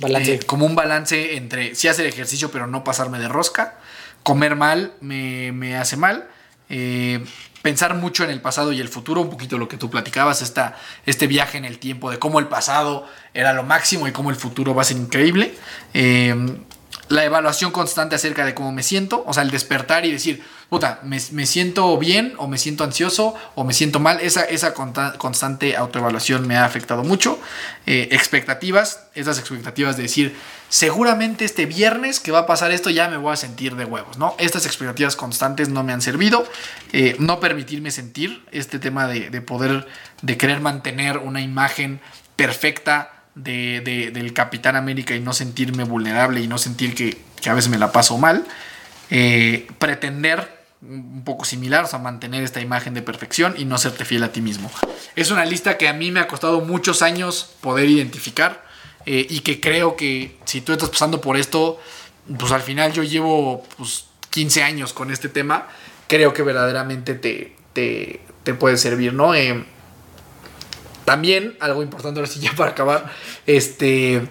[0.00, 0.34] Balance.
[0.34, 3.78] Eh, como un balance entre sí hacer ejercicio, pero no pasarme de rosca.
[4.22, 6.28] Comer mal me, hace mal.
[6.68, 7.24] Eh,
[7.62, 10.76] pensar mucho en el pasado y el futuro, un poquito lo que tú platicabas, esta,
[11.06, 14.36] este viaje en el tiempo de cómo el pasado era lo máximo y cómo el
[14.36, 15.54] futuro va a ser increíble.
[17.12, 20.98] La evaluación constante acerca de cómo me siento, o sea, el despertar y decir, puta,
[21.02, 24.18] me, siento bien o me siento ansioso o me siento mal.
[24.22, 27.38] Esa, esa constante autoevaluación me ha afectado mucho.
[27.84, 30.34] Eh, expectativas, esas expectativas de decir,
[30.70, 34.16] seguramente este viernes que va a pasar esto ya me voy a sentir de huevos,
[34.16, 34.34] ¿no?
[34.38, 36.46] Estas expectativas constantes no me han servido.
[36.94, 39.86] Eh, no permitirme sentir este tema de, poder,
[40.22, 42.00] de querer mantener una imagen
[42.36, 47.54] perfecta de, del Capitán América y no sentirme vulnerable y no sentir que, que a
[47.54, 48.44] veces me la paso mal.
[49.10, 54.04] Eh, pretender un poco similar, o sea, mantener esta imagen de perfección y no serte
[54.04, 54.70] fiel a ti mismo.
[55.14, 58.64] Es una lista que a mí me ha costado muchos años poder identificar
[59.06, 61.80] eh, y que creo que si tú estás pasando por esto,
[62.38, 65.68] pues al final yo llevo pues, 15 años con este tema,
[66.08, 69.34] creo que verdaderamente te, te, puede servir, ¿no?
[69.34, 69.64] Eh,
[71.12, 73.12] también, algo importante ahora sí ya para acabar,
[73.46, 74.26] este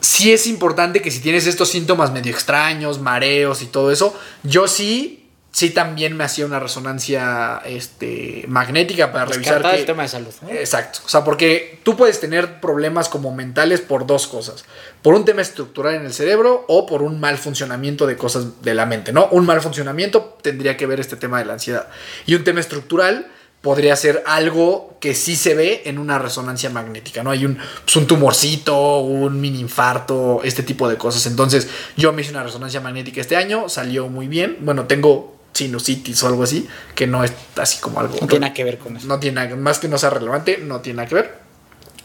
[0.00, 4.66] sí es importante que si tienes estos síntomas medio extraños, mareos y todo eso, yo
[4.66, 10.08] sí sí también me hacía una resonancia este, magnética para revisar que, el tema de
[10.08, 10.32] salud.
[10.48, 11.00] Exacto.
[11.04, 14.64] O sea, porque tú puedes tener problemas como mentales por dos cosas.
[15.02, 18.74] Por un tema estructural en el cerebro o por un mal funcionamiento de cosas de
[18.74, 19.28] la mente, ¿no?
[19.30, 21.88] Un mal funcionamiento tendría que ver este tema de la ansiedad.
[22.26, 23.30] Y un tema estructural
[23.62, 27.30] podría ser algo que sí se ve en una resonancia magnética, ¿no?
[27.30, 31.26] Hay un, pues, un tumorcito, un mini infarto, este tipo de cosas.
[31.26, 34.56] Entonces, yo me hice una resonancia magnética este año, salió muy bien.
[34.60, 38.16] Bueno, tengo sinusitis o algo así, que no es así como algo.
[38.20, 39.06] No tiene nada que ver con eso.
[39.06, 41.38] No tiene nada, más que no sea relevante, no tiene nada que ver.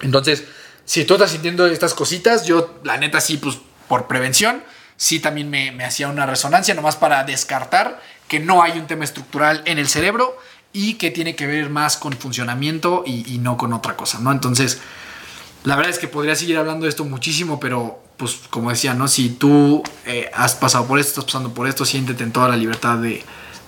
[0.02, 0.44] Entonces,
[0.84, 3.58] si tú estás sintiendo estas cositas, yo, la neta, sí, pues
[3.88, 4.62] por prevención,
[4.98, 9.06] sí también me, me hacía una resonancia, nomás para descartar que no hay un tema
[9.06, 10.38] estructural en el cerebro
[10.76, 14.32] y que tiene que ver más con funcionamiento y, no con otra cosa, ¿no?
[14.34, 14.82] Entonces,
[15.64, 19.08] la verdad es que podría seguir hablando de esto muchísimo, pero pues como decía, ¿no?
[19.08, 22.58] Si tú eh, has pasado por esto, estás pasando por esto, siéntete en toda la
[22.58, 23.24] libertad de,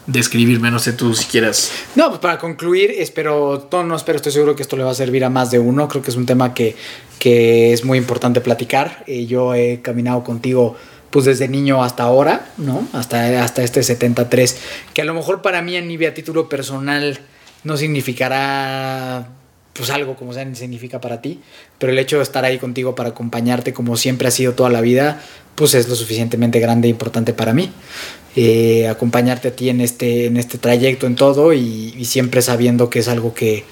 [0.05, 1.71] de escribirme, no sé tú si quieras.
[1.95, 4.95] No, pues para concluir, espero, no, no espero, estoy seguro que esto le va a
[4.95, 6.75] servir a más de uno, creo que es un tema que,
[7.19, 9.05] que es muy importante platicar.
[9.07, 10.75] Eh, yo he caminado contigo
[11.09, 12.87] pues desde niño hasta ahora, ¿no?
[12.93, 14.57] Hasta, hasta este 73,
[14.93, 17.19] que a lo mejor para mí a nivel a título personal
[17.63, 19.27] no significará
[19.73, 21.39] pues algo como sea significa para ti,
[21.77, 24.81] pero el hecho de estar ahí contigo para acompañarte como siempre ha sido toda la
[24.81, 25.21] vida,
[25.53, 27.69] pues es lo suficientemente grande e importante para mí.
[28.35, 32.99] Eh, acompañarte a ti en este, en este trayecto, en todo, y siempre sabiendo que
[32.99, 33.65] es algo que,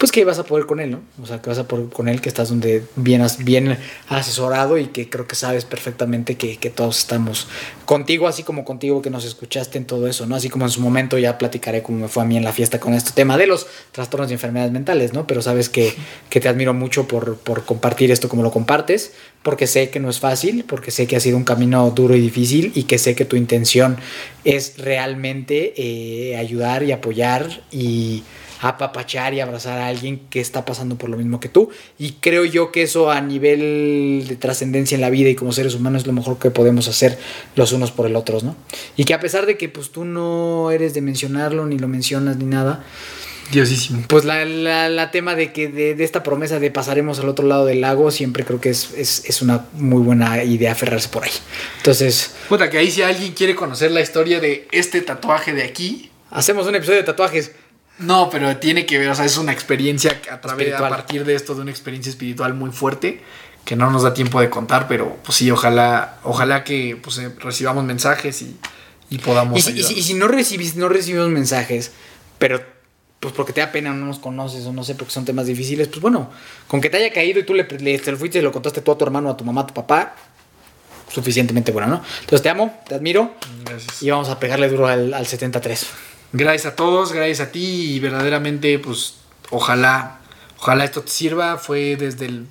[0.00, 1.02] pues que vas a poder con él, ¿no?
[1.22, 3.76] O sea, que vas a poder con él, que estás donde bien, bien
[4.08, 7.48] asesorado y que creo que sabes perfectamente que, que, todos estamos
[7.84, 10.36] contigo, así como contigo que nos escuchaste en todo eso, ¿no?
[10.36, 12.80] Así como en su momento ya platicaré cómo me fue a mí en la fiesta
[12.80, 15.26] con este tema de los trastornos y enfermedades mentales, ¿no?
[15.26, 15.92] Pero sabes que,
[16.30, 19.12] que te admiro mucho por, por compartir esto como lo compartes,
[19.42, 22.20] porque sé que no es fácil, porque sé que ha sido un camino duro y
[22.20, 23.98] difícil y que sé que tu intención
[24.44, 28.22] es realmente eh, ayudar y apoyar y
[28.60, 31.70] apapachar y abrazar a alguien que está pasando por lo mismo que tú.
[31.98, 35.74] Y creo yo que eso a nivel de trascendencia en la vida y como seres
[35.74, 37.18] humanos es lo mejor que podemos hacer
[37.56, 38.56] los unos por el otro, ¿no?
[38.96, 42.36] Y que a pesar de que pues tú no eres de mencionarlo, ni lo mencionas,
[42.36, 42.84] ni nada.
[43.50, 44.04] Diosísimo.
[44.06, 47.80] Pues la, la, tema de que de, esta promesa de pasaremos al otro lado del
[47.80, 51.32] lago, siempre creo que es, es, es una muy buena idea aferrarse por ahí.
[51.78, 52.32] Entonces.
[52.48, 56.10] Puta, que ahí si alguien quiere conocer la historia de este tatuaje de aquí.
[56.30, 57.50] Hacemos un episodio de tatuajes.
[58.00, 61.34] No, pero tiene que ver, o sea, es una experiencia a través, a partir de
[61.34, 63.20] esto, de una experiencia espiritual muy fuerte,
[63.64, 67.30] que no nos da tiempo de contar, pero pues sí, ojalá, ojalá que pues, eh,
[67.38, 68.56] recibamos mensajes y,
[69.10, 69.68] y podamos.
[69.68, 71.92] Y, y, si no recibís, no recibimos mensajes,
[72.38, 72.62] pero
[73.20, 75.88] pues porque te da pena, no nos conoces o no sé, porque son temas difíciles,
[75.88, 76.30] pues bueno,
[76.68, 78.80] con que te haya caído y tú le, le te lo fuiste y lo contaste
[78.80, 80.14] tú a tu hermano, a tu mamá, a tu papá,
[81.12, 82.02] suficientemente bueno, ¿no?
[82.20, 83.34] Entonces te amo, te admiro.
[83.66, 84.02] Gracias.
[84.02, 85.86] Y vamos a pegarle duro al, al 73.
[86.32, 89.14] Gracias a todos, gracias a ti y verdaderamente pues
[89.50, 90.20] ojalá,
[90.58, 91.58] ojalá esto te sirva.
[91.58, 92.46] Fue desde el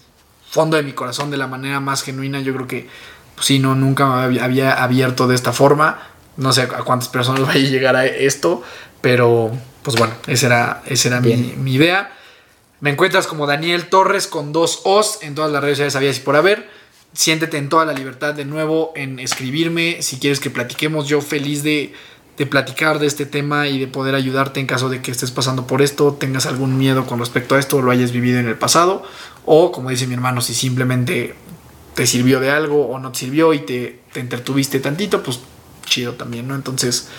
[0.50, 2.42] fondo de mi corazón de la manera más genuina.
[2.42, 2.90] Yo creo que
[3.36, 6.00] pues sí, no, nunca me había abierto de esta forma.
[6.36, 8.64] No sé a cuántas personas vaya a llegar a esto,
[9.00, 9.52] pero
[9.82, 12.14] pues bueno, esa era, esa era mi, mi, idea.
[12.82, 16.22] Me encuentras como Daniel Torres con dos O's en todas las redes sociales, sabías y
[16.22, 16.70] por haber.
[17.14, 20.02] Siéntete en toda la libertad de nuevo en escribirme.
[20.02, 21.94] Si quieres que platiquemos, yo feliz de
[22.40, 25.68] de platicar de este tema y de poder ayudarte en caso de que estés pasando
[25.68, 28.58] por esto, tengas algún miedo con respecto a esto o lo hayas vivido en el
[28.58, 29.04] pasado,
[29.46, 31.36] o como dice mi hermano, si simplemente
[31.96, 35.42] te sirvió de algo o no te sirvió y te, te entretuviste tantito, pues
[35.86, 36.56] chido también, ¿no?
[36.56, 37.10] Entonces,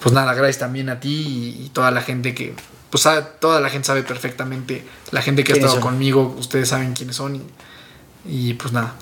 [0.00, 2.54] pues nada, gracias también a ti y, toda la gente que,
[2.88, 3.06] pues
[3.40, 7.36] toda la gente sabe perfectamente, la gente que ha estado conmigo, ustedes saben quiénes son
[7.36, 7.42] y,
[8.24, 8.94] y pues nada,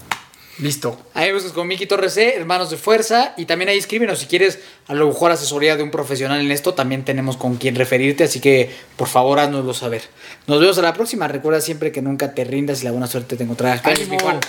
[0.60, 0.98] Listo.
[1.14, 3.32] Ahí buscas con Miki Torres C, Hermanos de Fuerza.
[3.36, 4.58] Y también ahí escríbenos si quieres
[4.88, 6.74] a lo mejor asesoría de un profesional en esto.
[6.74, 8.24] También tenemos con quien referirte.
[8.24, 10.02] Así que por favor haznoslo saber.
[10.46, 11.28] Nos vemos a la próxima.
[11.28, 13.80] Recuerda siempre que nunca te rindas y la buena suerte te encontrará.
[13.84, 14.18] ¡Ánimo!
[14.18, 14.40] Juan.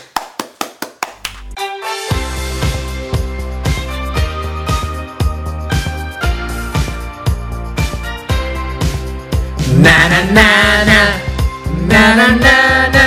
[9.81, 10.83] Na na na
[11.87, 13.00] na na na na